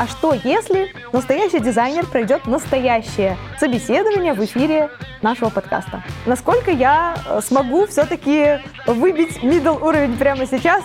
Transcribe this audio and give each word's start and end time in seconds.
а 0.00 0.06
что 0.06 0.32
если 0.32 0.94
настоящий 1.12 1.60
дизайнер 1.60 2.06
пройдет 2.06 2.46
настоящее 2.46 3.36
собеседование 3.58 4.32
в 4.32 4.42
эфире 4.42 4.88
нашего 5.20 5.50
подкаста. 5.50 6.02
Насколько 6.24 6.70
я 6.70 7.16
э, 7.26 7.40
смогу 7.42 7.86
все-таки 7.86 8.60
выбить 8.86 9.44
middle 9.44 9.78
уровень 9.86 10.16
прямо 10.16 10.46
сейчас? 10.46 10.82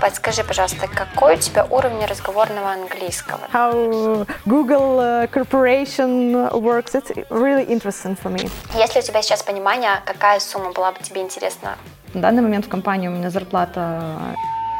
Подскажи, 0.00 0.42
пожалуйста, 0.42 0.88
какой 0.88 1.36
у 1.36 1.38
тебя 1.38 1.64
уровень 1.66 2.04
разговорного 2.04 2.72
английского? 2.72 3.38
How 3.52 4.26
Google 4.44 4.98
uh, 4.98 5.30
Corporation 5.30 6.50
works, 6.50 6.96
it's 6.96 7.12
really 7.30 7.64
interesting 7.68 8.18
for 8.20 8.28
me. 8.28 8.50
Есть 8.74 8.96
ли 8.96 9.02
у 9.02 9.04
тебя 9.04 9.22
сейчас 9.22 9.44
понимание, 9.44 10.00
какая 10.04 10.40
сумма 10.40 10.72
была 10.72 10.90
бы 10.90 10.98
тебе 11.00 11.20
интересна? 11.20 11.76
На 12.12 12.22
данный 12.22 12.42
момент 12.42 12.66
в 12.66 12.68
компании 12.68 13.06
у 13.06 13.12
меня 13.12 13.30
зарплата 13.30 14.18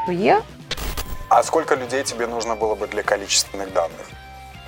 Е. 0.08 0.42
А 1.34 1.42
сколько 1.42 1.74
людей 1.76 2.04
тебе 2.04 2.26
нужно 2.26 2.56
было 2.56 2.74
бы 2.74 2.86
для 2.86 3.02
количественных 3.02 3.72
данных? 3.72 4.06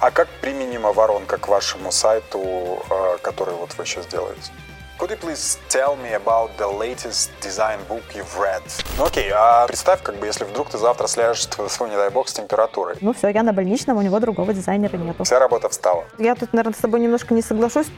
А 0.01 0.11
как 0.11 0.29
применима 0.41 0.95
воронка 0.95 1.37
к 1.37 1.47
вашему 1.49 1.93
сайту, 1.93 2.83
э, 2.89 3.19
который 3.21 3.53
вот 3.53 3.75
вы 3.77 3.85
сейчас 3.85 4.07
делаете? 4.07 4.51
Could 4.99 5.11
you 5.11 5.21
please 5.21 5.59
tell 5.69 5.95
me 6.03 6.15
about 6.15 6.53
the 6.57 6.67
latest 6.67 7.29
design 7.43 7.79
book 7.87 8.03
you've 8.15 8.35
read? 8.39 8.63
Ну 8.97 9.05
окей, 9.05 9.31
а 9.31 9.67
представь, 9.67 10.03
как 10.03 10.15
бы, 10.15 10.25
если 10.25 10.45
вдруг 10.45 10.71
ты 10.71 10.79
завтра 10.79 11.07
сляжешь, 11.07 11.47
свой, 11.69 11.91
не 11.91 11.97
дай 11.97 12.09
бог, 12.09 12.29
с 12.29 12.33
температурой. 12.33 12.97
Ну 13.03 13.13
все, 13.13 13.29
я 13.29 13.43
на 13.43 13.53
больничном, 13.53 13.99
у 13.99 14.03
него 14.03 14.19
другого 14.19 14.55
дизайнера 14.55 14.97
нету. 14.97 15.25
Вся 15.25 15.39
работа 15.39 15.69
встала. 15.69 16.07
Я 16.17 16.35
тут, 16.35 16.55
наверное, 16.55 16.79
с 16.79 16.81
тобой 16.81 17.01
немножко 17.01 17.35
не 17.35 17.43
соглашусь. 17.43 17.89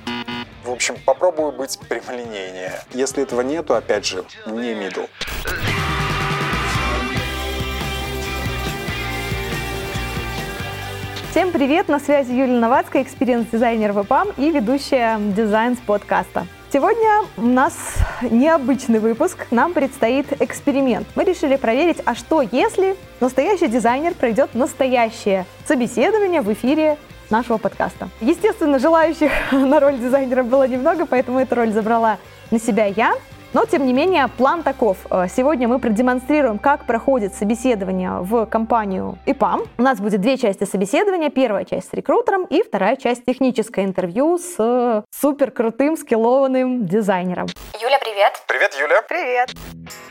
В 0.64 0.72
общем, 0.72 0.96
попробую 1.06 1.52
быть 1.52 1.78
прямолинейнее. 1.88 2.72
Если 2.90 3.22
этого 3.22 3.42
нету, 3.42 3.76
опять 3.76 4.04
же, 4.04 4.24
не 4.44 4.72
middle. 4.72 5.08
Всем 11.36 11.52
привет! 11.52 11.88
На 11.88 11.98
связи 11.98 12.32
Юлия 12.32 12.58
Новацкая, 12.58 13.02
experience-дизайнер 13.02 13.92
в 13.92 13.99
EPAM 13.99 14.28
и 14.38 14.50
ведущая 14.50 15.18
Design 15.18 15.76
Spot 15.76 15.80
подкаста. 15.80 16.46
Сегодня 16.72 17.24
у 17.36 17.42
нас 17.42 17.74
необычный 18.22 19.00
выпуск, 19.00 19.46
нам 19.50 19.74
предстоит 19.74 20.40
эксперимент. 20.40 21.06
Мы 21.14 21.24
решили 21.24 21.56
проверить, 21.56 21.98
а 22.06 22.14
что 22.14 22.40
если 22.40 22.96
настоящий 23.20 23.68
дизайнер 23.68 24.14
пройдет 24.14 24.54
настоящее 24.54 25.44
собеседование 25.66 26.40
в 26.40 26.50
эфире 26.54 26.96
нашего 27.28 27.58
подкаста. 27.58 28.08
Естественно, 28.22 28.78
желающих 28.78 29.30
на 29.52 29.78
роль 29.78 29.98
дизайнера 29.98 30.42
было 30.42 30.66
немного, 30.66 31.04
поэтому 31.04 31.38
эту 31.38 31.54
роль 31.54 31.70
забрала 31.70 32.16
на 32.50 32.58
себя 32.58 32.86
я. 32.86 33.12
Но, 33.56 33.64
тем 33.64 33.86
не 33.86 33.94
менее, 33.94 34.28
план 34.28 34.62
таков. 34.62 34.98
Э, 35.10 35.28
сегодня 35.34 35.66
мы 35.66 35.78
продемонстрируем, 35.78 36.58
как 36.58 36.84
проходит 36.84 37.34
собеседование 37.34 38.18
в 38.20 38.44
компанию 38.44 39.16
EPAM. 39.24 39.62
У 39.78 39.82
нас 39.82 39.98
будет 39.98 40.20
две 40.20 40.36
части 40.36 40.64
собеседования. 40.64 41.30
Первая 41.30 41.64
часть 41.64 41.88
с 41.88 41.94
рекрутером 41.94 42.44
и 42.44 42.62
вторая 42.62 42.96
часть 42.96 43.24
техническое 43.24 43.86
интервью 43.86 44.36
с 44.36 45.02
супер 45.10 45.52
крутым, 45.52 45.96
скиллованным 45.96 46.86
дизайнером. 46.86 47.46
Юля, 47.80 47.98
привет! 47.98 48.34
Привет, 48.46 48.74
Юля! 48.78 49.00
Привет! 49.08 49.54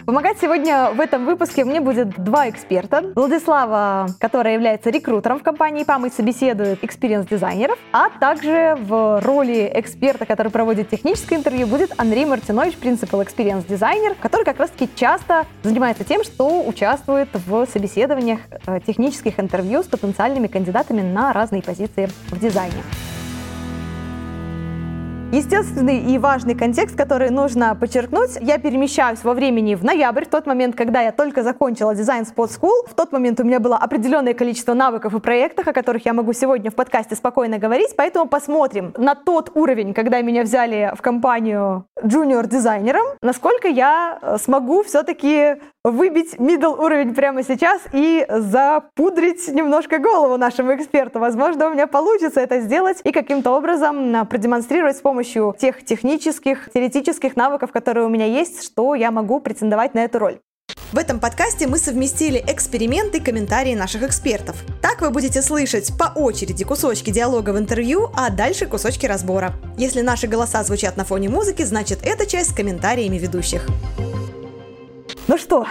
Помогать 0.08 0.38
сегодня 0.42 0.92
в 0.92 1.00
этом 1.00 1.26
выпуске 1.26 1.66
мне 1.66 1.82
будет 1.82 2.24
два 2.24 2.50
эксперта. 2.50 3.12
Владислава, 3.16 4.08
которая 4.20 4.54
является 4.54 4.90
рекрутером 4.90 5.40
в 5.40 5.44
компании 5.44 5.84
EPAM 5.84 6.08
и 6.08 6.10
собеседует 6.10 6.84
experience-дизайнеров, 6.84 7.78
а 7.92 8.10
также 8.20 8.76
в 8.80 9.22
роли 9.22 9.72
эксперта, 9.74 10.26
который 10.26 10.52
проводит 10.52 10.90
техническое 10.90 11.36
интервью, 11.36 11.68
будет 11.68 11.92
Андрей 11.98 12.26
Мартинович, 12.26 12.78
principal 12.78 13.22
experience 13.22 13.35
дизайнер, 13.64 14.16
который 14.22 14.44
как 14.44 14.60
раз-таки 14.60 14.90
часто 14.96 15.46
занимается 15.64 16.04
тем, 16.04 16.24
что 16.24 16.64
участвует 16.66 17.30
в 17.34 17.66
собеседованиях 17.68 18.40
э, 18.68 18.80
технических 18.86 19.40
интервью 19.40 19.84
с 19.84 19.88
потенциальными 19.88 20.48
кандидатами 20.48 21.02
на 21.02 21.34
разные 21.34 21.62
позиции 21.62 22.10
в 22.30 22.40
дизайне. 22.40 22.84
Естественный 25.36 26.00
и 26.00 26.18
важный 26.18 26.56
контекст, 26.56 26.96
который 26.96 27.30
нужно 27.30 27.76
подчеркнуть. 27.76 28.38
Я 28.40 28.58
перемещаюсь 28.58 29.22
во 29.22 29.34
времени 29.34 29.76
в 29.76 29.84
ноябрь, 29.84 30.24
в 30.24 30.30
тот 30.30 30.46
момент, 30.46 30.78
когда 30.78 31.02
я 31.02 31.12
только 31.12 31.44
закончила 31.44 31.94
дизайн 31.94 32.24
Spot 32.24 32.48
School. 32.48 32.90
В 32.90 32.94
тот 32.94 33.12
момент 33.12 33.42
у 33.42 33.44
меня 33.44 33.60
было 33.60 33.76
определенное 33.76 34.34
количество 34.34 34.74
навыков 34.74 35.14
и 35.14 35.20
проектов, 35.20 35.68
о 35.68 35.74
которых 35.74 36.06
я 36.06 36.14
могу 36.14 36.32
сегодня 36.32 36.72
в 36.72 36.76
подкасте 36.76 37.18
спокойно 37.18 37.58
говорить. 37.58 37.98
Поэтому 37.98 38.30
посмотрим 38.30 38.94
на 38.96 39.14
тот 39.14 39.52
уровень, 39.56 39.94
когда 39.94 40.22
меня 40.22 40.42
взяли 40.44 40.94
в 40.96 41.02
компанию 41.02 41.84
джуниор-дизайнером, 42.02 43.04
насколько 43.22 43.68
я 43.68 44.18
э, 44.22 44.38
смогу 44.38 44.84
все-таки 44.84 45.58
выбить 45.92 46.34
middle 46.36 46.84
уровень 46.84 47.14
прямо 47.14 47.44
сейчас 47.44 47.82
и 47.94 48.26
запудрить 48.30 49.48
немножко 49.48 50.00
голову 50.00 50.36
нашему 50.38 50.76
эксперту. 50.76 51.20
Возможно, 51.20 51.68
у 51.68 51.74
меня 51.74 51.86
получится 51.86 52.42
это 52.42 52.60
сделать 52.60 52.98
и 53.04 53.12
каким-то 53.12 53.52
образом 53.52 54.26
продемонстрировать 54.28 54.98
с 54.98 55.02
помощью 55.02 55.56
тех 55.60 55.86
технических, 55.86 56.72
теоретических 56.74 57.36
навыков, 57.36 57.72
которые 57.72 58.06
у 58.06 58.10
меня 58.10 58.26
есть, 58.26 58.64
что 58.64 58.96
я 58.96 59.12
могу 59.12 59.40
претендовать 59.40 59.94
на 59.94 60.04
эту 60.06 60.18
роль. 60.20 60.40
В 60.92 60.98
этом 60.98 61.20
подкасте 61.20 61.68
мы 61.68 61.78
совместили 61.78 62.44
эксперименты 62.48 63.20
и 63.20 63.22
комментарии 63.22 63.76
наших 63.76 64.04
экспертов. 64.04 64.56
Так 64.82 65.02
вы 65.02 65.12
будете 65.12 65.42
слышать 65.42 65.92
по 66.00 66.06
очереди 66.18 66.64
кусочки 66.64 67.12
диалога 67.12 67.52
в 67.52 67.60
интервью, 67.60 68.10
а 68.16 68.32
дальше 68.32 68.66
кусочки 68.66 69.06
разбора. 69.06 69.54
Если 69.78 70.02
наши 70.02 70.28
голоса 70.28 70.64
звучат 70.64 70.98
на 70.98 71.04
фоне 71.04 71.30
музыки, 71.30 71.64
значит 71.64 72.00
эта 72.04 72.26
часть 72.26 72.52
с 72.52 72.56
комментариями 72.56 73.18
ведущих. 73.18 73.68
Ну 75.28 75.40
что, 75.40 75.66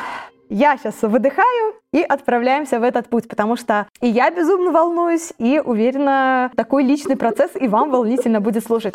я 0.49 0.77
сейчас 0.77 1.01
выдыхаю 1.03 1.81
и 1.93 2.03
отправляемся 2.03 2.81
в 2.81 2.83
этот 2.83 3.09
путь, 3.09 3.29
потому 3.29 3.55
что 3.55 3.87
и 4.01 4.09
я 4.09 4.29
безумно 4.33 4.73
волнуюсь, 4.73 5.33
и 5.39 5.61
уверена, 5.61 6.51
такой 6.57 6.83
личный 6.83 7.17
процесс 7.17 7.53
и 7.55 7.69
вам 7.69 7.93
волнительно 7.93 8.41
будет 8.41 8.65
слушать. 8.65 8.95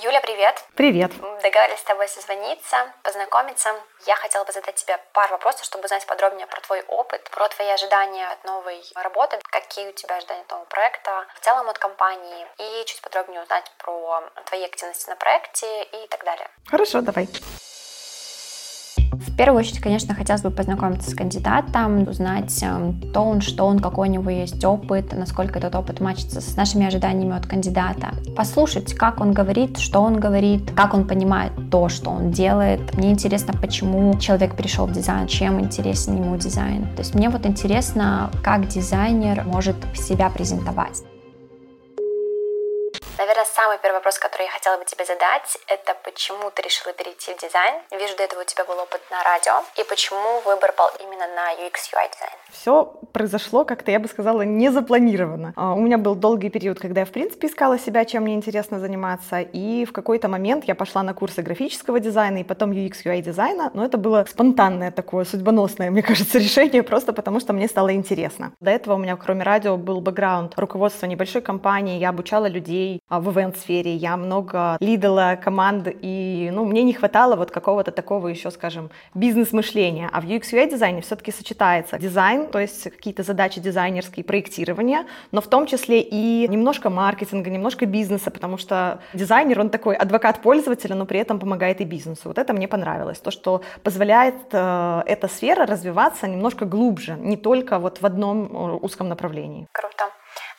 Юля, 0.00 0.20
привет. 0.20 0.64
Привет. 0.76 1.10
Договорились 1.42 1.80
с 1.80 1.82
тобой 1.82 2.06
созвониться, 2.06 2.76
познакомиться. 3.02 3.70
Я 4.06 4.14
хотела 4.14 4.44
бы 4.44 4.52
задать 4.52 4.76
тебе 4.76 4.98
пару 5.12 5.32
вопросов, 5.32 5.64
чтобы 5.64 5.84
узнать 5.84 6.06
подробнее 6.06 6.46
про 6.46 6.60
твой 6.60 6.80
опыт, 6.82 7.28
про 7.30 7.48
твои 7.48 7.68
ожидания 7.68 8.28
от 8.28 8.44
новой 8.44 8.80
работы, 8.94 9.38
какие 9.50 9.88
у 9.88 9.92
тебя 9.92 10.16
ожидания 10.16 10.42
от 10.42 10.50
нового 10.50 10.66
проекта, 10.66 11.26
в 11.34 11.44
целом 11.44 11.68
от 11.68 11.78
компании, 11.78 12.46
и 12.58 12.84
чуть 12.84 13.00
подробнее 13.02 13.42
узнать 13.42 13.68
про 13.78 14.22
твои 14.44 14.64
активности 14.64 15.10
на 15.10 15.16
проекте 15.16 15.82
и 15.82 16.06
так 16.06 16.24
далее. 16.24 16.48
Хорошо, 16.66 17.00
давай. 17.00 17.28
В 19.12 19.36
первую 19.36 19.60
очередь, 19.60 19.80
конечно, 19.80 20.14
хотелось 20.14 20.42
бы 20.42 20.50
познакомиться 20.50 21.10
с 21.10 21.14
кандидатом, 21.14 22.08
узнать 22.08 22.62
эм, 22.62 23.00
то 23.12 23.20
он, 23.20 23.40
что 23.40 23.66
он, 23.66 23.78
какой 23.78 24.08
у 24.08 24.12
него 24.12 24.30
есть 24.30 24.64
опыт, 24.64 25.12
насколько 25.12 25.58
этот 25.58 25.74
опыт 25.74 26.00
мачится 26.00 26.40
с 26.40 26.56
нашими 26.56 26.86
ожиданиями 26.86 27.36
от 27.36 27.46
кандидата. 27.46 28.14
Послушать, 28.36 28.94
как 28.94 29.20
он 29.20 29.32
говорит, 29.32 29.78
что 29.78 30.00
он 30.00 30.18
говорит, 30.18 30.70
как 30.74 30.94
он 30.94 31.06
понимает 31.06 31.52
то, 31.70 31.88
что 31.88 32.10
он 32.10 32.30
делает. 32.30 32.96
Мне 32.96 33.10
интересно, 33.10 33.52
почему 33.52 34.18
человек 34.18 34.54
пришел 34.54 34.86
в 34.86 34.92
дизайн, 34.92 35.26
чем 35.26 35.60
интересен 35.60 36.16
ему 36.16 36.36
дизайн. 36.36 36.84
То 36.94 37.00
есть 37.00 37.14
мне 37.14 37.28
вот 37.28 37.46
интересно, 37.46 38.30
как 38.42 38.68
дизайнер 38.68 39.44
может 39.44 39.76
себя 39.94 40.30
презентовать. 40.30 41.02
Самый 43.66 43.78
первый 43.82 43.96
вопрос, 43.96 44.20
который 44.20 44.44
я 44.44 44.50
хотела 44.52 44.78
бы 44.78 44.84
тебе 44.84 45.04
задать, 45.04 45.58
это 45.66 45.96
почему 46.04 46.52
ты 46.54 46.62
решила 46.62 46.92
перейти 46.94 47.34
в 47.34 47.40
дизайн? 47.42 47.74
Вижу, 47.90 48.16
до 48.16 48.22
этого 48.22 48.42
у 48.42 48.44
тебя 48.44 48.64
был 48.64 48.78
опыт 48.78 49.00
на 49.10 49.24
радио. 49.24 49.54
И 49.74 49.82
почему 49.88 50.40
выбор 50.44 50.72
пал 50.72 50.88
именно 51.00 51.26
на 51.34 51.52
UX 51.54 51.90
UI 51.90 52.06
дизайн? 52.14 52.36
Все 52.52 52.84
произошло 53.12 53.64
как-то, 53.64 53.90
я 53.90 53.98
бы 53.98 54.06
сказала, 54.06 54.42
не 54.42 54.70
запланированно. 54.70 55.52
А, 55.56 55.74
у 55.74 55.80
меня 55.80 55.98
был 55.98 56.14
долгий 56.14 56.48
период, 56.48 56.78
когда 56.78 57.00
я, 57.00 57.06
в 57.06 57.10
принципе, 57.10 57.48
искала 57.48 57.76
себя, 57.76 58.04
чем 58.04 58.22
мне 58.22 58.34
интересно 58.34 58.78
заниматься. 58.78 59.40
И 59.40 59.84
в 59.84 59.92
какой-то 59.92 60.28
момент 60.28 60.64
я 60.68 60.76
пошла 60.76 61.02
на 61.02 61.12
курсы 61.12 61.42
графического 61.42 61.98
дизайна 61.98 62.38
и 62.38 62.44
потом 62.44 62.70
UX 62.70 63.04
UI 63.04 63.20
дизайна. 63.20 63.72
Но 63.74 63.84
это 63.84 63.98
было 63.98 64.24
спонтанное 64.30 64.92
такое, 64.92 65.24
судьбоносное, 65.24 65.90
мне 65.90 66.02
кажется, 66.02 66.38
решение, 66.46 66.84
просто 66.84 67.12
потому 67.12 67.40
что 67.40 67.52
мне 67.52 67.66
стало 67.66 67.92
интересно. 67.92 68.52
До 68.60 68.70
этого 68.70 68.94
у 68.94 68.98
меня, 68.98 69.16
кроме 69.16 69.42
радио, 69.42 69.76
был 69.76 70.00
бэкграунд 70.00 70.56
руководства 70.56 71.06
небольшой 71.06 71.42
компании. 71.42 71.98
Я 71.98 72.10
обучала 72.10 72.46
людей 72.46 73.00
а, 73.08 73.18
в 73.18 73.28
ивент-сфере, 73.56 73.94
я 73.94 74.16
много 74.16 74.76
лидала 74.80 75.38
команд, 75.42 75.88
и 76.02 76.50
ну, 76.52 76.64
мне 76.64 76.82
не 76.82 76.92
хватало 76.92 77.36
вот 77.36 77.50
какого-то 77.50 77.90
такого 77.90 78.28
еще, 78.28 78.50
скажем, 78.50 78.90
бизнес-мышления. 79.14 80.08
А 80.12 80.20
в 80.20 80.24
UX 80.24 80.52
UI 80.52 80.70
дизайне 80.70 81.00
все-таки 81.00 81.32
сочетается 81.32 81.98
дизайн, 81.98 82.46
то 82.46 82.58
есть 82.58 82.84
какие-то 82.84 83.22
задачи 83.22 83.60
дизайнерские, 83.60 84.24
проектирования, 84.24 85.06
но 85.32 85.40
в 85.40 85.46
том 85.46 85.66
числе 85.66 86.00
и 86.00 86.48
немножко 86.48 86.90
маркетинга, 86.90 87.50
немножко 87.50 87.86
бизнеса, 87.86 88.30
потому 88.30 88.58
что 88.58 89.00
дизайнер, 89.14 89.60
он 89.60 89.70
такой 89.70 89.96
адвокат 89.96 90.42
пользователя, 90.42 90.94
но 90.94 91.06
при 91.06 91.18
этом 91.18 91.38
помогает 91.38 91.80
и 91.80 91.84
бизнесу. 91.84 92.22
Вот 92.24 92.38
это 92.38 92.52
мне 92.52 92.68
понравилось, 92.68 93.18
то, 93.18 93.30
что 93.30 93.60
позволяет 93.82 94.34
э, 94.52 95.02
эта 95.06 95.28
сфера 95.28 95.66
развиваться 95.66 96.28
немножко 96.28 96.64
глубже, 96.64 97.16
не 97.20 97.36
только 97.36 97.78
вот 97.78 98.00
в 98.00 98.06
одном 98.06 98.46
э, 98.46 98.78
узком 98.82 99.08
направлении. 99.08 99.66
Круто. 99.72 100.15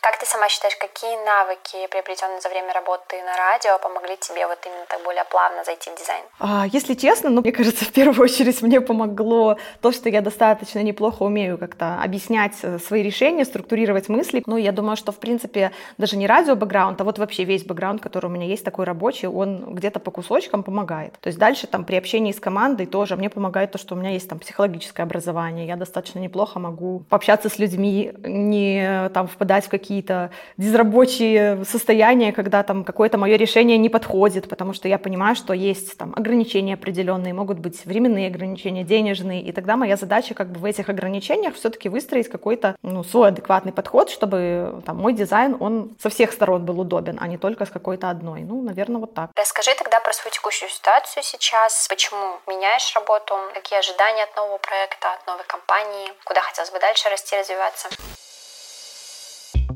Как 0.07 0.19
ты 0.19 0.25
сама 0.25 0.47
считаешь, 0.47 0.77
какие 0.77 1.17
навыки, 1.25 1.85
приобретенные 1.91 2.39
за 2.39 2.47
время 2.47 2.71
работы 2.71 3.21
на 3.25 3.35
радио, 3.35 3.77
помогли 3.77 4.15
тебе 4.15 4.47
вот 4.47 4.57
именно 4.65 4.85
так 4.87 5.03
более 5.03 5.25
плавно 5.25 5.65
зайти 5.65 5.89
в 5.89 5.99
дизайн? 5.99 6.23
А, 6.39 6.65
если 6.71 6.93
честно, 6.93 7.29
ну, 7.29 7.41
мне 7.41 7.51
кажется, 7.51 7.83
в 7.83 7.91
первую 7.91 8.23
очередь 8.23 8.61
мне 8.61 8.79
помогло 8.79 9.57
то, 9.81 9.91
что 9.91 10.07
я 10.07 10.21
достаточно 10.21 10.81
неплохо 10.81 11.23
умею 11.23 11.57
как-то 11.57 11.99
объяснять 12.01 12.53
э, 12.61 12.79
свои 12.79 13.03
решения, 13.03 13.43
структурировать 13.43 14.07
мысли. 14.07 14.43
Ну, 14.45 14.55
я 14.55 14.71
думаю, 14.71 14.95
что, 14.95 15.11
в 15.11 15.17
принципе, 15.17 15.73
даже 15.97 16.15
не 16.15 16.25
радио 16.25 16.55
бэкграунд, 16.55 17.01
а 17.01 17.03
вот 17.03 17.19
вообще 17.19 17.43
весь 17.43 17.65
бэкграунд, 17.65 18.01
который 18.01 18.27
у 18.27 18.29
меня 18.29 18.45
есть, 18.45 18.63
такой 18.63 18.85
рабочий, 18.85 19.27
он 19.27 19.73
где-то 19.75 19.99
по 19.99 20.11
кусочкам 20.11 20.63
помогает. 20.63 21.19
То 21.19 21.27
есть 21.27 21.37
дальше 21.37 21.67
там 21.67 21.83
при 21.83 21.97
общении 21.97 22.31
с 22.31 22.39
командой 22.39 22.85
тоже 22.85 23.17
мне 23.17 23.29
помогает 23.29 23.73
то, 23.73 23.77
что 23.77 23.93
у 23.93 23.97
меня 23.97 24.11
есть 24.11 24.29
там 24.29 24.39
психологическое 24.39 25.03
образование, 25.03 25.67
я 25.67 25.75
достаточно 25.75 26.19
неплохо 26.19 26.59
могу 26.59 27.03
пообщаться 27.09 27.49
с 27.49 27.59
людьми, 27.59 28.13
не 28.23 29.09
там 29.13 29.27
впадать 29.27 29.65
в 29.65 29.69
какие-то 29.97 30.29
дизрабочие 30.57 31.65
состояния, 31.65 32.31
когда 32.31 32.61
там 32.63 32.83
какое-то 32.83 33.17
мое 33.17 33.35
решение 33.35 33.77
не 33.77 33.89
подходит, 33.89 34.47
потому 34.47 34.73
что 34.73 34.87
я 34.87 34.99
понимаю, 34.99 35.35
что 35.35 35.53
есть 35.53 35.97
там 35.97 36.13
ограничения 36.15 36.75
определенные, 36.75 37.33
могут 37.33 37.57
быть 37.57 37.85
временные 37.85 38.27
ограничения, 38.27 38.83
денежные, 38.83 39.41
и 39.41 39.51
тогда 39.51 39.75
моя 39.75 39.95
задача 39.95 40.35
как 40.35 40.51
бы 40.51 40.59
в 40.59 40.65
этих 40.65 40.89
ограничениях 40.89 41.55
все-таки 41.55 41.89
выстроить 41.89 42.29
какой-то 42.29 42.75
ну, 42.83 43.03
свой 43.03 43.29
адекватный 43.29 43.71
подход, 43.71 44.09
чтобы 44.09 44.83
там 44.85 44.97
мой 44.97 45.13
дизайн, 45.13 45.57
он 45.59 45.95
со 45.99 46.09
всех 46.09 46.31
сторон 46.31 46.65
был 46.65 46.79
удобен, 46.79 47.17
а 47.19 47.27
не 47.27 47.37
только 47.37 47.65
с 47.65 47.69
какой-то 47.69 48.09
одной. 48.09 48.41
Ну, 48.41 48.61
наверное, 48.61 48.99
вот 48.99 49.13
так. 49.15 49.31
Расскажи 49.35 49.71
тогда 49.77 49.99
про 49.99 50.13
свою 50.13 50.31
текущую 50.31 50.69
ситуацию 50.69 51.23
сейчас, 51.23 51.87
почему 51.89 52.39
меняешь 52.47 52.93
работу, 52.95 53.33
какие 53.55 53.79
ожидания 53.79 54.23
от 54.23 54.35
нового 54.35 54.57
проекта, 54.59 55.13
от 55.13 55.27
новой 55.27 55.45
компании, 55.47 56.07
куда 56.25 56.41
хотелось 56.41 56.71
бы 56.71 56.79
дальше 56.79 57.09
расти, 57.09 57.35
развиваться. 57.35 57.89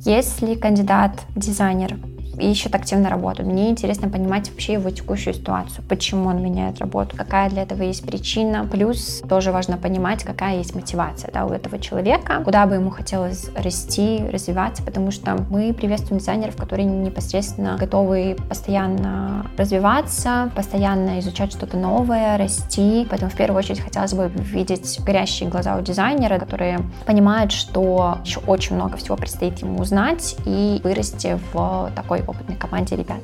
Если 0.04 0.56
кандидат 0.56 1.12
дизайнер 1.36 1.96
ищет 2.40 2.76
активно 2.76 3.10
работу. 3.10 3.44
Мне 3.44 3.70
интересно 3.70 4.10
понимать 4.10 4.50
вообще 4.50 4.74
его 4.74 4.90
текущую 4.90 5.34
ситуацию, 5.34 5.84
почему 5.88 6.30
он 6.30 6.42
меняет 6.42 6.80
работу, 6.80 7.16
какая 7.16 7.50
для 7.50 7.64
этого 7.64 7.84
есть 7.84 8.06
причина. 8.06 8.68
Плюс 8.72 9.22
тоже 9.28 9.52
важно 9.52 9.78
понимать, 9.78 10.24
какая 10.24 10.58
есть 10.58 10.76
мотивация 10.76 11.32
да, 11.32 11.46
у 11.46 11.50
этого 11.50 11.80
человека, 11.80 12.42
куда 12.44 12.66
бы 12.66 12.76
ему 12.76 12.90
хотелось 12.90 13.50
расти, 13.56 14.24
развиваться, 14.32 14.84
потому 14.84 15.12
что 15.12 15.46
мы 15.50 15.74
приветствуем 15.74 16.20
дизайнеров, 16.20 16.56
которые 16.56 16.86
непосредственно 16.86 17.78
готовы 17.78 18.38
постоянно 18.50 19.46
развиваться, 19.58 20.52
постоянно 20.56 21.20
изучать 21.20 21.52
что-то 21.52 21.78
новое, 21.78 22.38
расти. 22.38 23.08
Поэтому 23.10 23.32
в 23.32 23.36
первую 23.36 23.60
очередь 23.60 23.80
хотелось 23.80 24.14
бы 24.14 24.32
видеть 24.36 25.00
горящие 25.04 25.50
глаза 25.50 25.78
у 25.78 25.82
дизайнера, 25.82 26.40
которые 26.40 26.80
понимают, 27.06 27.52
что 27.52 28.20
еще 28.24 28.40
очень 28.48 28.76
много 28.76 28.98
всего 28.98 29.16
предстоит 29.16 29.60
ему 29.60 29.80
узнать 29.80 30.36
и 30.46 30.82
вырасти 30.84 31.40
в 31.54 31.92
такой 31.96 32.21
опытной 32.28 32.56
команде 32.58 32.96
ребят. 32.96 33.22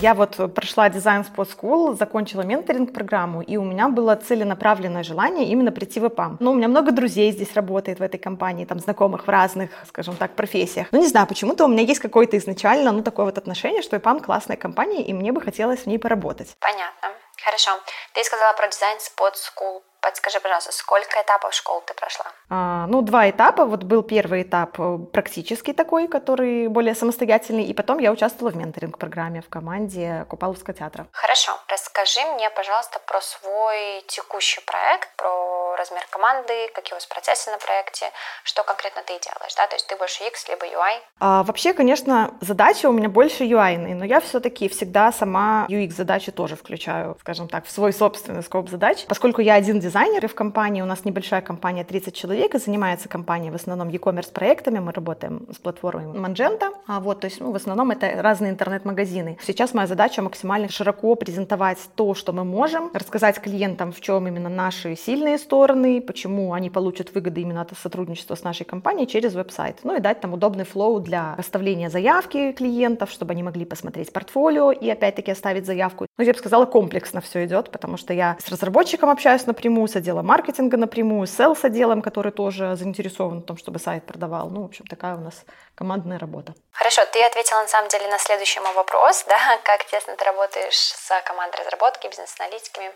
Я 0.00 0.14
вот 0.14 0.36
прошла 0.54 0.88
дизайн 0.88 1.22
Spot 1.22 1.46
School, 1.46 1.94
закончила 1.94 2.40
менторинг-программу, 2.40 3.42
и 3.42 3.58
у 3.58 3.64
меня 3.64 3.88
было 3.88 4.16
целенаправленное 4.16 5.02
желание 5.02 5.48
именно 5.48 5.72
прийти 5.72 6.00
в 6.00 6.06
ИПАМ. 6.06 6.38
Ну, 6.40 6.52
у 6.52 6.54
меня 6.54 6.68
много 6.68 6.90
друзей 6.90 7.30
здесь 7.32 7.52
работает 7.54 7.98
в 7.98 8.02
этой 8.02 8.18
компании, 8.18 8.64
там, 8.64 8.78
знакомых 8.78 9.26
в 9.26 9.28
разных, 9.28 9.70
скажем 9.86 10.16
так, 10.16 10.34
профессиях. 10.36 10.86
Ну, 10.90 11.00
не 11.00 11.06
знаю, 11.06 11.26
почему-то 11.26 11.66
у 11.66 11.68
меня 11.68 11.82
есть 11.82 12.00
какое-то 12.00 12.38
изначально, 12.38 12.92
ну, 12.92 13.02
такое 13.02 13.26
вот 13.26 13.36
отношение, 13.36 13.82
что 13.82 13.98
ИПАМ 13.98 14.20
классная 14.20 14.56
компания, 14.56 15.02
и 15.02 15.12
мне 15.12 15.32
бы 15.32 15.42
хотелось 15.42 15.80
в 15.80 15.86
ней 15.86 15.98
поработать. 15.98 16.56
Понятно. 16.60 17.08
Хорошо. 17.44 17.70
Ты 18.14 18.24
сказала 18.24 18.54
про 18.54 18.68
дизайн 18.68 18.96
Spot 18.98 19.34
School. 19.34 19.82
Подскажи, 20.00 20.40
пожалуйста, 20.40 20.72
сколько 20.72 21.20
этапов 21.20 21.52
школы 21.52 21.82
ты 21.86 21.92
прошла? 21.92 22.26
А, 22.50 22.86
ну, 22.88 23.00
два 23.02 23.30
этапа. 23.30 23.64
Вот 23.64 23.84
был 23.84 24.02
первый 24.02 24.42
этап 24.42 24.78
э, 24.78 24.98
практический 25.12 25.72
такой, 25.72 26.08
который 26.08 26.66
более 26.66 26.96
самостоятельный, 26.96 27.64
и 27.64 27.72
потом 27.72 27.98
я 27.98 28.10
участвовала 28.10 28.52
в 28.52 28.56
менторинг-программе 28.56 29.40
в 29.40 29.48
команде 29.48 30.26
Купаловского 30.28 30.74
театра. 30.74 31.06
Хорошо. 31.12 31.52
Расскажи 31.68 32.20
мне, 32.34 32.50
пожалуйста, 32.50 32.98
про 33.06 33.20
свой 33.20 34.02
текущий 34.08 34.60
проект, 34.66 35.14
про 35.16 35.76
размер 35.76 36.02
команды, 36.10 36.52
какие 36.74 36.94
у 36.94 36.96
вас 36.96 37.06
процессы 37.06 37.50
на 37.50 37.58
проекте, 37.58 38.06
что 38.42 38.64
конкретно 38.64 39.02
ты 39.02 39.12
делаешь, 39.20 39.54
да? 39.56 39.66
То 39.68 39.76
есть 39.76 39.86
ты 39.86 39.96
больше 39.96 40.24
X, 40.24 40.48
либо 40.48 40.66
UI? 40.66 40.98
А, 41.20 41.44
вообще, 41.44 41.72
конечно, 41.72 42.34
задача 42.40 42.88
у 42.88 42.92
меня 42.92 43.08
больше 43.08 43.44
UI, 43.44 43.76
но 43.94 44.04
я 44.04 44.20
все-таки 44.20 44.68
всегда 44.68 45.12
сама 45.12 45.66
UX-задачи 45.68 46.32
тоже 46.32 46.56
включаю, 46.56 47.16
скажем 47.20 47.48
так, 47.48 47.64
в 47.66 47.70
свой 47.70 47.92
собственный 47.92 48.42
скоп 48.42 48.68
задач, 48.68 49.04
поскольку 49.06 49.40
я 49.40 49.54
один 49.54 49.78
дизайнеры 49.78 50.26
в 50.26 50.34
компании. 50.34 50.82
У 50.82 50.86
нас 50.86 51.04
небольшая 51.04 51.42
компания, 51.42 51.84
30 51.84 52.14
человек, 52.14 52.39
и 52.46 52.58
занимается 52.58 53.08
компания 53.08 53.50
в 53.50 53.54
основном 53.54 53.88
e-commerce 53.88 54.32
проектами. 54.32 54.78
Мы 54.78 54.92
работаем 54.92 55.46
с 55.52 55.56
платформой 55.56 56.06
Magento. 56.06 56.72
А 56.86 57.00
вот, 57.00 57.20
то 57.20 57.26
есть, 57.26 57.40
ну, 57.40 57.52
в 57.52 57.56
основном 57.56 57.90
это 57.90 58.22
разные 58.22 58.50
интернет-магазины. 58.50 59.38
Сейчас 59.42 59.74
моя 59.74 59.86
задача 59.86 60.22
максимально 60.22 60.68
широко 60.68 61.14
презентовать 61.14 61.78
то, 61.94 62.14
что 62.14 62.32
мы 62.32 62.44
можем, 62.44 62.90
рассказать 62.94 63.40
клиентам, 63.40 63.92
в 63.92 64.00
чем 64.00 64.28
именно 64.28 64.48
наши 64.48 64.96
сильные 64.96 65.38
стороны, 65.38 66.00
почему 66.00 66.52
они 66.52 66.70
получат 66.70 67.14
выгоды 67.14 67.40
именно 67.42 67.62
от 67.62 67.70
сотрудничества 67.76 68.34
с 68.34 68.42
нашей 68.42 68.64
компанией 68.64 69.06
через 69.06 69.34
веб-сайт. 69.34 69.78
Ну 69.82 69.96
и 69.96 70.00
дать 70.00 70.20
там 70.20 70.32
удобный 70.34 70.64
флоу 70.64 71.00
для 71.00 71.34
оставления 71.34 71.90
заявки 71.90 72.52
клиентов, 72.52 73.10
чтобы 73.10 73.32
они 73.32 73.42
могли 73.42 73.64
посмотреть 73.64 74.12
портфолио 74.12 74.72
и 74.72 74.88
опять-таки 74.88 75.30
оставить 75.30 75.66
заявку. 75.66 76.06
Ну, 76.18 76.24
я 76.24 76.32
бы 76.32 76.38
сказала, 76.38 76.66
комплексно 76.66 77.20
все 77.20 77.44
идет, 77.44 77.70
потому 77.70 77.96
что 77.96 78.12
я 78.12 78.36
с 78.38 78.48
разработчиком 78.48 79.10
общаюсь 79.10 79.46
напрямую, 79.46 79.88
с 79.88 79.96
отделом 79.96 80.26
маркетинга, 80.26 80.76
напрямую 80.76 81.26
с 81.26 81.38
sales 81.38 81.58
отделом, 81.62 82.02
который 82.30 82.36
тоже 82.36 82.76
заинтересован 82.76 83.40
в 83.40 83.46
том, 83.46 83.56
чтобы 83.56 83.78
сайт 83.78 84.06
продавал. 84.06 84.50
Ну, 84.50 84.62
в 84.62 84.64
общем, 84.64 84.84
такая 84.86 85.14
у 85.14 85.20
нас 85.20 85.44
командная 85.74 86.18
работа. 86.18 86.54
Хорошо, 86.72 87.02
ты 87.12 87.22
ответила 87.22 87.62
на 87.62 87.68
самом 87.68 87.88
деле 87.88 88.08
на 88.08 88.18
следующий 88.18 88.60
мой 88.60 88.74
вопрос, 88.74 89.24
да, 89.28 89.58
как 89.64 89.84
тесно 89.86 90.16
ты 90.16 90.24
работаешь 90.24 90.76
с 90.76 91.22
командой 91.24 91.60
разработки, 91.60 92.08
бизнес-аналитиками. 92.08 92.90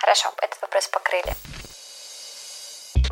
Хорошо, 0.00 0.32
этот 0.42 0.60
вопрос 0.62 0.88
покрыли. 0.88 1.34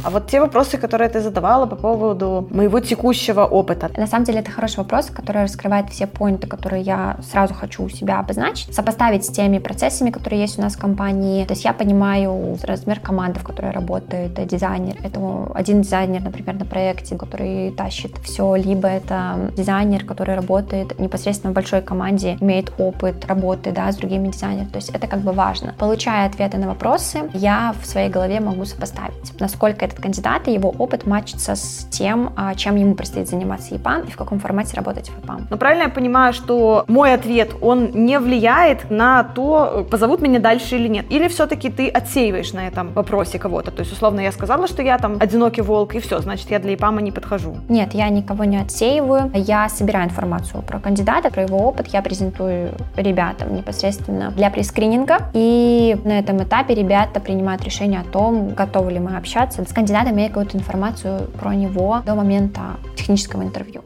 А 0.04 0.10
вот 0.10 0.26
те 0.26 0.40
вопросы, 0.40 0.78
которые 0.78 1.08
ты 1.08 1.20
задавала 1.20 1.66
по 1.66 1.76
поводу 1.76 2.48
моего 2.50 2.80
текущего 2.80 3.44
опыта. 3.44 3.88
На 3.96 4.08
самом 4.08 4.24
деле 4.24 4.40
это 4.40 4.50
хороший 4.50 4.78
вопрос, 4.78 5.06
который 5.06 5.42
раскрывает 5.42 5.90
все 5.90 6.08
поинты, 6.08 6.48
которые 6.48 6.82
я 6.82 7.16
сразу 7.22 7.54
хочу 7.54 7.84
у 7.84 7.88
себя 7.88 8.18
обозначить, 8.18 8.74
сопоставить 8.74 9.24
с 9.24 9.28
теми 9.28 9.58
процессами, 9.58 10.10
которые 10.10 10.40
есть 10.40 10.58
у 10.58 10.62
нас 10.62 10.74
в 10.74 10.80
компании. 10.80 11.44
То 11.44 11.52
есть 11.52 11.64
я 11.64 11.72
понимаю 11.72 12.58
размер 12.64 12.98
команды, 12.98 13.38
в 13.38 13.44
которой 13.44 13.70
работает 13.70 14.34
дизайнер. 14.46 14.96
Это 15.04 15.20
один 15.54 15.82
дизайнер, 15.82 16.20
например, 16.20 16.56
на 16.56 16.64
проекте, 16.64 17.16
который 17.16 17.70
тащит 17.70 18.16
все, 18.24 18.56
либо 18.56 18.88
это 18.88 19.52
дизайнер, 19.56 20.04
который 20.04 20.34
работает 20.34 20.98
непосредственно 20.98 21.52
в 21.52 21.54
большой 21.54 21.80
команде, 21.80 22.36
имеет 22.40 22.72
опыт 22.78 23.24
работы 23.26 23.70
да, 23.70 23.92
с 23.92 23.96
другими 23.96 24.28
дизайнерами. 24.28 24.68
То 24.68 24.76
есть 24.76 24.90
это 24.90 25.06
как 25.06 25.20
бы 25.20 25.30
важно. 25.30 25.74
Получая 25.78 26.26
ответы 26.26 26.58
на 26.58 26.66
вопросы, 26.66 27.30
я 27.34 27.72
в 27.80 27.86
своей 27.86 28.08
голове 28.08 28.40
могу 28.40 28.64
сопоставить, 28.64 29.38
насколько 29.38 29.91
этот 29.92 30.02
кандидат 30.02 30.48
и 30.48 30.52
его 30.52 30.70
опыт 30.70 31.06
матчится 31.06 31.54
с 31.54 31.86
тем, 31.90 32.32
а, 32.36 32.54
чем 32.54 32.76
ему 32.76 32.94
предстоит 32.94 33.28
заниматься 33.28 33.74
ЕПАМ 33.74 34.02
и 34.02 34.10
в 34.10 34.16
каком 34.16 34.38
формате 34.40 34.76
работать 34.76 35.10
в 35.10 35.18
ЕПАМ. 35.18 35.48
Но 35.50 35.56
правильно 35.56 35.84
я 35.84 35.88
понимаю, 35.88 36.32
что 36.32 36.84
мой 36.88 37.14
ответ, 37.14 37.50
он 37.60 37.90
не 37.92 38.18
влияет 38.18 38.90
на 38.90 39.22
то, 39.24 39.86
позовут 39.90 40.20
меня 40.20 40.40
дальше 40.40 40.76
или 40.76 40.88
нет? 40.88 41.06
Или 41.10 41.28
все-таки 41.28 41.70
ты 41.70 41.88
отсеиваешь 41.88 42.52
на 42.52 42.66
этом 42.66 42.92
вопросе 42.92 43.38
кого-то? 43.38 43.70
То 43.70 43.80
есть, 43.80 43.92
условно, 43.92 44.20
я 44.20 44.32
сказала, 44.32 44.66
что 44.66 44.82
я 44.82 44.98
там 44.98 45.16
одинокий 45.20 45.62
волк, 45.62 45.94
и 45.94 46.00
все, 46.00 46.18
значит, 46.20 46.50
я 46.50 46.58
для 46.58 46.72
ЕПАМа 46.72 47.02
не 47.02 47.12
подхожу. 47.12 47.56
Нет, 47.68 47.94
я 47.94 48.08
никого 48.08 48.44
не 48.44 48.56
отсеиваю. 48.56 49.30
Я 49.34 49.68
собираю 49.68 50.06
информацию 50.06 50.62
про 50.62 50.78
кандидата, 50.78 51.30
про 51.30 51.42
его 51.42 51.58
опыт, 51.58 51.88
я 51.88 52.02
презентую 52.02 52.70
ребятам 52.96 53.54
непосредственно 53.54 54.30
для 54.30 54.50
прескрининга. 54.50 55.30
И 55.34 55.96
на 56.04 56.18
этом 56.18 56.42
этапе 56.42 56.74
ребята 56.74 57.20
принимают 57.20 57.64
решение 57.64 58.00
о 58.00 58.04
том, 58.04 58.50
готовы 58.50 58.92
ли 58.92 58.98
мы 58.98 59.16
общаться 59.16 59.64
с 59.64 59.72
кандидат 59.82 60.08
имеет 60.12 60.30
какую-то 60.30 60.56
информацию 60.58 61.28
про 61.40 61.56
него 61.56 62.02
до 62.06 62.14
момента 62.14 62.76
технического 62.94 63.42
интервью. 63.42 63.82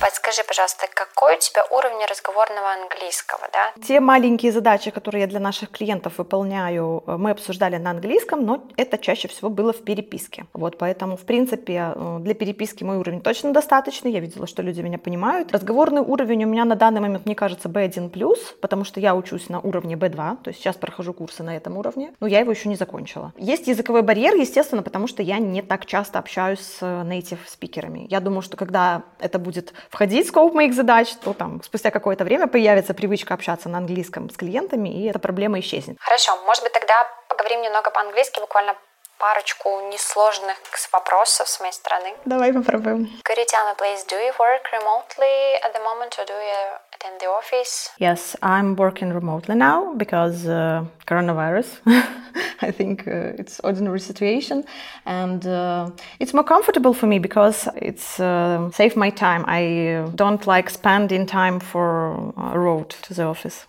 Подскажи, 0.00 0.42
пожалуйста, 0.46 0.86
какой 0.94 1.34
у 1.36 1.40
тебя 1.40 1.64
уровень 1.72 2.06
разговорного 2.08 2.70
английского, 2.70 3.48
да? 3.52 3.72
Те 3.84 3.98
маленькие 3.98 4.52
задачи, 4.52 4.92
которые 4.92 5.22
я 5.22 5.26
для 5.26 5.40
наших 5.40 5.72
клиентов 5.72 6.18
выполняю, 6.18 7.02
э, 7.04 7.16
мы 7.16 7.32
обсуждали 7.32 7.78
на 7.78 7.90
английском, 7.90 8.46
но 8.46 8.62
это 8.76 8.96
чаще 8.96 9.26
всего 9.26 9.50
было 9.50 9.72
в 9.72 9.82
переписке. 9.82 10.46
Вот, 10.52 10.78
поэтому, 10.78 11.16
в 11.16 11.22
принципе, 11.22 11.92
э, 11.96 12.18
для 12.20 12.34
переписки 12.34 12.84
мой 12.84 12.98
уровень 12.98 13.20
точно 13.20 13.52
достаточный. 13.52 14.12
Я 14.12 14.20
видела, 14.20 14.46
что 14.46 14.62
люди 14.62 14.82
меня 14.82 14.98
понимают. 14.98 15.50
Разговорный 15.50 16.02
уровень 16.02 16.44
у 16.44 16.48
меня 16.48 16.64
на 16.64 16.76
данный 16.76 17.00
момент, 17.00 17.26
мне 17.26 17.34
кажется, 17.34 17.68
B1+, 17.68 18.36
потому 18.60 18.84
что 18.84 19.00
я 19.00 19.16
учусь 19.16 19.48
на 19.48 19.58
уровне 19.58 19.96
B2, 19.96 20.36
то 20.44 20.50
есть 20.50 20.60
сейчас 20.60 20.76
прохожу 20.76 21.12
курсы 21.12 21.42
на 21.42 21.56
этом 21.56 21.76
уровне, 21.76 22.12
но 22.20 22.28
я 22.28 22.38
его 22.38 22.52
еще 22.52 22.68
не 22.68 22.76
закончила. 22.76 23.32
Есть 23.36 23.66
языковой 23.66 24.02
барьер, 24.02 24.36
естественно, 24.36 24.82
потому 24.82 25.08
что 25.08 25.24
я 25.24 25.38
не 25.38 25.60
так 25.60 25.86
часто 25.86 26.20
общаюсь 26.20 26.60
с 26.60 26.78
э, 26.82 27.02
native 27.02 27.40
спикерами. 27.48 28.06
Я 28.08 28.20
думаю, 28.20 28.42
что 28.42 28.56
когда 28.56 29.02
это 29.18 29.40
будет 29.40 29.72
входить 29.90 30.26
в 30.26 30.28
скоп 30.28 30.54
моих 30.54 30.74
задач, 30.74 31.08
то 31.22 31.32
там 31.32 31.62
спустя 31.62 31.90
какое-то 31.90 32.24
время 32.24 32.46
появится 32.46 32.94
привычка 32.94 33.34
общаться 33.34 33.68
на 33.68 33.78
английском 33.78 34.30
с 34.30 34.36
клиентами, 34.36 34.88
и 34.88 35.08
эта 35.08 35.18
проблема 35.18 35.60
исчезнет. 35.60 35.96
Хорошо, 36.00 36.36
может 36.46 36.62
быть 36.62 36.72
тогда 36.72 37.06
поговорим 37.28 37.62
немного 37.62 37.90
по-английски, 37.90 38.40
буквально 38.40 38.74
парочку 39.23 39.69
несложных 39.91 40.57
вопросов 40.91 41.47
с 41.47 41.59
моей 41.61 41.71
стороны. 41.71 42.13
Давай 42.25 42.51
попробуем. 42.51 43.09
Could 43.23 43.37
you 43.37 43.45
tell 43.45 43.65
me, 43.67 43.75
please, 43.77 44.03
do 44.09 44.17
you 44.17 44.33
work 44.37 44.63
remotely 44.73 45.55
at 45.63 45.71
the 45.73 45.79
moment 45.79 46.17
or 46.19 46.25
do 46.25 46.33
you 46.33 46.61
attend 46.93 47.19
the 47.21 47.27
office? 47.27 47.89
Yes, 47.99 48.35
I'm 48.41 48.75
working 48.75 49.13
remotely 49.13 49.55
now 49.55 49.93
because 49.95 50.45
uh, 50.45 50.83
coronavirus. 51.07 51.79
I 52.61 52.71
think 52.71 53.07
uh, 53.07 53.39
it's 53.39 53.59
ordinary 53.63 53.99
situation, 53.99 54.63
and 55.05 55.45
uh, 55.45 55.89
it's 56.19 56.33
more 56.33 56.43
comfortable 56.43 56.93
for 56.93 57.07
me 57.07 57.19
because 57.19 57.67
it's 57.75 58.19
uh, 58.19 58.71
save 58.71 58.95
my 58.95 59.09
time. 59.09 59.43
I 59.47 60.05
don't 60.15 60.45
like 60.47 60.69
spending 60.69 61.25
time 61.25 61.59
for 61.59 62.33
a 62.37 62.57
road 62.57 62.89
to 63.03 63.13
the 63.13 63.23
office. 63.23 63.67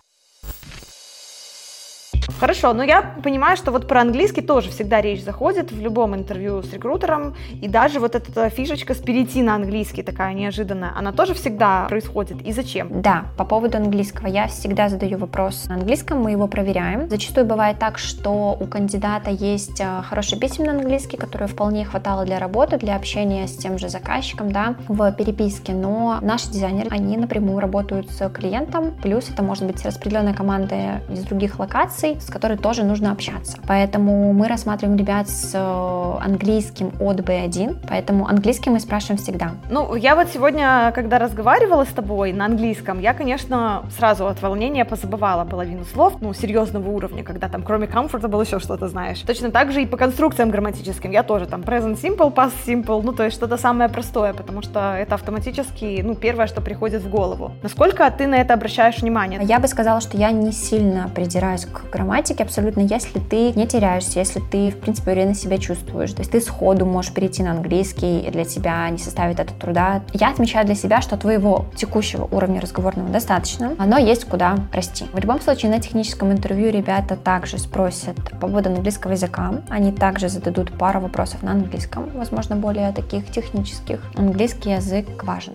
Хорошо, 2.38 2.72
но 2.72 2.82
я 2.82 3.02
понимаю, 3.22 3.56
что 3.56 3.70
вот 3.70 3.86
про 3.86 4.00
английский 4.00 4.40
тоже 4.40 4.70
всегда 4.70 5.00
речь 5.00 5.22
заходит 5.22 5.72
в 5.72 5.80
любом 5.80 6.14
интервью 6.14 6.62
с 6.62 6.72
рекрутером, 6.72 7.34
и 7.60 7.68
даже 7.68 8.00
вот 8.00 8.14
эта 8.14 8.48
фишечка 8.50 8.94
с 8.94 8.98
перейти 8.98 9.42
на 9.42 9.54
английский 9.54 10.02
такая 10.02 10.32
неожиданная, 10.34 10.92
она 10.96 11.12
тоже 11.12 11.34
всегда 11.34 11.86
происходит. 11.88 12.40
И 12.42 12.52
зачем? 12.52 13.02
Да, 13.02 13.26
по 13.36 13.44
поводу 13.44 13.76
английского 13.76 14.26
я 14.26 14.46
всегда 14.46 14.88
задаю 14.88 15.18
вопрос 15.18 15.66
на 15.68 15.74
английском, 15.74 16.22
мы 16.22 16.30
его 16.30 16.46
проверяем. 16.46 17.08
Зачастую 17.10 17.46
бывает 17.46 17.78
так, 17.78 17.98
что 17.98 18.56
у 18.58 18.66
кандидата 18.66 19.30
есть 19.30 19.80
э, 19.80 20.02
хороший 20.08 20.38
письменный 20.38 20.72
английский, 20.72 21.16
который 21.16 21.48
вполне 21.48 21.84
хватало 21.84 22.24
для 22.24 22.38
работы, 22.38 22.78
для 22.78 22.96
общения 22.96 23.46
с 23.46 23.56
тем 23.56 23.78
же 23.78 23.88
заказчиком, 23.88 24.52
да, 24.52 24.76
в 24.88 25.12
переписке, 25.12 25.72
но 25.72 26.18
наши 26.22 26.48
дизайнеры, 26.50 26.88
они 26.90 27.16
напрямую 27.16 27.60
работают 27.60 28.10
с 28.10 28.28
клиентом, 28.30 28.94
плюс 29.02 29.28
это 29.30 29.42
может 29.42 29.64
быть 29.64 29.84
распределенная 29.84 30.34
команда 30.34 31.02
из 31.10 31.20
других 31.24 31.58
локаций, 31.58 32.09
с 32.18 32.30
которой 32.30 32.56
тоже 32.56 32.84
нужно 32.84 33.12
общаться. 33.12 33.58
Поэтому 33.66 34.32
мы 34.32 34.48
рассматриваем 34.48 34.98
ребят 34.98 35.28
с 35.28 35.52
э, 35.54 36.24
английским 36.24 36.92
от 37.00 37.20
B1, 37.20 37.86
поэтому 37.88 38.26
английский 38.28 38.70
мы 38.70 38.80
спрашиваем 38.80 39.18
всегда. 39.18 39.52
Ну, 39.70 39.94
я 39.94 40.16
вот 40.16 40.28
сегодня, 40.32 40.92
когда 40.94 41.18
разговаривала 41.18 41.84
с 41.84 41.88
тобой 41.88 42.32
на 42.32 42.46
английском, 42.46 43.00
я, 43.00 43.14
конечно, 43.14 43.84
сразу 43.96 44.26
от 44.26 44.42
волнения 44.42 44.84
позабывала 44.84 45.44
половину 45.44 45.84
слов, 45.84 46.14
ну, 46.20 46.32
серьезного 46.34 46.88
уровня, 46.90 47.22
когда 47.22 47.48
там 47.48 47.62
кроме 47.62 47.86
comfortable 47.86 48.44
еще 48.44 48.58
что-то 48.58 48.88
знаешь. 48.88 49.20
Точно 49.20 49.50
так 49.50 49.72
же 49.72 49.82
и 49.82 49.86
по 49.86 49.96
конструкциям 49.96 50.50
грамматическим. 50.50 51.10
Я 51.10 51.22
тоже 51.22 51.46
там 51.46 51.60
present 51.60 52.00
simple, 52.00 52.32
past 52.34 52.54
simple, 52.66 53.02
ну, 53.02 53.12
то 53.12 53.24
есть 53.24 53.36
что-то 53.36 53.56
самое 53.56 53.90
простое, 53.90 54.32
потому 54.32 54.62
что 54.62 54.94
это 54.96 55.14
автоматически, 55.14 56.00
ну, 56.02 56.14
первое, 56.14 56.46
что 56.46 56.60
приходит 56.60 57.02
в 57.02 57.10
голову. 57.10 57.52
Насколько 57.62 58.10
ты 58.10 58.26
на 58.26 58.36
это 58.36 58.54
обращаешь 58.54 58.98
внимание? 58.98 59.40
Я 59.42 59.58
бы 59.58 59.68
сказала, 59.68 60.00
что 60.00 60.16
я 60.16 60.30
не 60.30 60.52
сильно 60.52 61.10
придираюсь 61.14 61.66
к 61.66 61.90
грамматике 62.00 62.44
абсолютно, 62.44 62.80
если 62.80 63.18
ты 63.18 63.52
не 63.52 63.66
теряешься, 63.66 64.20
если 64.20 64.40
ты, 64.40 64.70
в 64.70 64.78
принципе, 64.78 65.12
уверенно 65.12 65.34
себя 65.34 65.58
чувствуешь. 65.58 66.12
То 66.12 66.20
есть 66.20 66.32
ты 66.32 66.40
сходу 66.40 66.86
можешь 66.86 67.12
перейти 67.12 67.42
на 67.42 67.50
английский, 67.52 68.20
и 68.20 68.30
для 68.30 68.44
тебя 68.44 68.88
не 68.88 68.98
составит 68.98 69.38
это 69.38 69.52
труда. 69.52 70.02
Я 70.14 70.30
отмечаю 70.30 70.64
для 70.64 70.74
себя, 70.74 71.02
что 71.02 71.18
твоего 71.18 71.66
текущего 71.76 72.26
уровня 72.30 72.60
разговорного 72.60 73.10
достаточно, 73.10 73.74
но 73.78 73.98
есть 73.98 74.24
куда 74.24 74.56
расти. 74.72 75.06
В 75.12 75.18
любом 75.18 75.40
случае, 75.40 75.70
на 75.70 75.80
техническом 75.80 76.32
интервью 76.32 76.70
ребята 76.70 77.16
также 77.16 77.58
спросят 77.58 78.16
по 78.30 78.48
поводу 78.48 78.70
английского 78.70 79.12
языка. 79.12 79.52
Они 79.68 79.92
также 79.92 80.28
зададут 80.28 80.72
пару 80.78 81.00
вопросов 81.00 81.42
на 81.42 81.52
английском, 81.52 82.08
возможно, 82.14 82.56
более 82.56 82.92
таких 82.92 83.30
технических. 83.30 84.00
Английский 84.16 84.70
язык 84.70 85.06
важен. 85.22 85.54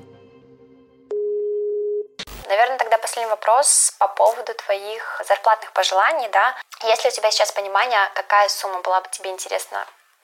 Последний 3.25 3.41
вопрос 3.41 3.95
по 3.99 4.07
поводу 4.07 4.51
твоих 4.65 5.21
зарплатных 5.27 5.71
пожеланий, 5.73 6.29
да. 6.31 6.53
Есть 6.87 7.03
ли 7.05 7.09
у 7.09 7.13
тебя 7.13 7.31
сейчас 7.31 7.51
понимание, 7.51 7.97
какая 8.13 8.49
сумма 8.49 8.81
была 8.83 9.01
бы 9.01 9.07
тебе 9.11 9.31
интересна 9.31 9.77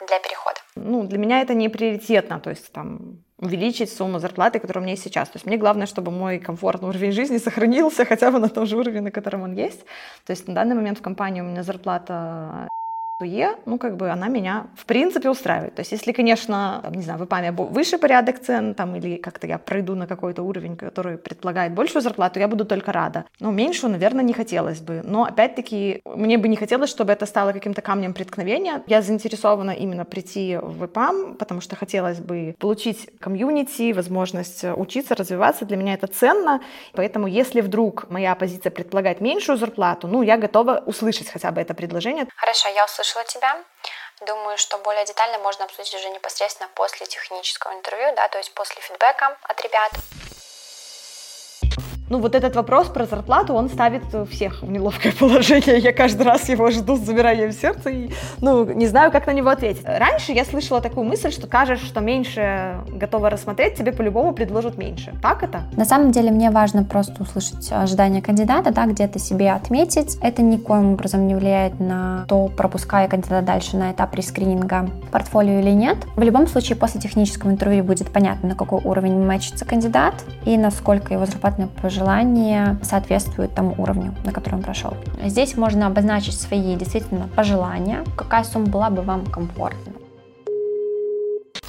для 0.08 0.20
перехода? 0.20 0.60
Ну, 0.76 1.04
для 1.04 1.18
меня 1.18 1.42
это 1.42 1.54
не 1.54 1.70
приоритетно, 1.70 2.40
то 2.40 2.52
есть 2.52 2.72
там 2.72 3.24
увеличить 3.40 3.92
сумму 3.92 4.20
зарплаты, 4.20 4.60
которая 4.60 4.82
у 4.82 4.84
меня 4.84 4.94
есть 4.94 5.04
сейчас. 5.04 5.30
То 5.30 5.38
есть 5.38 5.48
мне 5.48 5.58
главное, 5.58 5.88
чтобы 5.88 6.12
мой 6.12 6.40
комфортный 6.40 6.90
уровень 6.90 7.12
жизни 7.12 7.40
сохранился 7.40 8.06
хотя 8.10 8.30
бы 8.30 8.40
на 8.40 8.50
том 8.50 8.66
же 8.66 8.78
уровне, 8.78 9.02
на 9.02 9.12
котором 9.12 9.42
он 9.44 9.54
есть. 9.54 9.82
То 10.26 10.34
есть 10.34 10.48
на 10.48 10.54
данный 10.54 10.76
момент 10.76 11.00
в 11.00 11.02
компании 11.02 11.42
у 11.42 11.46
меня 11.46 11.64
зарплата 11.64 12.68
Е, 13.26 13.56
ну, 13.66 13.78
как 13.78 13.98
бы 13.98 14.10
она 14.10 14.28
меня, 14.28 14.68
в 14.76 14.86
принципе, 14.86 15.30
устраивает. 15.30 15.76
То 15.76 15.82
есть, 15.82 15.92
если, 15.92 16.12
конечно, 16.12 16.80
там, 16.84 16.94
не 16.94 17.04
знаю, 17.04 17.20
в 17.20 17.26
ИПАМе 17.26 17.52
выше 17.52 17.98
порядок 17.98 18.40
цен, 18.40 18.74
там, 18.74 18.96
или 18.96 19.18
как-то 19.18 19.48
я 19.48 19.58
пройду 19.58 19.96
на 19.96 20.08
какой-то 20.08 20.44
уровень, 20.44 20.76
который 20.76 21.18
предполагает 21.18 21.74
большую 21.74 22.02
зарплату, 22.02 22.40
я 22.40 22.48
буду 22.48 22.66
только 22.66 22.92
рада. 22.92 23.26
Но 23.40 23.52
меньшую, 23.52 23.92
наверное, 23.92 24.24
не 24.24 24.34
хотелось 24.34 24.80
бы. 24.80 25.02
Но, 25.04 25.26
опять-таки, 25.26 26.02
мне 26.06 26.38
бы 26.38 26.48
не 26.48 26.56
хотелось, 26.56 26.90
чтобы 26.90 27.14
это 27.14 27.26
стало 27.26 27.52
каким-то 27.52 27.82
камнем 27.82 28.14
преткновения. 28.14 28.84
Я 28.88 29.02
заинтересована 29.02 29.72
именно 29.72 30.06
прийти 30.06 30.58
в 30.62 30.86
ИПАМ, 30.86 31.36
потому 31.36 31.62
что 31.62 31.76
хотелось 31.76 32.20
бы 32.20 32.56
получить 32.60 33.10
комьюнити, 33.20 33.94
возможность 33.94 34.64
учиться, 34.64 35.16
развиваться. 35.16 35.66
Для 35.66 35.78
меня 35.78 35.94
это 35.94 36.08
ценно. 36.08 36.62
Поэтому, 36.94 37.28
если 37.28 37.62
вдруг 37.62 38.10
моя 38.10 38.36
позиция 38.36 38.72
предполагает 38.72 39.22
меньшую 39.22 39.58
зарплату, 39.58 40.08
ну, 40.08 40.22
я 40.22 40.38
готова 40.38 40.84
услышать 40.86 41.30
хотя 41.30 41.52
бы 41.52 41.62
это 41.62 41.74
предложение. 41.74 42.28
Хорошо, 42.36 42.70
я 42.76 42.86
услышала 42.86 43.11
услышала 43.12 43.24
тебя. 43.26 43.64
Думаю, 44.22 44.58
что 44.58 44.78
более 44.78 45.06
детально 45.06 45.40
можно 45.40 45.66
обсудить 45.66 45.94
уже 45.96 46.10
непосредственно 46.10 46.70
после 46.76 47.06
технического 47.08 47.74
интервью, 47.74 48.14
да, 48.16 48.28
то 48.28 48.38
есть 48.38 48.54
после 48.54 48.82
фидбэка 48.82 49.38
от 49.44 49.62
ребят 49.62 49.92
ну, 52.12 52.20
вот 52.20 52.36
этот 52.36 52.58
вопрос 52.58 52.88
про 52.88 53.06
зарплату, 53.06 53.54
он 53.54 53.70
ставит 53.70 54.04
всех 54.30 54.62
в 54.62 54.70
неловкое 54.70 55.14
положение. 55.20 55.80
Я 55.80 55.94
каждый 55.94 56.24
раз 56.24 56.50
его 56.50 56.70
жду 56.70 56.98
с 56.98 57.00
замиранием 57.00 57.54
сердца 57.54 57.90
и, 57.90 58.10
ну, 58.42 58.66
не 58.66 58.88
знаю, 58.88 59.12
как 59.12 59.28
на 59.28 59.32
него 59.32 59.50
ответить. 59.50 59.84
Раньше 59.86 60.34
я 60.34 60.44
слышала 60.44 60.82
такую 60.82 61.06
мысль, 61.06 61.32
что 61.32 61.48
кажешь, 61.48 61.80
что 61.80 62.02
меньше 62.02 62.80
готова 62.90 63.30
рассмотреть, 63.30 63.76
тебе 63.76 63.94
по-любому 63.94 64.34
предложат 64.34 64.78
меньше. 64.78 65.14
Так 65.22 65.42
это? 65.42 65.62
На 65.78 65.86
самом 65.86 66.12
деле 66.12 66.32
мне 66.32 66.52
важно 66.52 66.84
просто 66.84 67.24
услышать 67.24 67.72
ожидания 67.72 68.22
кандидата, 68.22 68.72
да, 68.72 68.86
где-то 68.88 69.18
себе 69.18 69.54
отметить. 69.54 70.18
Это 70.22 70.42
никоим 70.42 70.94
образом 70.94 71.28
не 71.28 71.36
влияет 71.36 71.80
на 71.80 72.26
то, 72.28 72.50
пропуская 72.50 73.08
кандидата 73.08 73.46
дальше 73.46 73.78
на 73.78 73.94
этап 73.94 74.14
рескрининга 74.16 74.90
портфолио 75.12 75.62
или 75.62 75.72
нет. 75.72 75.98
В 76.18 76.22
любом 76.22 76.48
случае, 76.48 76.76
после 76.76 77.00
технического 77.00 77.52
интервью 77.52 77.86
будет 77.86 78.12
понятно, 78.12 78.50
на 78.50 78.56
какой 78.56 78.82
уровень 78.84 79.18
мэчится 79.26 79.64
кандидат 79.64 80.16
и 80.44 80.58
насколько 80.58 81.14
его 81.14 81.26
зарплатное 81.26 81.68
пожелание 81.82 82.01
желания 82.02 82.80
соответствуют 82.84 83.54
тому 83.54 83.76
уровню, 83.78 84.16
на 84.26 84.34
который 84.34 84.56
он 84.56 84.64
прошел. 84.64 84.94
Здесь 85.24 85.56
можно 85.56 85.86
обозначить 85.86 86.40
свои 86.40 86.76
действительно 86.76 87.28
пожелания, 87.36 88.04
какая 88.18 88.44
сумма 88.44 88.68
была 88.68 88.90
бы 88.90 89.04
вам 89.04 89.26
комфортна. 89.26 89.94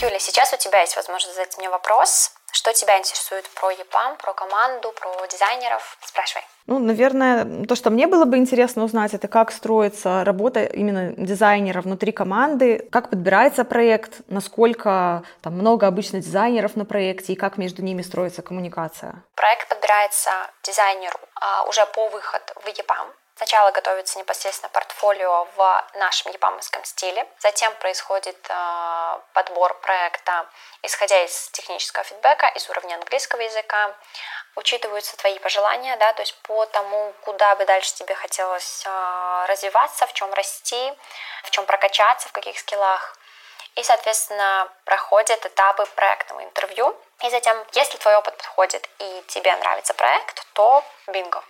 Юля, 0.01 0.19
сейчас 0.19 0.53
у 0.55 0.57
тебя 0.57 0.81
есть 0.81 0.97
возможность 0.97 1.37
задать 1.37 1.59
мне 1.59 1.69
вопрос. 1.69 2.33
Что 2.53 2.73
тебя 2.75 2.99
интересует 2.99 3.49
про 3.51 3.71
ЕПАМ, 3.71 4.17
про 4.19 4.35
команду, 4.35 4.93
про 4.93 5.27
дизайнеров? 5.27 5.97
Спрашивай. 6.05 6.43
Ну, 6.67 6.79
наверное, 6.79 7.65
то, 7.67 7.75
что 7.75 7.89
мне 7.89 8.07
было 8.07 8.27
бы 8.27 8.37
интересно 8.37 8.85
узнать, 8.85 9.15
это 9.15 9.27
как 9.27 9.51
строится 9.51 10.23
работа 10.23 10.63
именно 10.63 11.13
дизайнера 11.17 11.81
внутри 11.81 12.13
команды, 12.13 12.87
как 12.93 13.09
подбирается 13.09 13.65
проект, 13.65 14.21
насколько 14.29 15.23
там 15.41 15.55
много 15.55 15.87
обычно 15.87 16.21
дизайнеров 16.21 16.77
на 16.77 16.85
проекте 16.85 17.33
и 17.33 17.37
как 17.37 17.57
между 17.57 17.83
ними 17.83 18.03
строится 18.03 18.43
коммуникация. 18.43 19.15
Проект 19.35 19.69
подбирается 19.69 20.31
дизайнеру 20.63 21.19
а, 21.41 21.65
уже 21.65 21.87
по 21.87 22.11
выходу 22.11 22.53
в 22.63 22.69
ЕПАМ. 22.69 23.09
Сначала 23.43 23.73
готовится 23.73 24.21
непосредственно 24.21 24.69
портфолио 24.69 25.49
в 25.57 25.85
нашем 25.95 26.31
япамовском 26.31 26.85
стиле, 26.85 27.27
затем 27.41 27.75
происходит 27.75 28.39
э, 28.49 29.19
подбор 29.33 29.75
проекта, 29.81 30.47
исходя 30.83 31.21
из 31.25 31.49
технического 31.51 32.05
фидбэка, 32.05 32.47
из 32.55 32.71
уровня 32.71 32.95
английского 32.95 33.41
языка, 33.41 33.97
учитываются 34.55 35.17
твои 35.17 35.41
пожелания, 35.41 35.97
да, 35.97 36.13
то 36.13 36.23
есть 36.23 36.41
по 36.43 36.67
тому, 36.67 37.13
куда 37.23 37.57
бы 37.57 37.65
дальше 37.65 37.93
тебе 37.97 38.15
хотелось 38.15 38.85
э, 38.87 39.47
развиваться, 39.49 40.07
в 40.07 40.13
чем 40.13 40.33
расти, 40.35 40.93
в 41.43 41.51
чем 41.51 41.67
прокачаться, 41.67 42.29
в 42.29 42.33
каких 42.33 42.57
скиллах. 42.57 43.19
И, 43.75 43.83
соответственно, 43.83 44.69
проходят 44.85 45.45
этапы 45.45 45.85
проектного 45.97 46.45
интервью. 46.45 46.97
И 47.25 47.31
затем, 47.31 47.57
если 47.73 47.99
твой 47.99 48.15
опыт 48.15 48.37
подходит 48.37 48.89
и 49.01 49.25
тебе 49.27 49.57
нравится 49.57 49.95
проект, 49.95 50.47
то 50.53 50.85
бинго, 51.09 51.43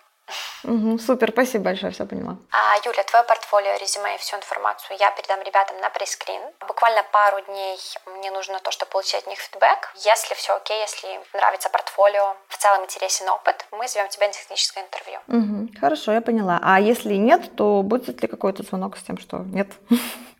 Угу, 0.65 0.99
супер, 0.99 1.31
спасибо 1.33 1.65
большое, 1.65 1.93
все 1.93 2.07
поняла. 2.07 2.37
А, 2.53 2.77
Юля, 2.85 3.03
твое 3.03 3.25
портфолио, 3.25 3.77
резюме 3.77 4.15
и 4.15 4.19
всю 4.19 4.37
информацию 4.37 4.97
я 4.99 5.11
передам 5.11 5.43
ребятам 5.43 5.77
на 5.81 5.91
пресс-скрин. 5.91 6.41
Буквально 6.69 7.03
пару 7.11 7.41
дней 7.41 7.79
мне 8.07 8.31
нужно 8.31 8.61
то, 8.61 8.71
чтобы 8.71 8.93
получить 8.93 9.17
от 9.17 9.27
них 9.27 9.39
фидбэк. 9.41 9.93
Если 9.97 10.35
все 10.35 10.55
окей, 10.55 10.81
если 10.81 11.21
нравится 11.35 11.69
портфолио, 11.69 12.37
в 12.49 12.57
целом 12.57 12.85
интересен 12.85 13.29
опыт, 13.29 13.67
мы 13.73 13.89
зовем 13.89 14.09
тебя 14.09 14.29
на 14.29 14.33
техническое 14.33 14.85
интервью. 14.85 15.19
Угу, 15.27 15.81
хорошо, 15.81 16.13
я 16.13 16.21
поняла. 16.21 16.61
А 16.63 16.79
если 16.81 17.15
нет, 17.15 17.57
то 17.57 17.83
будет 17.83 18.23
ли 18.23 18.29
какой-то 18.29 18.63
звонок 18.63 18.97
с 18.97 19.03
тем, 19.03 19.19
что 19.19 19.39
нет? 19.39 19.69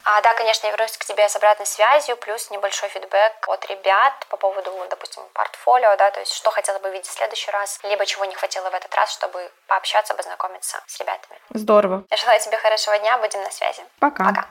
А, 0.05 0.21
да, 0.23 0.35
конечно, 0.35 0.67
я 0.67 0.73
вернусь 0.73 0.97
к 0.97 1.05
тебе 1.05 1.29
с 1.29 1.37
обратной 1.37 1.67
связью, 1.67 2.17
плюс 2.17 2.51
небольшой 2.51 2.89
фидбэк 2.89 3.49
от 3.49 3.67
ребят 3.67 4.27
по 4.29 4.37
поводу, 4.37 4.73
допустим, 4.91 5.23
портфолио, 5.33 5.97
да, 5.97 6.11
то 6.11 6.19
есть 6.21 6.33
что 6.33 6.51
хотела 6.51 6.79
бы 6.81 6.91
видеть 6.91 7.07
в 7.07 7.13
следующий 7.13 7.51
раз, 7.53 7.79
либо 7.85 8.05
чего 8.05 8.25
не 8.25 8.35
хватило 8.35 8.69
в 8.69 8.75
этот 8.75 8.93
раз, 8.97 9.13
чтобы 9.13 9.49
пообщаться, 9.73 10.13
познакомиться 10.15 10.77
с 10.87 11.01
ребятами. 11.01 11.39
Здорово. 11.55 12.05
Я 12.11 12.17
желаю 12.19 12.39
тебе 12.41 12.59
хорошего 12.59 12.99
дня, 12.99 13.17
будем 13.17 13.41
на 13.41 13.51
связи. 13.51 13.83
Пока. 14.01 14.25
Пока. 14.25 14.47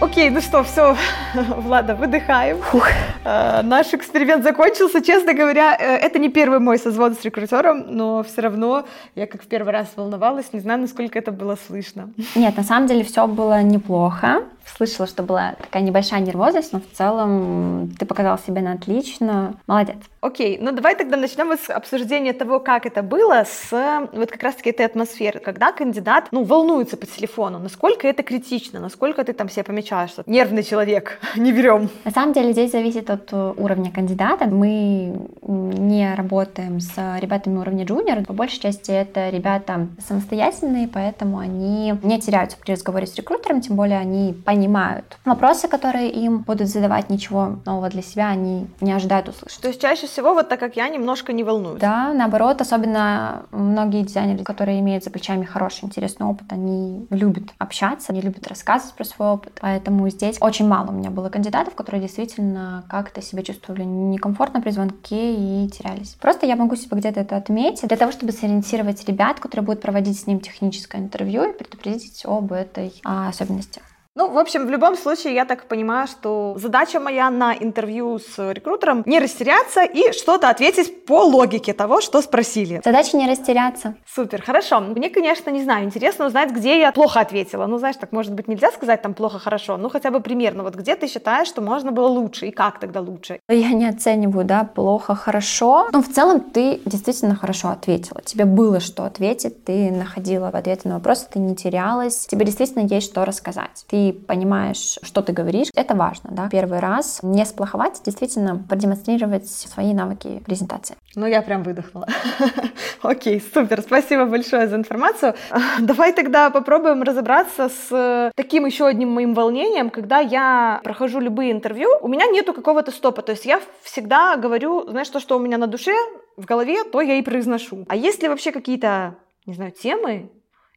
Окей, 0.00 0.30
ну 0.30 0.40
что, 0.40 0.62
все, 0.62 0.96
Влада, 1.34 1.94
выдыхаем. 1.94 2.62
Фух. 2.62 2.88
А, 3.22 3.62
наш 3.62 3.92
эксперимент 3.92 4.42
закончился. 4.44 5.02
Честно 5.02 5.34
говоря, 5.34 5.76
э, 5.78 5.96
это 5.96 6.18
не 6.18 6.30
первый 6.30 6.58
мой 6.58 6.78
созвон 6.78 7.14
с 7.14 7.22
рекрутером, 7.22 7.84
но 7.86 8.22
все 8.22 8.40
равно 8.40 8.86
я 9.14 9.26
как 9.26 9.42
в 9.42 9.46
первый 9.46 9.74
раз 9.74 9.88
волновалась, 9.96 10.54
не 10.54 10.60
знаю, 10.60 10.80
насколько 10.80 11.18
это 11.18 11.32
было 11.32 11.58
слышно. 11.66 12.08
Нет, 12.34 12.56
на 12.56 12.62
самом 12.62 12.86
деле 12.86 13.04
все 13.04 13.26
было 13.26 13.62
неплохо. 13.62 14.44
Слышала, 14.76 15.06
что 15.06 15.22
была 15.22 15.54
такая 15.60 15.82
небольшая 15.82 16.20
нервозность, 16.20 16.72
но 16.72 16.80
в 16.80 16.96
целом 16.96 17.90
ты 17.98 18.06
показал 18.06 18.38
себя 18.38 18.62
на 18.62 18.72
отлично. 18.72 19.54
Молодец. 19.66 19.96
Окей, 20.20 20.58
ну 20.60 20.72
давай 20.72 20.96
тогда 20.96 21.16
начнем 21.16 21.56
с 21.56 21.70
обсуждения 21.70 22.32
того, 22.32 22.60
как 22.60 22.84
это 22.84 23.02
было 23.02 23.44
с 23.46 23.70
вот 24.12 24.30
как 24.30 24.42
раз-таки 24.42 24.70
этой 24.70 24.84
атмосферы, 24.84 25.40
когда 25.40 25.72
кандидат, 25.72 26.28
ну, 26.30 26.44
волнуется 26.44 26.96
по 26.96 27.06
телефону, 27.06 27.58
насколько 27.58 28.06
это 28.06 28.22
критично, 28.22 28.80
насколько 28.80 29.24
ты 29.24 29.32
там 29.32 29.48
себе 29.48 29.64
помечаешь, 29.64 30.10
что 30.10 30.22
нервный 30.26 30.62
человек, 30.62 31.18
не 31.36 31.52
берем. 31.52 31.88
На 32.04 32.10
самом 32.10 32.34
деле 32.34 32.52
здесь 32.52 32.72
зависит 32.72 33.08
от 33.10 33.32
уровня 33.32 33.90
кандидата. 33.90 34.46
Мы 34.46 35.14
не 35.42 36.14
работаем 36.14 36.80
с 36.80 36.92
ребятами 37.18 37.58
уровня 37.58 37.84
джуниор, 37.84 38.24
по 38.24 38.32
большей 38.32 38.60
части 38.60 38.90
это 38.90 39.30
ребята 39.30 39.88
самостоятельные, 40.06 40.88
поэтому 40.88 41.38
они 41.38 41.94
не 42.02 42.20
теряются 42.20 42.58
при 42.58 42.72
разговоре 42.72 43.06
с 43.06 43.14
рекрутером, 43.14 43.60
тем 43.60 43.76
более 43.76 43.98
они 43.98 44.34
понимают 44.60 45.16
вопросы, 45.24 45.68
которые 45.68 46.10
им 46.10 46.40
будут 46.40 46.68
задавать, 46.68 47.08
ничего 47.08 47.58
нового 47.64 47.88
для 47.88 48.02
себя 48.02 48.28
они 48.28 48.66
не 48.82 48.92
ожидают 48.92 49.28
услышать. 49.28 49.62
То 49.62 49.68
есть 49.68 49.80
чаще 49.80 50.06
всего, 50.06 50.34
вот 50.34 50.50
так 50.50 50.60
как 50.60 50.76
я, 50.76 50.88
немножко 50.90 51.32
не 51.32 51.42
волнуюсь. 51.42 51.80
Да, 51.80 52.12
наоборот, 52.12 52.60
особенно 52.60 53.46
многие 53.52 54.02
дизайнеры, 54.02 54.44
которые 54.44 54.80
имеют 54.80 55.02
за 55.04 55.10
плечами 55.10 55.46
хороший, 55.46 55.86
интересный 55.86 56.26
опыт, 56.26 56.52
они 56.52 57.06
любят 57.08 57.44
общаться, 57.56 58.12
они 58.12 58.20
любят 58.20 58.46
рассказывать 58.48 58.94
про 58.94 59.04
свой 59.04 59.28
опыт. 59.28 59.58
Поэтому 59.62 60.06
здесь 60.10 60.36
очень 60.42 60.68
мало 60.68 60.90
у 60.90 60.92
меня 60.92 61.10
было 61.10 61.30
кандидатов, 61.30 61.74
которые 61.74 62.02
действительно 62.02 62.84
как-то 62.88 63.22
себя 63.22 63.42
чувствовали 63.42 63.84
некомфортно 63.84 64.60
при 64.60 64.70
звонке 64.70 65.34
и 65.36 65.68
терялись. 65.70 66.18
Просто 66.20 66.44
я 66.44 66.56
могу 66.56 66.76
себе 66.76 66.98
где-то 66.98 67.20
это 67.20 67.36
отметить, 67.36 67.88
для 67.88 67.96
того, 67.96 68.12
чтобы 68.12 68.32
сориентировать 68.32 69.02
ребят, 69.08 69.40
которые 69.40 69.64
будут 69.64 69.80
проводить 69.80 70.20
с 70.20 70.26
ним 70.26 70.40
техническое 70.40 70.98
интервью 70.98 71.44
и 71.44 71.56
предупредить 71.56 72.22
об 72.26 72.52
этой 72.52 72.92
а, 73.04 73.28
особенности. 73.28 73.80
Ну, 74.16 74.28
в 74.28 74.38
общем, 74.38 74.66
в 74.66 74.70
любом 74.70 74.96
случае, 74.96 75.34
я 75.34 75.44
так 75.44 75.68
понимаю, 75.68 76.08
что 76.08 76.56
задача 76.58 76.98
моя 76.98 77.30
на 77.30 77.54
интервью 77.54 78.18
с 78.18 78.52
рекрутером 78.52 79.04
не 79.06 79.20
растеряться 79.20 79.84
и 79.84 80.10
что-то 80.10 80.50
ответить 80.50 81.04
по 81.06 81.22
логике 81.22 81.72
того, 81.72 82.00
что 82.00 82.20
спросили. 82.20 82.82
Задача 82.84 83.16
не 83.16 83.28
растеряться. 83.28 83.94
Супер, 84.12 84.42
хорошо. 84.42 84.80
Мне, 84.80 85.10
конечно, 85.10 85.50
не 85.50 85.62
знаю, 85.62 85.84
интересно 85.84 86.26
узнать, 86.26 86.50
где 86.50 86.80
я 86.80 86.90
плохо 86.90 87.20
ответила. 87.20 87.66
Ну, 87.66 87.78
знаешь, 87.78 87.96
так, 87.96 88.10
может 88.10 88.34
быть, 88.34 88.48
нельзя 88.48 88.72
сказать 88.72 89.00
там 89.00 89.14
плохо-хорошо, 89.14 89.76
ну, 89.76 89.88
хотя 89.88 90.10
бы 90.10 90.18
примерно. 90.18 90.64
Вот 90.64 90.74
где 90.74 90.96
ты 90.96 91.06
считаешь, 91.06 91.46
что 91.46 91.60
можно 91.60 91.92
было 91.92 92.08
лучше 92.08 92.48
и 92.48 92.50
как 92.50 92.80
тогда 92.80 93.00
лучше? 93.00 93.38
Я 93.48 93.70
не 93.70 93.86
оцениваю, 93.86 94.44
да, 94.44 94.64
плохо-хорошо. 94.64 95.88
Но 95.92 96.02
в 96.02 96.08
целом 96.08 96.40
ты 96.40 96.80
действительно 96.84 97.36
хорошо 97.36 97.68
ответила. 97.68 98.20
Тебе 98.22 98.44
было 98.44 98.80
что 98.80 99.04
ответить, 99.04 99.64
ты 99.64 99.92
находила 99.92 100.48
ответы 100.48 100.88
на 100.88 100.96
вопросы, 100.96 101.28
ты 101.32 101.38
не 101.38 101.54
терялась. 101.54 102.26
Тебе 102.26 102.44
действительно 102.44 102.88
есть 102.88 103.06
что 103.06 103.24
рассказать. 103.24 103.84
Ты 103.88 103.99
понимаешь, 104.26 104.98
что 105.02 105.22
ты 105.22 105.32
говоришь, 105.32 105.68
это 105.74 105.94
важно, 105.94 106.30
да. 106.32 106.48
Первый 106.50 106.80
раз 106.80 107.20
не 107.22 107.44
сплоховать, 107.44 108.00
действительно 108.04 108.62
продемонстрировать 108.68 109.48
свои 109.48 109.92
навыки 109.94 110.42
презентации. 110.44 110.96
Ну, 111.14 111.26
я 111.26 111.42
прям 111.42 111.62
выдохнула. 111.62 112.06
Окей, 113.02 113.42
супер, 113.54 113.82
спасибо 113.82 114.24
большое 114.26 114.68
за 114.68 114.76
информацию. 114.76 115.34
Давай 115.80 116.12
тогда 116.12 116.50
попробуем 116.50 117.02
разобраться 117.02 117.68
с 117.68 118.32
таким 118.36 118.66
еще 118.66 118.86
одним 118.86 119.10
моим 119.10 119.34
волнением, 119.34 119.90
когда 119.90 120.18
я 120.18 120.80
прохожу 120.84 121.20
любые 121.20 121.52
интервью, 121.52 121.88
у 122.00 122.08
меня 122.08 122.26
нету 122.26 122.52
какого-то 122.52 122.90
стопа, 122.90 123.22
то 123.22 123.32
есть 123.32 123.46
я 123.46 123.60
всегда 123.82 124.36
говорю, 124.36 124.88
знаешь, 124.88 125.08
то, 125.08 125.20
что 125.20 125.36
у 125.36 125.40
меня 125.40 125.58
на 125.58 125.66
душе, 125.66 125.94
в 126.36 126.44
голове, 126.44 126.84
то 126.84 127.00
я 127.00 127.14
и 127.14 127.22
произношу. 127.22 127.84
А 127.88 127.96
есть 127.96 128.22
ли 128.22 128.28
вообще 128.28 128.52
какие-то, 128.52 129.16
не 129.46 129.54
знаю, 129.54 129.72
темы, 129.72 130.30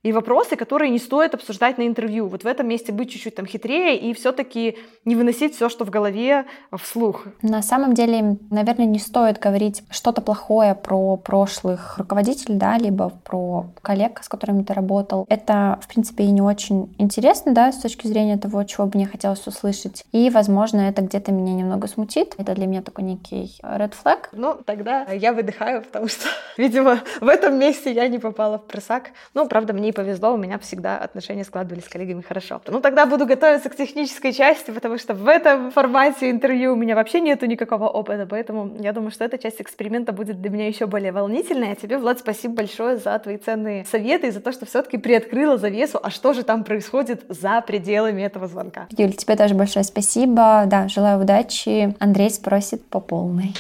и 0.04 0.12
вопросы, 0.12 0.56
которые 0.56 0.92
не 0.92 1.00
стоит 1.00 1.34
обсуждать 1.34 1.78
на 1.78 1.88
интервью. 1.88 2.28
Вот 2.28 2.44
в 2.44 2.48
этом 2.48 2.68
месте 2.68 2.92
быть 2.92 3.10
чуть-чуть 3.10 3.36
там 3.36 3.46
хитрее 3.46 3.98
и 3.98 4.14
все-таки 4.14 4.78
не 5.06 5.16
выносить 5.16 5.56
все, 5.56 5.70
что 5.70 5.86
в 5.86 5.90
голове, 5.90 6.46
вслух. 6.78 7.26
На 7.42 7.62
самом 7.62 7.94
деле, 7.94 8.38
наверное, 8.52 8.86
не 8.86 9.00
стоит 9.00 9.40
говорить 9.40 9.84
что-то 9.90 10.22
плохое 10.22 10.76
про 10.76 11.16
прошлых 11.18 11.98
руководителей, 11.98 12.56
да, 12.56 12.78
либо 12.78 13.10
про 13.24 13.68
коллег, 13.82 14.22
с 14.24 14.28
которыми 14.28 14.64
ты 14.64 14.74
работал. 14.74 15.26
Это, 15.30 15.80
в 15.82 15.88
принципе, 15.88 16.26
и 16.26 16.32
не 16.32 16.42
очень 16.42 16.94
интересно, 16.98 17.54
да, 17.54 17.72
с 17.72 17.78
точки 17.78 18.08
зрения 18.08 18.38
того, 18.38 18.64
чего 18.66 18.86
бы 18.88 18.92
мне 18.96 19.08
хотелось 19.08 19.48
услышать. 19.48 20.04
И, 20.12 20.30
возможно, 20.30 20.82
это 20.82 21.02
где-то 21.02 21.32
меня 21.32 21.54
немного 21.54 21.88
смутит. 21.88 22.36
Это 22.38 22.54
для 22.56 22.68
меня 22.68 22.82
такой 22.82 23.06
некий 23.06 23.58
red 23.62 23.94
flag. 24.04 24.28
Ну, 24.34 24.56
тогда 24.66 25.04
я 25.06 25.32
выдыхаю, 25.32 25.82
потому 25.82 26.10
что, 26.10 26.28
видимо, 26.58 27.00
в 27.22 27.28
этом 27.28 27.58
месте 27.58 27.92
я 27.92 28.10
не 28.10 28.20
попала 28.20 28.58
в 28.58 28.66
просак. 28.66 29.12
Ну, 29.34 29.48
правда, 29.48 29.72
мне 29.72 29.93
повезло, 29.94 30.34
у 30.34 30.38
меня 30.38 30.60
всегда 30.60 30.98
отношения 30.98 31.44
складывались 31.44 31.86
с 31.86 31.90
коллегами 31.90 32.22
хорошо. 32.22 32.62
Ну, 32.68 32.80
тогда 32.80 33.06
буду 33.06 33.26
готовиться 33.26 33.70
к 33.70 33.76
технической 33.76 34.34
части, 34.34 34.72
потому 34.72 34.98
что 34.98 35.14
в 35.14 35.28
этом 35.28 35.72
формате 35.72 36.30
интервью 36.30 36.74
у 36.74 36.76
меня 36.76 36.96
вообще 36.96 37.22
нету 37.22 37.46
никакого 37.46 37.88
опыта, 37.88 38.26
поэтому 38.30 38.76
я 38.80 38.92
думаю, 38.94 39.12
что 39.12 39.24
эта 39.26 39.38
часть 39.38 39.62
эксперимента 39.62 40.12
будет 40.12 40.42
для 40.42 40.50
меня 40.50 40.68
еще 40.68 40.86
более 40.86 41.12
волнительной. 41.12 41.72
А 41.72 41.76
тебе, 41.76 41.98
Влад, 41.98 42.20
спасибо 42.20 42.56
большое 42.56 42.98
за 42.98 43.18
твои 43.20 43.38
ценные 43.38 43.86
советы 43.86 44.28
и 44.28 44.32
за 44.32 44.40
то, 44.40 44.52
что 44.52 44.66
все-таки 44.66 44.98
приоткрыла 44.98 45.58
завесу, 45.58 46.00
а 46.02 46.10
что 46.10 46.34
же 46.34 46.44
там 46.44 46.64
происходит 46.64 47.24
за 47.30 47.62
пределами 47.62 48.22
этого 48.22 48.48
звонка. 48.48 48.88
Юль, 48.98 49.14
тебе 49.14 49.36
тоже 49.36 49.56
большое 49.56 49.84
спасибо. 49.84 50.64
Да, 50.68 50.88
желаю 50.88 51.20
удачи. 51.22 51.96
Андрей 52.00 52.30
спросит 52.30 52.86
по 52.86 53.00
полной. 53.00 53.54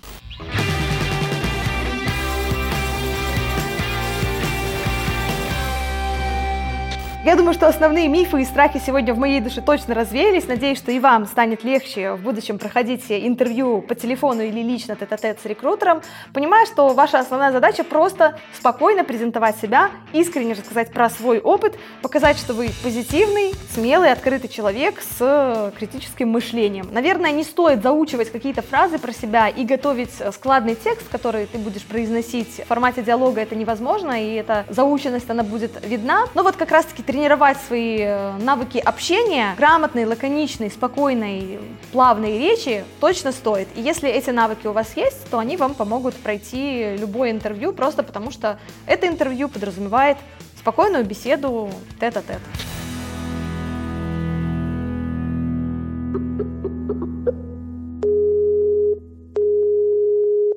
Я 7.25 7.37
думаю, 7.37 7.53
что 7.53 7.69
основные 7.69 8.09
мифы 8.09 8.41
и 8.41 8.43
страхи 8.43 8.81
сегодня 8.85 9.13
в 9.13 9.17
моей 9.17 9.39
душе 9.39 9.61
точно 9.61 9.95
развеялись. 9.95 10.45
Надеюсь, 10.45 10.77
что 10.77 10.91
и 10.91 10.99
вам 10.99 11.25
станет 11.25 11.63
легче 11.63 12.15
в 12.15 12.21
будущем 12.21 12.59
проходить 12.59 13.05
интервью 13.09 13.81
по 13.81 13.95
телефону 13.95 14.41
или 14.41 14.59
лично 14.59 14.97
тет-а-тет 14.97 15.39
с 15.41 15.45
рекрутером, 15.45 16.01
понимая, 16.33 16.65
что 16.65 16.89
ваша 16.89 17.19
основная 17.19 17.53
задача 17.53 17.85
просто 17.85 18.37
спокойно 18.53 19.05
презентовать 19.05 19.55
себя, 19.55 19.91
искренне 20.11 20.51
рассказать 20.51 20.91
про 20.91 21.09
свой 21.09 21.39
опыт, 21.39 21.79
показать, 22.01 22.37
что 22.37 22.53
вы 22.53 22.71
позитивный, 22.83 23.53
смелый, 23.73 24.11
открытый 24.11 24.49
человек 24.49 25.01
с 25.01 25.71
критическим 25.79 26.27
мышлением. 26.27 26.89
Наверное, 26.91 27.31
не 27.31 27.45
стоит 27.45 27.83
заучивать 27.83 28.33
какие-то 28.33 28.63
фразы 28.63 28.99
про 28.99 29.13
себя 29.13 29.47
и 29.47 29.63
готовить 29.63 30.11
складный 30.33 30.75
текст, 30.75 31.07
который 31.07 31.45
ты 31.45 31.57
будешь 31.57 31.83
произносить 31.83 32.59
в 32.65 32.67
формате 32.67 33.01
диалога. 33.01 33.39
Это 33.39 33.55
невозможно, 33.55 34.21
и 34.21 34.33
эта 34.33 34.65
заученность, 34.67 35.29
она 35.29 35.43
будет 35.43 35.71
видна. 35.87 36.25
Но 36.33 36.43
вот 36.43 36.57
как 36.57 36.71
раз-таки 36.71 37.01
тренировать 37.13 37.59
свои 37.61 37.99
э, 37.99 38.31
навыки 38.39 38.79
общения, 38.79 39.53
грамотной, 39.55 40.05
лаконичной, 40.05 40.71
спокойной, 40.71 41.59
плавной 41.91 42.39
речи 42.39 42.83
точно 42.99 43.31
стоит. 43.31 43.67
И 43.75 43.81
если 43.81 44.09
эти 44.09 44.31
навыки 44.31 44.65
у 44.65 44.71
вас 44.71 44.97
есть, 44.97 45.29
то 45.29 45.37
они 45.37 45.55
вам 45.55 45.75
помогут 45.75 46.15
пройти 46.15 46.95
любое 46.97 47.29
интервью, 47.29 47.71
просто 47.71 48.01
потому 48.01 48.31
что 48.31 48.57
это 48.87 49.07
интервью 49.07 49.47
подразумевает 49.47 50.17
спокойную 50.57 51.05
беседу 51.05 51.69
тет-а-тет. 51.99 52.41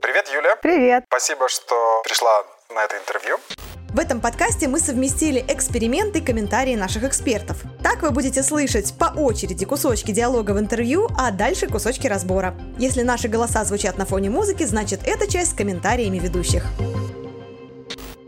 Привет, 0.01 0.27
Юля. 0.35 0.57
Привет. 0.63 1.05
Спасибо, 1.09 1.51
что 1.51 2.01
пришла 2.03 2.45
на 2.75 2.83
это 2.83 2.97
интервью. 2.97 3.37
В 3.97 3.99
этом 3.99 4.21
подкасте 4.21 4.69
мы 4.69 4.79
совместили 4.79 5.43
эксперименты 5.49 6.19
и 6.19 6.23
комментарии 6.23 6.75
наших 6.75 7.05
экспертов. 7.05 7.65
Так 7.83 8.03
вы 8.03 8.11
будете 8.11 8.43
слышать 8.43 8.93
по 8.93 9.07
очереди 9.07 9.65
кусочки 9.65 10.13
диалога 10.13 10.51
в 10.51 10.59
интервью, 10.59 11.09
а 11.17 11.31
дальше 11.31 11.67
кусочки 11.67 12.07
разбора. 12.07 12.55
Если 12.79 13.01
наши 13.01 13.29
голоса 13.29 13.65
звучат 13.65 13.97
на 13.97 14.05
фоне 14.05 14.29
музыки, 14.29 14.65
значит 14.65 15.01
это 15.07 15.27
часть 15.27 15.53
с 15.53 15.55
комментариями 15.55 16.19
ведущих. 16.19 16.67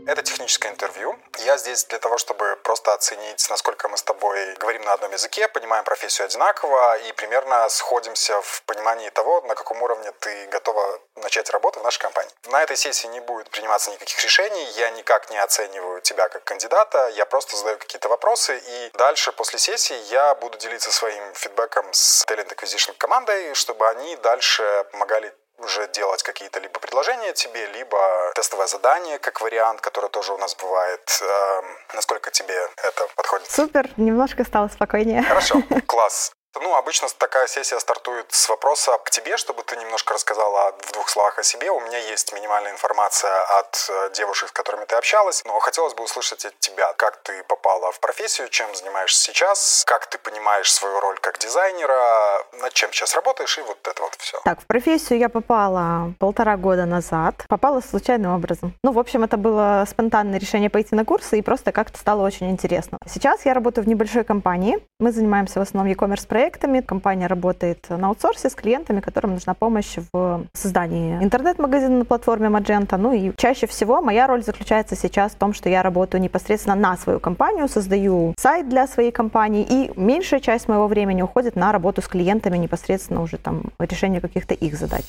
Это 0.09 0.23
техническое 0.23 0.69
интервью. 0.69 1.19
Я 1.45 1.55
здесь 1.57 1.85
для 1.85 1.99
того, 1.99 2.17
чтобы 2.17 2.55
просто 2.63 2.95
оценить, 2.95 3.47
насколько 3.51 3.87
мы 3.89 3.95
с 3.95 4.01
тобой 4.01 4.55
говорим 4.55 4.81
на 4.81 4.93
одном 4.93 5.11
языке, 5.11 5.47
понимаем 5.47 5.83
профессию 5.83 6.25
одинаково 6.25 6.97
и 6.97 7.11
примерно 7.11 7.69
сходимся 7.69 8.41
в 8.41 8.63
понимании 8.63 9.11
того, 9.11 9.41
на 9.41 9.53
каком 9.53 9.83
уровне 9.83 10.11
ты 10.19 10.47
готова 10.47 10.99
начать 11.17 11.51
работу 11.51 11.79
в 11.79 11.83
нашей 11.83 11.99
компании. 11.99 12.31
На 12.47 12.63
этой 12.63 12.75
сессии 12.75 13.05
не 13.05 13.19
будет 13.19 13.51
приниматься 13.51 13.91
никаких 13.91 14.19
решений, 14.23 14.63
я 14.77 14.89
никак 14.89 15.29
не 15.29 15.37
оцениваю 15.37 16.01
тебя 16.01 16.27
как 16.27 16.43
кандидата, 16.43 17.09
я 17.09 17.27
просто 17.27 17.55
задаю 17.55 17.77
какие-то 17.77 18.09
вопросы, 18.09 18.57
и 18.57 18.89
дальше 18.95 19.31
после 19.31 19.59
сессии 19.59 19.97
я 20.09 20.33
буду 20.33 20.57
делиться 20.57 20.91
своим 20.91 21.35
фидбэком 21.35 21.85
с 21.93 22.25
Talent 22.25 22.51
Acquisition 22.55 22.95
командой, 22.97 23.53
чтобы 23.53 23.87
они 23.87 24.15
дальше 24.15 24.87
помогали 24.91 25.31
уже 25.59 25.87
делать 25.89 26.23
какие-то 26.23 26.59
либо 26.59 26.79
предложения 26.79 27.33
тебе, 27.33 27.65
либо 27.67 27.97
тестовое 28.35 28.67
задание, 28.67 29.19
как 29.19 29.41
вариант, 29.41 29.81
который 29.81 30.09
тоже 30.09 30.33
у 30.33 30.37
нас 30.37 30.55
бывает. 30.55 31.19
Эм, 31.21 31.65
насколько 31.93 32.31
тебе 32.31 32.55
это 32.77 33.07
подходит? 33.15 33.49
Супер, 33.49 33.89
немножко 33.97 34.43
стало 34.43 34.67
спокойнее. 34.67 35.23
Хорошо, 35.23 35.61
класс. 35.87 36.31
Ну, 36.55 36.75
обычно 36.75 37.07
такая 37.17 37.47
сессия 37.47 37.79
стартует 37.79 38.25
с 38.31 38.49
вопроса 38.49 38.97
к 39.03 39.11
тебе, 39.11 39.37
чтобы 39.37 39.63
ты 39.63 39.75
немножко 39.77 40.13
рассказала 40.13 40.73
в 40.81 40.91
двух 40.93 41.09
словах 41.09 41.37
о 41.37 41.43
себе. 41.43 41.69
У 41.69 41.79
меня 41.79 41.99
есть 41.99 42.33
минимальная 42.33 42.71
информация 42.71 43.43
от 43.59 43.87
э, 43.89 44.11
девушек, 44.15 44.49
с 44.49 44.51
которыми 44.51 44.85
ты 44.85 44.95
общалась, 44.95 45.43
но 45.45 45.59
хотелось 45.59 45.93
бы 45.93 46.03
услышать 46.03 46.45
от 46.45 46.59
тебя, 46.59 46.91
как 46.93 47.17
ты 47.17 47.43
попала 47.43 47.91
в 47.91 47.99
профессию, 47.99 48.49
чем 48.49 48.73
занимаешься 48.73 49.21
сейчас, 49.21 49.83
как 49.85 50.07
ты 50.07 50.17
понимаешь 50.17 50.71
свою 50.71 50.99
роль 50.99 51.17
как 51.19 51.37
дизайнера, 51.37 52.43
над 52.53 52.73
чем 52.73 52.91
сейчас 52.93 53.15
работаешь 53.15 53.57
и 53.57 53.61
вот 53.61 53.87
это 53.87 54.01
вот 54.01 54.15
все. 54.15 54.39
Так, 54.43 54.61
в 54.61 54.65
профессию 54.65 55.19
я 55.19 55.29
попала 55.29 56.13
полтора 56.19 56.57
года 56.57 56.85
назад. 56.85 57.35
Попала 57.47 57.81
случайным 57.81 58.33
образом. 58.33 58.73
Ну, 58.83 58.91
в 58.91 58.99
общем, 58.99 59.23
это 59.23 59.37
было 59.37 59.85
спонтанное 59.87 60.39
решение 60.39 60.69
пойти 60.69 60.95
на 60.95 61.05
курсы 61.05 61.37
и 61.37 61.41
просто 61.41 61.71
как-то 61.71 61.99
стало 61.99 62.25
очень 62.25 62.49
интересно. 62.49 62.97
Сейчас 63.07 63.45
я 63.45 63.53
работаю 63.53 63.85
в 63.85 63.87
небольшой 63.87 64.23
компании. 64.23 64.79
Мы 64.99 65.11
занимаемся 65.11 65.59
в 65.59 65.61
основном 65.61 65.91
e-commerce 65.91 66.27
проектами. 66.39 66.79
Компания 66.79 67.27
работает 67.27 67.89
на 67.89 68.07
аутсорсе 68.07 68.49
с 68.49 68.55
клиентами, 68.55 69.01
которым 69.01 69.33
нужна 69.33 69.53
помощь 69.53 69.97
в 70.13 70.45
создании 70.53 71.21
интернет-магазина 71.21 71.97
на 71.97 72.05
платформе 72.05 72.47
Magento. 72.47 72.97
Ну 72.97 73.13
и 73.13 73.33
чаще 73.35 73.67
всего 73.67 74.01
моя 74.01 74.25
роль 74.27 74.41
заключается 74.41 74.95
сейчас 74.95 75.33
в 75.33 75.35
том, 75.35 75.53
что 75.53 75.69
я 75.69 75.83
работаю 75.83 76.21
непосредственно 76.21 76.75
на 76.75 76.95
свою 76.97 77.19
компанию, 77.19 77.67
создаю 77.67 78.33
сайт 78.37 78.69
для 78.69 78.87
своей 78.87 79.11
компании, 79.11 79.65
и 79.69 79.91
меньшая 79.99 80.39
часть 80.39 80.69
моего 80.69 80.87
времени 80.87 81.21
уходит 81.21 81.57
на 81.57 81.73
работу 81.73 82.01
с 82.01 82.07
клиентами 82.07 82.57
непосредственно 82.57 83.21
уже 83.21 83.37
там 83.37 83.63
решение 83.79 84.21
каких-то 84.21 84.53
их 84.53 84.77
задач. 84.77 85.03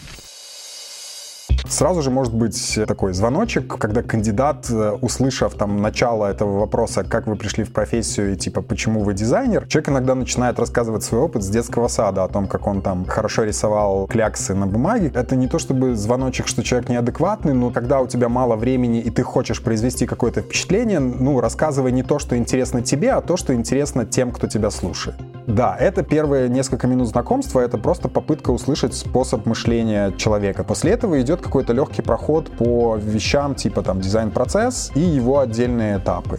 Сразу 1.68 2.03
же 2.03 2.11
может 2.11 2.35
быть 2.35 2.79
такой 2.87 3.12
звоночек, 3.12 3.79
когда 3.79 4.03
кандидат, 4.03 4.68
э, 4.70 4.92
услышав 5.01 5.55
там 5.55 5.81
начало 5.81 6.27
этого 6.27 6.61
вопроса, 6.61 7.05
как 7.05 7.27
вы 7.27 7.37
пришли 7.37 7.64
в 7.64 7.73
профессию 7.73 8.33
и 8.33 8.37
типа 8.37 8.62
почему 8.62 9.03
вы 9.03 9.14
дизайнер, 9.14 9.66
человек 9.66 9.90
иногда 9.90 10.14
начинает 10.14 10.59
рассказывать 10.59 11.03
свой 11.03 11.23
опыт 11.23 11.42
с 11.42 11.49
детского 11.49 11.88
сада 11.88 12.25
о 12.25 12.29
том, 12.29 12.46
как 12.46 12.66
он 12.66 12.83
там 12.83 13.05
хорошо 13.07 13.44
рисовал 13.44 14.07
кляксы 14.07 14.55
на 14.55 14.66
бумаге. 14.66 15.12
Это 15.14 15.37
не 15.37 15.49
то 15.49 15.59
чтобы 15.59 15.94
звоночек, 15.94 16.46
что 16.46 16.62
человек 16.62 16.88
неадекватный, 16.88 17.55
но 17.55 17.70
когда 17.70 18.01
у 18.01 18.07
тебя 18.07 18.29
мало 18.29 18.57
времени 18.57 19.01
и 19.01 19.11
ты 19.11 19.23
хочешь 19.23 19.62
произвести 19.62 20.07
какое-то 20.07 20.42
впечатление, 20.42 21.01
ну, 21.01 21.40
рассказывай 21.40 21.92
не 21.92 22.03
то, 22.03 22.18
что 22.18 22.37
интересно 22.37 22.83
тебе, 22.83 23.12
а 23.12 23.20
то, 23.20 23.37
что 23.37 23.55
интересно 23.55 24.05
тем, 24.07 24.33
кто 24.33 24.46
тебя 24.46 24.70
слушает. 24.70 25.16
Да, 25.46 25.77
это 25.79 26.03
первые 26.03 26.49
несколько 26.49 26.87
минут 26.87 27.09
знакомства, 27.09 27.61
это 27.61 27.79
просто 27.79 28.09
попытка 28.09 28.51
услышать 28.51 28.94
способ 28.94 29.46
мышления 29.46 30.12
человека. 30.16 30.64
После 30.64 30.92
этого 30.92 31.20
идет 31.20 31.40
какой-то 31.50 31.72
легкий 31.72 32.00
проход 32.00 32.56
по 32.56 32.94
вещам 32.94 33.56
типа 33.56 33.82
там 33.82 34.00
дизайн-процесс 34.00 34.92
и 34.94 35.00
его 35.00 35.40
отдельные 35.40 35.98
этапы. 35.98 36.38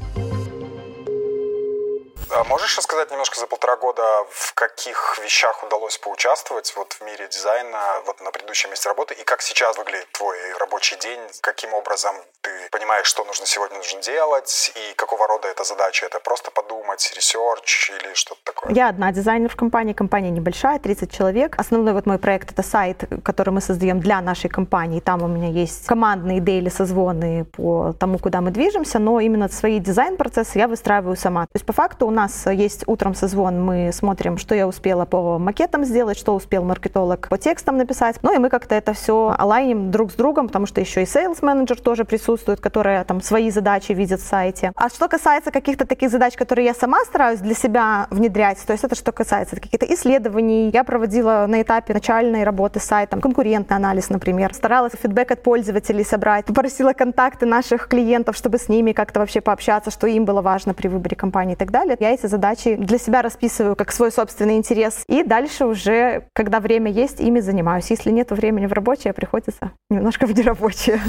А 2.30 2.46
можешь 2.46 2.78
рассказать 2.78 3.12
немножко 3.12 3.38
за 3.38 3.46
полтора 3.46 3.76
года, 3.76 4.02
в 4.30 4.54
каких 4.54 5.20
вещах 5.22 5.64
удалось 5.64 5.98
поучаствовать 5.98 6.74
вот 6.78 6.94
в 6.94 7.02
мире 7.04 7.28
дизайна, 7.28 7.78
вот 8.06 8.22
на 8.22 8.32
предыдущем 8.32 8.70
месте 8.70 8.88
работы, 8.88 9.14
и 9.14 9.24
как 9.26 9.42
сейчас 9.42 9.78
выглядит 9.78 10.08
твой 10.14 10.38
рабочий 10.60 10.96
день, 10.96 11.20
каким 11.42 11.74
образом 11.74 12.16
ты 12.42 12.50
понимаешь, 12.72 13.06
что 13.06 13.24
нужно 13.24 13.46
сегодня 13.46 13.78
нужно 13.78 14.02
делать, 14.02 14.72
и 14.76 14.96
какого 14.96 15.28
рода 15.28 15.48
это 15.48 15.64
задача? 15.64 16.06
Это 16.06 16.20
просто 16.20 16.52
подумать, 16.52 17.12
research 17.16 17.92
или 17.92 18.14
что-то 18.14 18.42
такое? 18.44 18.74
Я 18.74 18.90
одна 18.90 19.12
дизайнер 19.12 19.50
в 19.50 19.56
компании, 19.56 19.94
компания 19.94 20.32
небольшая, 20.32 20.80
30 20.80 21.12
человек. 21.12 21.56
Основной 21.58 21.94
вот 21.94 22.06
мой 22.06 22.18
проект— 22.18 22.52
это 22.54 22.64
сайт, 22.64 23.04
который 23.24 23.52
мы 23.52 23.62
создаем 23.62 24.00
для 24.00 24.22
нашей 24.22 24.50
компании. 24.50 25.00
Там 25.00 25.22
у 25.24 25.28
меня 25.28 25.50
есть 25.50 25.86
командные 25.86 26.40
daily, 26.40 26.70
созвоны 26.70 27.46
по 27.46 27.94
тому, 28.00 28.18
куда 28.18 28.42
мы 28.42 28.52
движемся, 28.52 29.00
но 29.00 29.20
именно 29.20 29.48
свои 29.50 29.80
дизайн-процессы 29.80 30.58
я 30.58 30.68
выстраиваю 30.68 31.16
сама. 31.16 31.44
То 31.44 31.56
есть 31.56 31.66
по 31.66 31.74
факту 31.74 32.08
у 32.08 32.12
нас 32.12 32.48
есть 32.48 32.84
утром 32.88 33.14
созвон, 33.14 33.64
мы 33.64 33.92
смотрим, 33.94 34.38
что 34.38 34.56
я 34.56 34.68
успела 34.68 35.06
по 35.06 35.38
макетам 35.38 35.86
сделать, 35.86 36.18
что 36.18 36.34
успел 36.34 36.64
маркетолог 36.64 37.30
по 37.30 37.38
текстам 37.38 37.78
написать. 37.78 38.18
Ну 38.24 38.34
и 38.34 38.38
мы 38.40 38.50
как-то 38.50 38.76
это 38.76 38.94
все 38.94 39.36
алайним 39.38 39.92
друг 39.92 40.12
с 40.12 40.16
другом, 40.16 40.48
потому 40.48 40.66
что 40.66 40.82
еще 40.82 41.02
и 41.02 41.06
sales 41.06 41.40
менеджер 41.42 41.80
тоже 41.80 42.04
присутствует, 42.04 42.31
которая 42.60 43.04
там 43.04 43.22
свои 43.22 43.52
задачи 43.52 43.92
видит 43.92 44.20
в 44.20 44.28
сайте. 44.28 44.72
А 44.76 44.90
что 44.90 45.08
касается 45.08 45.52
каких-то 45.52 45.86
таких 45.86 46.10
задач, 46.10 46.36
которые 46.36 46.66
я 46.66 46.74
сама 46.74 47.04
стараюсь 47.06 47.40
для 47.40 47.56
себя 47.56 48.08
внедрять, 48.10 48.60
то 48.66 48.74
есть 48.74 48.84
это 48.84 48.96
что 48.96 49.12
касается 49.12 49.56
каких-то 49.56 49.86
исследований, 49.86 50.70
я 50.74 50.84
проводила 50.84 51.46
на 51.48 51.62
этапе 51.62 51.94
начальной 51.94 52.44
работы 52.44 52.80
с 52.80 52.84
сайтом 52.84 53.22
конкурентный 53.22 53.78
анализ, 53.78 54.10
например, 54.10 54.54
старалась 54.54 54.94
фидбэк 54.94 55.32
от 55.32 55.44
пользователей 55.44 56.04
собрать, 56.04 56.46
попросила 56.46 56.94
контакты 56.94 57.46
наших 57.46 57.88
клиентов, 57.88 58.36
чтобы 58.36 58.58
с 58.58 58.70
ними 58.70 58.92
как-то 58.92 59.20
вообще 59.20 59.42
пообщаться, 59.42 59.92
что 59.92 60.08
им 60.08 60.26
было 60.26 60.42
важно 60.42 60.74
при 60.74 60.88
выборе 60.88 61.16
компании 61.16 61.54
и 61.54 61.58
так 61.58 61.72
далее. 61.72 61.98
Я 62.00 62.12
эти 62.12 62.26
задачи 62.26 62.76
для 62.76 62.98
себя 62.98 63.22
расписываю 63.22 63.76
как 63.76 63.92
свой 63.92 64.12
собственный 64.12 64.58
интерес. 64.58 65.04
И 65.08 65.24
дальше 65.24 65.66
уже, 65.66 66.28
когда 66.34 66.60
время 66.60 66.92
есть, 66.92 67.20
ими 67.20 67.40
занимаюсь. 67.40 67.90
Если 67.90 68.12
нет 68.12 68.32
времени 68.32 68.66
в 68.66 68.74
работе, 68.74 69.14
приходится 69.14 69.72
немножко 69.90 70.26
в 70.26 70.36
нерабочее. 70.36 71.00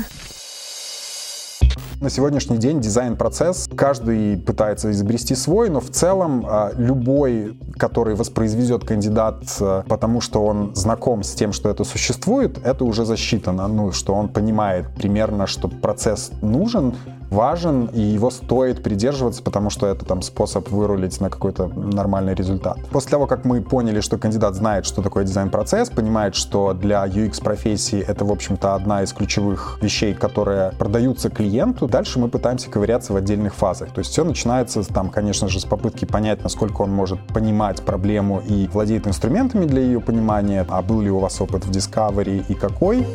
На 2.02 2.10
сегодняшний 2.10 2.56
день 2.58 2.80
дизайн-процесс, 2.80 3.70
каждый 3.76 4.36
пытается 4.36 4.90
изобрести 4.90 5.36
свой, 5.36 5.70
но 5.70 5.78
в 5.78 5.88
целом 5.90 6.44
а, 6.44 6.72
любой, 6.76 7.56
который 7.78 8.16
воспроизведет 8.16 8.84
кандидат, 8.84 9.44
а, 9.60 9.84
потому 9.86 10.20
что 10.20 10.44
он 10.44 10.74
знаком 10.74 11.22
с 11.22 11.30
тем, 11.30 11.52
что 11.52 11.70
это 11.70 11.84
существует, 11.84 12.58
это 12.64 12.84
уже 12.84 13.04
засчитано, 13.04 13.68
ну, 13.68 13.92
что 13.92 14.14
он 14.14 14.28
понимает 14.30 14.88
примерно, 14.96 15.46
что 15.46 15.68
процесс 15.68 16.32
нужен, 16.42 16.96
важен, 17.33 17.87
и 17.87 18.01
его 18.01 18.31
стоит 18.31 18.83
придерживаться, 18.83 19.42
потому 19.42 19.71
что 19.71 19.87
это 19.87 20.05
там 20.05 20.23
способ 20.23 20.68
вырулить 20.71 21.21
на 21.21 21.31
какой-то 21.31 21.66
нормальный 21.68 22.35
результат. 22.35 22.79
После 22.90 23.11
того, 23.11 23.27
как 23.27 23.45
мы 23.45 23.62
поняли, 23.62 24.01
что 24.01 24.18
кандидат 24.18 24.55
знает, 24.55 24.87
что 24.87 25.03
такое 25.03 25.25
дизайн-процесс, 25.25 25.90
понимает, 25.90 26.35
что 26.35 26.75
для 26.75 27.05
UX-профессии 27.07 28.01
это, 28.01 28.25
в 28.25 28.31
общем-то, 28.31 28.75
одна 28.75 29.03
из 29.03 29.12
ключевых 29.12 29.79
вещей, 29.83 30.14
которые 30.14 30.73
продаются 30.73 31.31
клиенту, 31.31 31.88
дальше 31.88 32.18
мы 32.18 32.29
пытаемся 32.29 32.71
ковыряться 32.71 33.12
в 33.12 33.16
отдельных 33.16 33.55
фазах. 33.55 33.90
То 33.92 34.01
есть 34.01 34.12
все 34.12 34.25
начинается 34.25 34.83
там, 34.85 35.09
конечно 35.09 35.49
же, 35.49 35.59
с 35.59 35.64
попытки 35.64 36.05
понять, 36.05 36.42
насколько 36.42 36.83
он 36.83 36.90
может 36.90 37.18
понимать 37.29 37.83
проблему 37.83 38.42
и 38.47 38.68
владеет 38.68 39.07
инструментами 39.07 39.64
для 39.64 39.81
ее 39.83 40.01
понимания, 40.01 40.66
а 40.68 40.83
был 40.83 41.01
ли 41.01 41.11
у 41.11 41.18
вас 41.18 41.40
опыт 41.40 41.64
в 41.64 41.71
Discovery 41.71 42.45
и 42.49 42.55
какой 42.55 43.07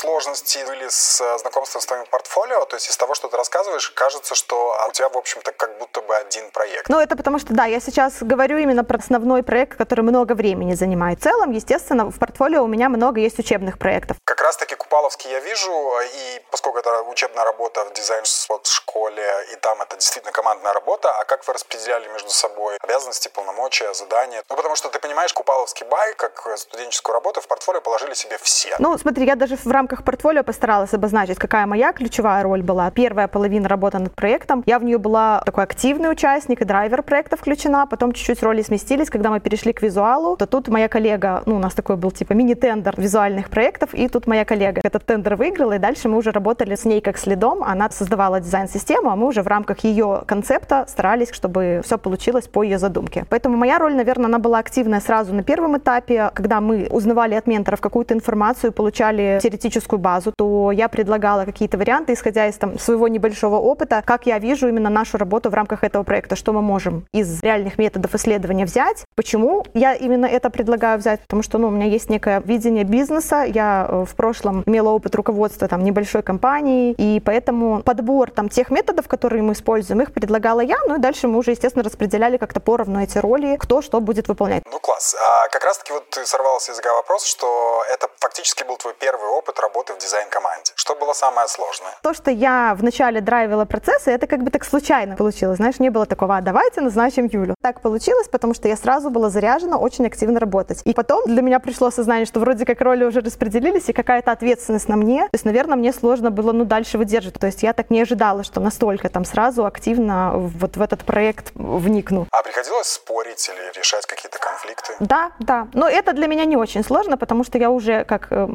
сложности 0.00 0.64
были 0.66 0.88
с 0.88 1.20
э, 1.20 1.38
знакомством 1.38 1.82
с 1.82 1.86
твоим 1.86 2.06
портфолио? 2.06 2.64
То 2.64 2.76
есть 2.76 2.88
из 2.88 2.96
того, 2.96 3.14
что 3.14 3.28
ты 3.28 3.36
рассказываешь, 3.36 3.90
кажется, 3.90 4.34
что 4.34 4.74
у 4.88 4.92
тебя, 4.92 5.08
в 5.08 5.16
общем-то, 5.16 5.52
как 5.52 5.78
будто 5.78 6.00
бы 6.00 6.16
один 6.16 6.50
проект. 6.50 6.88
Ну, 6.88 6.98
это 6.98 7.16
потому 7.16 7.38
что, 7.38 7.52
да, 7.54 7.66
я 7.66 7.80
сейчас 7.80 8.14
говорю 8.20 8.58
именно 8.58 8.84
про 8.84 8.98
основной 8.98 9.42
проект, 9.42 9.76
который 9.76 10.02
много 10.02 10.32
времени 10.34 10.74
занимает. 10.74 11.20
В 11.20 11.22
целом, 11.22 11.52
естественно, 11.52 12.10
в 12.10 12.18
портфолио 12.18 12.62
у 12.62 12.66
меня 12.66 12.88
много 12.88 13.20
есть 13.20 13.38
учебных 13.38 13.78
проектов. 13.78 14.16
Как 14.24 14.40
раз-таки 14.40 14.74
Купаловский 14.74 15.30
я 15.30 15.40
вижу, 15.40 15.72
и 16.14 16.42
поскольку 16.50 16.78
это 16.78 17.02
учебная 17.02 17.44
работа 17.44 17.84
в 17.84 17.92
дизайн-школе, 17.92 19.46
и 19.52 19.56
там 19.56 19.82
это 19.82 19.96
действительно 19.96 20.32
командная 20.32 20.72
работа, 20.72 21.12
а 21.18 21.24
как 21.24 21.46
вы 21.46 21.52
распределяли 21.52 22.08
между 22.08 22.30
собой 22.30 22.76
обязанности, 22.80 23.28
полномочия, 23.28 23.92
задания? 23.94 24.42
Ну, 24.48 24.56
потому 24.56 24.76
что 24.76 24.88
ты 24.88 24.98
понимаешь, 24.98 25.32
Купаловский 25.32 25.86
бай, 25.86 26.14
как 26.14 26.46
студенческую 26.56 27.14
работу 27.14 27.40
в 27.40 27.46
портфолио 27.46 27.80
положили 27.80 28.14
себе 28.14 28.38
все. 28.38 28.74
Ну, 28.78 28.96
смотри, 28.98 29.26
я 29.26 29.36
даже 29.40 29.56
в 29.56 29.66
рамках 29.66 30.04
портфолио 30.04 30.42
постаралась 30.44 30.92
обозначить, 30.92 31.38
какая 31.38 31.66
моя 31.66 31.92
ключевая 31.92 32.42
роль 32.42 32.62
была. 32.62 32.90
Первая 32.90 33.26
половина 33.26 33.68
работы 33.68 33.98
над 33.98 34.14
проектом, 34.14 34.62
я 34.66 34.78
в 34.78 34.84
нее 34.84 34.98
была 34.98 35.40
такой 35.46 35.64
активный 35.64 36.12
участник, 36.12 36.60
и 36.60 36.64
драйвер 36.64 37.02
проекта 37.02 37.36
включена, 37.38 37.86
потом 37.86 38.12
чуть-чуть 38.12 38.42
роли 38.42 38.60
сместились, 38.60 39.08
когда 39.08 39.30
мы 39.30 39.40
перешли 39.40 39.72
к 39.72 39.80
визуалу, 39.80 40.36
то 40.36 40.46
тут 40.46 40.68
моя 40.68 40.88
коллега, 40.88 41.42
ну, 41.46 41.56
у 41.56 41.58
нас 41.58 41.72
такой 41.72 41.96
был 41.96 42.10
типа 42.10 42.34
мини-тендер 42.34 42.94
визуальных 42.98 43.48
проектов, 43.48 43.94
и 43.94 44.08
тут 44.08 44.26
моя 44.26 44.44
коллега 44.44 44.82
этот 44.84 45.06
тендер 45.06 45.36
выиграла, 45.36 45.72
и 45.72 45.78
дальше 45.78 46.10
мы 46.10 46.18
уже 46.18 46.32
работали 46.32 46.74
с 46.74 46.84
ней 46.84 47.00
как 47.00 47.16
следом, 47.16 47.64
она 47.64 47.88
создавала 47.90 48.40
дизайн-систему, 48.40 49.08
а 49.08 49.16
мы 49.16 49.26
уже 49.26 49.42
в 49.42 49.46
рамках 49.46 49.78
ее 49.84 50.22
концепта 50.26 50.84
старались, 50.86 51.30
чтобы 51.32 51.80
все 51.82 51.96
получилось 51.96 52.46
по 52.46 52.62
ее 52.62 52.78
задумке. 52.78 53.24
Поэтому 53.30 53.56
моя 53.56 53.78
роль, 53.78 53.94
наверное, 53.94 54.26
она 54.26 54.38
была 54.38 54.58
активная 54.58 55.00
сразу 55.00 55.34
на 55.34 55.42
первом 55.42 55.78
этапе, 55.78 56.30
когда 56.34 56.60
мы 56.60 56.88
узнавали 56.90 57.34
от 57.34 57.46
менторов 57.46 57.80
какую-то 57.80 58.12
информацию, 58.12 58.72
получали 58.72 59.29
теоретическую 59.38 59.98
базу, 59.98 60.32
то 60.36 60.72
я 60.72 60.88
предлагала 60.88 61.44
какие-то 61.44 61.78
варианты, 61.78 62.12
исходя 62.12 62.46
из 62.48 62.56
там, 62.56 62.78
своего 62.78 63.08
небольшого 63.08 63.56
опыта, 63.56 64.02
как 64.04 64.26
я 64.26 64.38
вижу 64.38 64.68
именно 64.68 64.90
нашу 64.90 65.18
работу 65.18 65.50
в 65.50 65.54
рамках 65.54 65.84
этого 65.84 66.02
проекта, 66.02 66.36
что 66.36 66.52
мы 66.52 66.62
можем 66.62 67.04
из 67.12 67.42
реальных 67.42 67.78
методов 67.78 68.14
исследования 68.14 68.64
взять. 68.64 69.04
Почему 69.16 69.64
я 69.74 69.94
именно 69.94 70.26
это 70.26 70.50
предлагаю 70.50 70.98
взять? 70.98 71.20
Потому 71.20 71.42
что 71.42 71.58
ну, 71.58 71.68
у 71.68 71.70
меня 71.70 71.86
есть 71.86 72.10
некое 72.10 72.40
видение 72.44 72.84
бизнеса. 72.84 73.44
Я 73.46 73.86
э, 73.88 74.04
в 74.04 74.14
прошлом 74.14 74.62
имела 74.66 74.90
опыт 74.90 75.14
руководства 75.14 75.68
там, 75.68 75.84
небольшой 75.84 76.22
компании, 76.22 76.94
и 76.96 77.20
поэтому 77.20 77.82
подбор 77.82 78.30
там, 78.30 78.48
тех 78.48 78.70
методов, 78.70 79.08
которые 79.08 79.42
мы 79.42 79.52
используем, 79.52 80.00
их 80.00 80.12
предлагала 80.12 80.60
я, 80.60 80.78
ну 80.86 80.96
и 80.96 80.98
дальше 80.98 81.28
мы 81.28 81.38
уже, 81.38 81.50
естественно, 81.52 81.82
распределяли 81.82 82.36
как-то 82.36 82.60
поровну 82.60 83.02
эти 83.02 83.18
роли, 83.18 83.56
кто 83.58 83.82
что 83.82 84.00
будет 84.00 84.28
выполнять. 84.28 84.62
Ну 84.70 84.78
класс. 84.78 85.16
А 85.20 85.48
как 85.48 85.64
раз-таки 85.64 85.92
вот 85.92 86.08
ты 86.10 86.24
сорвался 86.24 86.72
языка 86.72 86.94
вопрос, 86.94 87.24
что 87.24 87.82
это 87.92 88.08
фактически 88.18 88.64
был 88.64 88.76
твой 88.76 88.94
первый 88.94 89.09
опыт 89.18 89.58
работы 89.60 89.94
в 89.94 89.98
дизайн-команде? 89.98 90.72
Что 90.74 90.94
было 90.94 91.12
самое 91.12 91.48
сложное? 91.48 91.92
То, 92.02 92.14
что 92.14 92.30
я 92.30 92.74
вначале 92.76 93.20
драйвила 93.20 93.64
процессы, 93.64 94.10
это 94.10 94.26
как 94.26 94.42
бы 94.42 94.50
так 94.50 94.64
случайно 94.64 95.16
получилось. 95.16 95.56
Знаешь, 95.56 95.78
не 95.78 95.90
было 95.90 96.06
такого, 96.06 96.36
а 96.36 96.40
давайте 96.40 96.80
назначим 96.80 97.26
Юлю. 97.26 97.54
Так 97.62 97.80
получилось, 97.80 98.28
потому 98.28 98.54
что 98.54 98.68
я 98.68 98.76
сразу 98.76 99.10
была 99.10 99.30
заряжена 99.30 99.78
очень 99.78 100.06
активно 100.06 100.40
работать. 100.40 100.82
И 100.84 100.94
потом 100.94 101.24
для 101.26 101.42
меня 101.42 101.58
пришло 101.60 101.88
осознание, 101.88 102.26
что 102.26 102.40
вроде 102.40 102.64
как 102.64 102.80
роли 102.80 103.04
уже 103.04 103.20
распределились, 103.20 103.88
и 103.88 103.92
какая-то 103.92 104.32
ответственность 104.32 104.88
на 104.88 104.96
мне. 104.96 105.22
То 105.24 105.34
есть, 105.34 105.44
наверное, 105.44 105.76
мне 105.76 105.92
сложно 105.92 106.30
было, 106.30 106.52
ну, 106.52 106.64
дальше 106.64 106.98
выдерживать. 106.98 107.40
То 107.40 107.46
есть 107.46 107.62
я 107.62 107.72
так 107.72 107.90
не 107.90 108.02
ожидала, 108.02 108.44
что 108.44 108.60
настолько 108.60 109.08
там 109.08 109.24
сразу 109.24 109.64
активно 109.64 110.32
вот 110.34 110.76
в 110.76 110.82
этот 110.82 111.04
проект 111.04 111.52
вникну. 111.54 112.26
А 112.30 112.42
приходилось 112.42 112.88
спорить 112.88 113.48
или 113.48 113.78
решать 113.78 114.06
какие-то 114.06 114.38
конфликты? 114.38 114.94
Да, 115.00 115.32
да. 115.38 115.68
Но 115.72 115.88
это 115.88 116.12
для 116.12 116.26
меня 116.26 116.44
не 116.44 116.56
очень 116.56 116.84
сложно, 116.84 117.16
потому 117.16 117.44
что 117.44 117.58
я 117.58 117.70
уже 117.70 118.04
как 118.04 118.28
э, 118.30 118.46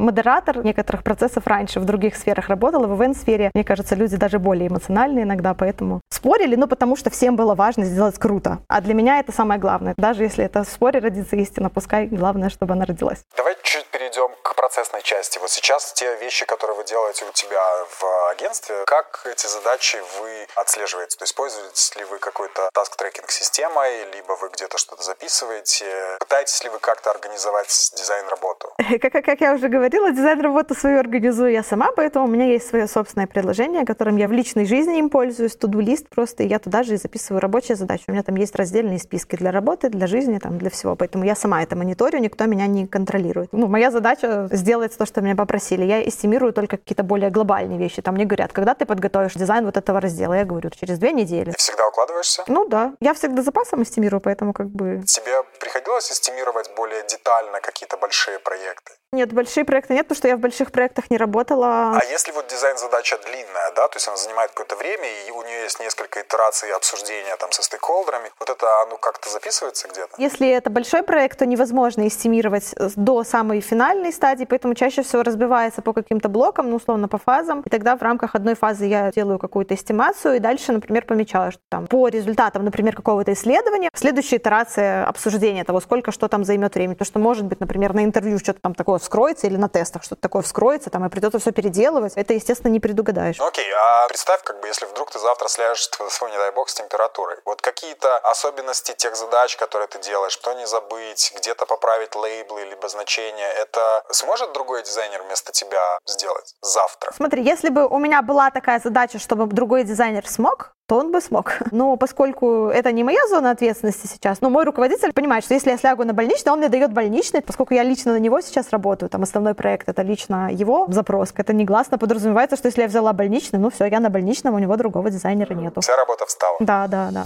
модератор 0.46 0.66
некоторых 0.66 1.04
процессов 1.04 1.48
раньше 1.48 1.80
в 1.80 1.86
других 1.86 2.16
сферах 2.16 2.50
работала. 2.50 2.88
В 2.88 3.02
ивент-сфере, 3.02 3.52
мне 3.54 3.64
кажется, 3.64 3.96
люди 3.96 4.18
даже 4.18 4.40
более 4.40 4.68
эмоциональные 4.68 5.24
иногда, 5.24 5.54
поэтому 5.54 6.02
спорили, 6.10 6.56
ну, 6.56 6.68
потому 6.68 6.96
что 6.96 7.10
всем 7.10 7.36
было 7.36 7.56
важно 7.56 7.86
сделать 7.86 8.18
круто. 8.18 8.60
А 8.68 8.82
для 8.82 8.94
меня 8.94 9.20
это 9.20 9.32
самое 9.32 9.60
главное. 9.60 9.94
Даже 9.98 10.24
если 10.24 10.44
это 10.46 10.64
в 10.64 10.68
споре 10.68 11.00
родится 11.00 11.36
истина, 11.36 11.70
пускай 11.70 12.08
главное, 12.08 12.50
чтобы 12.50 12.74
она 12.74 12.86
родилась. 12.86 13.24
Давай 13.38 13.56
чуть 13.64 13.86
перейдем 13.92 14.35
процессной 14.56 15.02
части. 15.02 15.38
Вот 15.40 15.52
сейчас 15.52 15.94
те 15.94 16.16
вещи, 16.18 16.46
которые 16.46 16.78
вы 16.78 16.84
делаете 16.84 17.26
у 17.26 17.32
тебя 17.32 17.64
в 18.00 18.30
агентстве, 18.32 18.76
как 18.86 19.26
эти 19.26 19.48
задачи 19.48 19.98
вы 20.20 20.48
отслеживаете? 20.56 21.18
То 21.18 21.24
есть 21.24 21.36
пользуетесь 21.36 21.96
ли 21.96 22.04
вы 22.06 22.18
какой-то 22.20 22.70
task-tracking 22.74 23.30
системой, 23.30 24.06
либо 24.14 24.34
вы 24.34 24.50
где-то 24.50 24.78
что-то 24.78 25.04
записываете? 25.04 25.86
Пытаетесь 26.20 26.64
ли 26.64 26.70
вы 26.70 26.80
как-то 26.80 27.12
организовать 27.12 27.92
дизайн-работу? 27.96 28.74
Как, 29.02 29.26
как, 29.26 29.42
я 29.42 29.54
уже 29.54 29.68
говорила, 29.68 30.12
дизайн-работу 30.12 30.74
свою 30.74 31.00
организую 31.00 31.52
я 31.52 31.64
сама, 31.64 31.92
поэтому 31.92 32.26
у 32.26 32.28
меня 32.28 32.46
есть 32.46 32.68
свое 32.68 32.88
собственное 32.88 33.28
приложение, 33.28 33.86
которым 33.86 34.18
я 34.18 34.28
в 34.28 34.32
личной 34.32 34.66
жизни 34.66 35.00
им 35.00 35.10
пользуюсь, 35.10 35.56
to-do 35.56 35.85
list 35.85 36.08
просто, 36.10 36.44
и 36.44 36.48
я 36.48 36.60
туда 36.60 36.84
же 36.84 36.94
и 36.94 36.98
записываю 36.98 37.42
рабочие 37.42 37.76
задачи. 37.76 38.04
У 38.08 38.12
меня 38.12 38.24
там 38.24 38.36
есть 38.36 38.56
раздельные 38.56 39.00
списки 39.00 39.36
для 39.36 39.52
работы, 39.52 39.90
для 39.90 40.08
жизни, 40.08 40.40
там, 40.40 40.58
для 40.58 40.70
всего. 40.70 40.96
Поэтому 40.96 41.24
я 41.26 41.36
сама 41.36 41.62
это 41.62 41.76
мониторю, 41.76 42.20
никто 42.20 42.46
меня 42.46 42.68
не 42.68 42.88
контролирует. 42.88 43.50
Ну, 43.52 43.68
моя 43.68 43.92
задача 43.92 44.45
сделать 44.52 44.98
то, 44.98 45.06
что 45.06 45.22
меня 45.22 45.36
попросили. 45.36 45.84
Я 45.84 46.08
эстимирую 46.08 46.54
только 46.54 46.78
какие-то 46.78 47.04
более 47.04 47.30
глобальные 47.30 47.78
вещи. 47.78 48.02
Там 48.02 48.16
мне 48.16 48.26
говорят, 48.26 48.54
когда 48.54 48.74
ты 48.74 48.86
подготовишь 48.86 49.34
дизайн 49.34 49.66
вот 49.66 49.78
этого 49.78 50.00
раздела? 50.00 50.34
Я 50.34 50.46
говорю, 50.46 50.70
через 50.70 51.00
две 51.00 51.12
недели. 51.12 51.52
Ты 51.52 51.58
всегда 51.58 51.88
укладываешься? 51.88 52.44
Ну 52.48 52.68
да. 52.68 52.94
Я 53.00 53.14
всегда 53.14 53.42
запасом 53.42 53.84
эстимирую, 53.84 54.22
поэтому 54.22 54.54
как 54.54 54.68
бы... 54.68 55.04
Тебе 55.06 55.44
приходилось 55.60 56.12
эстимировать 56.12 56.70
более 56.76 57.04
детально 57.08 57.60
какие-то 57.62 57.98
большие 57.98 58.40
проекты? 58.40 58.94
Нет, 59.16 59.32
большие 59.32 59.64
проекты 59.64 59.94
нет, 59.94 60.08
потому 60.08 60.18
что 60.18 60.28
я 60.28 60.36
в 60.36 60.40
больших 60.40 60.74
проектах 60.74 61.10
не 61.10 61.18
работала. 61.18 61.98
А 61.98 62.06
если 62.12 62.34
вот 62.34 62.48
дизайн-задача 62.48 63.18
длинная, 63.26 63.72
да, 63.76 63.88
то 63.88 63.96
есть 63.96 64.08
она 64.08 64.18
занимает 64.18 64.52
какое-то 64.52 64.76
время, 64.76 65.08
и 65.26 65.32
у 65.32 65.42
нее 65.42 65.64
есть 65.64 65.80
несколько 65.80 66.22
итераций 66.22 66.70
обсуждения 66.74 67.34
там 67.38 67.50
со 67.54 67.64
стейкхолдерами, 67.64 68.30
вот 68.40 68.50
это 68.50 68.82
оно 68.82 68.98
как-то 68.98 69.30
записывается 69.30 69.88
где-то? 69.88 70.10
Если 70.18 70.50
это 70.50 70.70
большой 70.70 71.02
проект, 71.04 71.40
то 71.40 71.46
невозможно 71.46 72.06
эстимировать 72.06 72.76
до 72.98 73.24
самой 73.24 73.62
финальной 73.62 74.12
стадии, 74.12 74.44
поэтому 74.44 74.76
чаще 74.76 75.02
всего 75.02 75.24
разбивается 75.24 75.82
по 75.82 75.94
каким-то 75.94 76.28
блокам, 76.28 76.70
ну, 76.70 76.76
условно, 76.76 77.08
по 77.08 77.18
фазам, 77.18 77.62
и 77.62 77.70
тогда 77.70 77.96
в 77.96 78.02
рамках 78.02 78.36
одной 78.36 78.56
фазы 78.56 78.86
я 78.86 79.12
делаю 79.12 79.40
какую-то 79.40 79.76
эстимацию, 79.76 80.36
и 80.36 80.40
дальше, 80.40 80.74
например, 80.74 81.06
помечаю, 81.06 81.54
что 81.54 81.62
там 81.70 81.88
по 81.88 82.10
результатам, 82.10 82.66
например, 82.66 82.96
какого-то 82.96 83.32
исследования, 83.32 83.90
следующая 83.94 84.38
итерация 84.38 85.06
обсуждения 85.06 85.64
того, 85.64 85.80
сколько 85.80 86.12
что 86.12 86.28
там 86.28 86.44
займет 86.44 86.76
времени, 86.76 86.96
потому 86.96 87.08
что, 87.08 87.20
может 87.20 87.46
быть, 87.46 87.62
например, 87.62 87.94
на 87.94 88.04
интервью 88.04 88.40
что-то 88.40 88.60
там 88.60 88.74
такое 88.74 88.98
вскроется 89.06 89.48
или 89.48 89.58
на 89.58 89.70
тестах 89.70 90.04
что-то 90.04 90.22
такое 90.22 90.42
вскроется, 90.42 90.90
там, 90.90 91.06
и 91.06 91.10
придется 91.10 91.40
все 91.40 91.52
переделывать. 91.52 92.14
Это, 92.16 92.34
естественно, 92.34 92.72
не 92.72 92.80
предугадаешь. 92.80 93.40
Окей, 93.40 93.66
а 93.72 94.08
представь, 94.08 94.44
как 94.44 94.60
бы, 94.60 94.68
если 94.68 94.86
вдруг 94.86 95.12
ты 95.12 95.20
завтра 95.20 95.48
сляжешь, 95.48 95.90
свой, 96.10 96.32
не 96.32 96.38
дай 96.38 96.52
бог, 96.52 96.70
с 96.70 96.74
температурой. 96.74 97.38
Вот 97.46 97.62
какие-то 97.62 98.18
особенности 98.18 98.94
тех 98.94 99.16
задач, 99.16 99.56
которые 99.56 99.88
ты 99.88 100.00
делаешь, 100.00 100.34
что 100.34 100.54
не 100.54 100.66
забыть, 100.66 101.34
где-то 101.38 101.66
поправить 101.66 102.16
лейблы, 102.16 102.66
либо 102.66 102.90
значения, 102.90 103.50
это 103.54 104.04
сможет 104.10 104.52
другой 104.54 104.84
дизайнер 104.84 105.22
вместо 105.24 105.52
тебя 105.52 106.00
сделать 106.06 106.56
завтра? 106.62 107.12
Смотри, 107.16 107.44
если 107.44 107.70
бы 107.70 107.88
у 107.88 107.98
меня 108.00 108.22
была 108.22 108.50
такая 108.52 108.80
задача, 108.80 109.20
чтобы 109.20 109.46
другой 109.48 109.84
дизайнер 109.84 110.28
смог, 110.28 110.75
то 110.88 110.98
он 110.98 111.12
бы 111.12 111.22
смог. 111.22 111.58
Но 111.72 111.98
поскольку 111.98 112.68
это 112.68 112.92
не 112.92 113.04
моя 113.04 113.28
зона 113.30 113.52
ответственности 113.52 114.08
сейчас, 114.08 114.42
но 114.42 114.50
мой 114.50 114.66
руководитель 114.66 115.14
понимает, 115.14 115.44
что 115.44 115.54
если 115.54 115.72
я 115.72 115.78
слягу 115.78 116.04
на 116.04 116.14
больничный, 116.14 116.52
он 116.52 116.60
мне 116.60 116.70
дает 116.70 116.94
больничный, 116.94 117.42
поскольку 117.42 117.74
я 117.74 117.84
лично 117.84 118.14
на 118.14 118.20
него 118.20 118.42
сейчас 118.42 118.70
работаю, 118.72 119.10
там 119.10 119.24
основной 119.24 119.54
проект 119.54 119.90
это 119.90 120.02
лично 120.04 120.52
его 120.52 120.86
запрос, 120.90 121.34
это 121.36 121.54
негласно 121.54 121.98
подразумевается, 121.98 122.56
что 122.56 122.68
если 122.68 122.82
я 122.82 122.88
взяла 122.88 123.14
больничный, 123.14 123.60
ну 123.60 123.70
все, 123.70 123.86
я 123.86 124.00
на 124.00 124.10
больничном, 124.10 124.54
у 124.54 124.60
него 124.60 124.78
другого 124.78 125.10
дизайнера 125.10 125.54
нету. 125.54 125.82
Вся 125.82 125.96
работа 125.96 126.26
встала. 126.26 126.58
Да, 126.60 126.88
да, 126.88 127.10
да. 127.12 127.26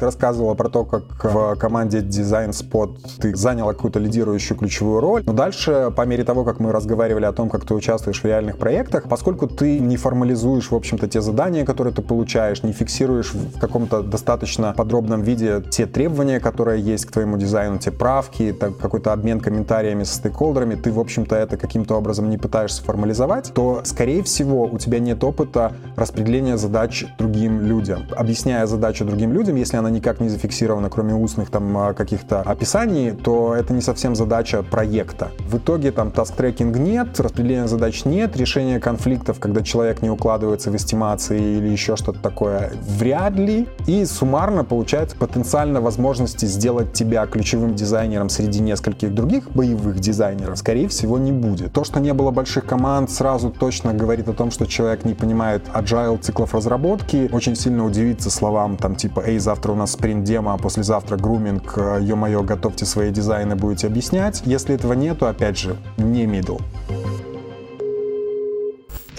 Ты 0.00 0.06
рассказывала 0.06 0.54
про 0.54 0.70
то, 0.70 0.86
как 0.86 1.02
в 1.22 1.56
команде 1.56 1.98
Design 1.98 2.52
Spot 2.52 2.96
ты 3.20 3.36
заняла 3.36 3.74
какую-то 3.74 3.98
лидирующую 3.98 4.56
ключевую 4.56 5.00
роль. 5.00 5.22
Но 5.26 5.34
дальше, 5.34 5.92
по 5.94 6.06
мере 6.06 6.24
того, 6.24 6.42
как 6.42 6.58
мы 6.58 6.72
разговаривали 6.72 7.26
о 7.26 7.32
том, 7.32 7.50
как 7.50 7.66
ты 7.66 7.74
участвуешь 7.74 8.22
в 8.22 8.24
реальных 8.24 8.56
проектах, 8.56 9.10
поскольку 9.10 9.46
ты 9.46 9.78
не 9.78 9.98
формализуешь, 9.98 10.70
в 10.70 10.74
общем-то, 10.74 11.06
те 11.06 11.20
задания, 11.20 11.66
которые 11.66 11.92
ты 11.92 12.00
получаешь, 12.00 12.62
не 12.62 12.72
фиксируешь 12.72 13.34
в 13.34 13.60
каком-то 13.60 14.02
достаточно 14.02 14.72
подробном 14.72 15.20
виде 15.20 15.62
те 15.68 15.84
требования, 15.84 16.40
которые 16.40 16.80
есть 16.80 17.04
к 17.04 17.12
твоему 17.12 17.36
дизайну, 17.36 17.76
те 17.76 17.90
правки, 17.90 18.52
какой-то 18.52 19.12
обмен 19.12 19.38
комментариями 19.38 20.04
со 20.04 20.14
стейкхолдерами, 20.14 20.76
ты, 20.76 20.92
в 20.92 20.98
общем-то, 20.98 21.36
это 21.36 21.58
каким-то 21.58 21.96
образом 21.96 22.30
не 22.30 22.38
пытаешься 22.38 22.82
формализовать, 22.82 23.52
то, 23.52 23.82
скорее 23.84 24.22
всего, 24.22 24.64
у 24.64 24.78
тебя 24.78 24.98
нет 24.98 25.22
опыта 25.22 25.72
распределения 25.96 26.56
задач 26.56 27.04
другим 27.18 27.60
людям. 27.60 28.04
Объясняя 28.16 28.64
задачу 28.64 29.04
другим 29.04 29.34
людям, 29.34 29.56
если 29.56 29.76
она 29.76 29.89
никак 29.90 30.20
не 30.20 30.28
зафиксирована, 30.28 30.90
кроме 30.90 31.14
устных 31.14 31.50
там 31.50 31.76
а, 31.76 31.92
каких-то 31.94 32.40
описаний, 32.40 33.12
то 33.12 33.54
это 33.54 33.72
не 33.72 33.80
совсем 33.80 34.14
задача 34.14 34.62
проекта. 34.62 35.30
В 35.48 35.58
итоге 35.58 35.92
там 35.92 36.10
task-tracking 36.10 36.78
нет, 36.78 37.18
распределения 37.20 37.68
задач 37.68 38.04
нет, 38.04 38.36
решение 38.36 38.80
конфликтов, 38.80 39.38
когда 39.38 39.62
человек 39.62 40.02
не 40.02 40.10
укладывается 40.10 40.70
в 40.70 40.76
эстимации 40.76 41.58
или 41.58 41.68
еще 41.68 41.96
что-то 41.96 42.20
такое, 42.20 42.72
вряд 42.98 43.34
ли. 43.34 43.68
И 43.86 44.04
суммарно 44.04 44.64
получается 44.64 45.16
потенциально 45.16 45.80
возможности 45.80 46.46
сделать 46.46 46.92
тебя 46.92 47.26
ключевым 47.26 47.74
дизайнером 47.74 48.28
среди 48.28 48.60
нескольких 48.60 49.14
других 49.14 49.50
боевых 49.52 50.00
дизайнеров, 50.00 50.58
скорее 50.58 50.88
всего, 50.88 51.18
не 51.18 51.32
будет. 51.32 51.72
То, 51.72 51.84
что 51.84 52.00
не 52.00 52.12
было 52.12 52.30
больших 52.30 52.66
команд, 52.66 53.10
сразу 53.10 53.50
точно 53.50 53.94
говорит 53.94 54.28
о 54.28 54.32
том, 54.32 54.50
что 54.50 54.66
человек 54.66 55.04
не 55.04 55.14
понимает 55.14 55.62
agile 55.74 56.18
циклов 56.18 56.54
разработки, 56.54 57.28
очень 57.32 57.56
сильно 57.56 57.84
удивится 57.84 58.30
словам 58.30 58.76
там 58.76 58.94
типа 58.94 59.22
«Эй, 59.26 59.38
завтра 59.38 59.72
у 59.72 59.76
нас 59.80 59.92
спринт-демо, 59.92 60.54
а 60.54 60.58
послезавтра 60.58 61.16
груминг, 61.16 61.76
э, 61.76 61.98
ё-моё, 62.02 62.42
готовьте 62.42 62.84
свои 62.84 63.10
дизайны, 63.10 63.56
будете 63.56 63.86
объяснять. 63.86 64.42
Если 64.44 64.74
этого 64.74 64.92
нету, 64.92 65.26
опять 65.26 65.56
же, 65.56 65.76
не 65.96 66.26
middle. 66.26 66.60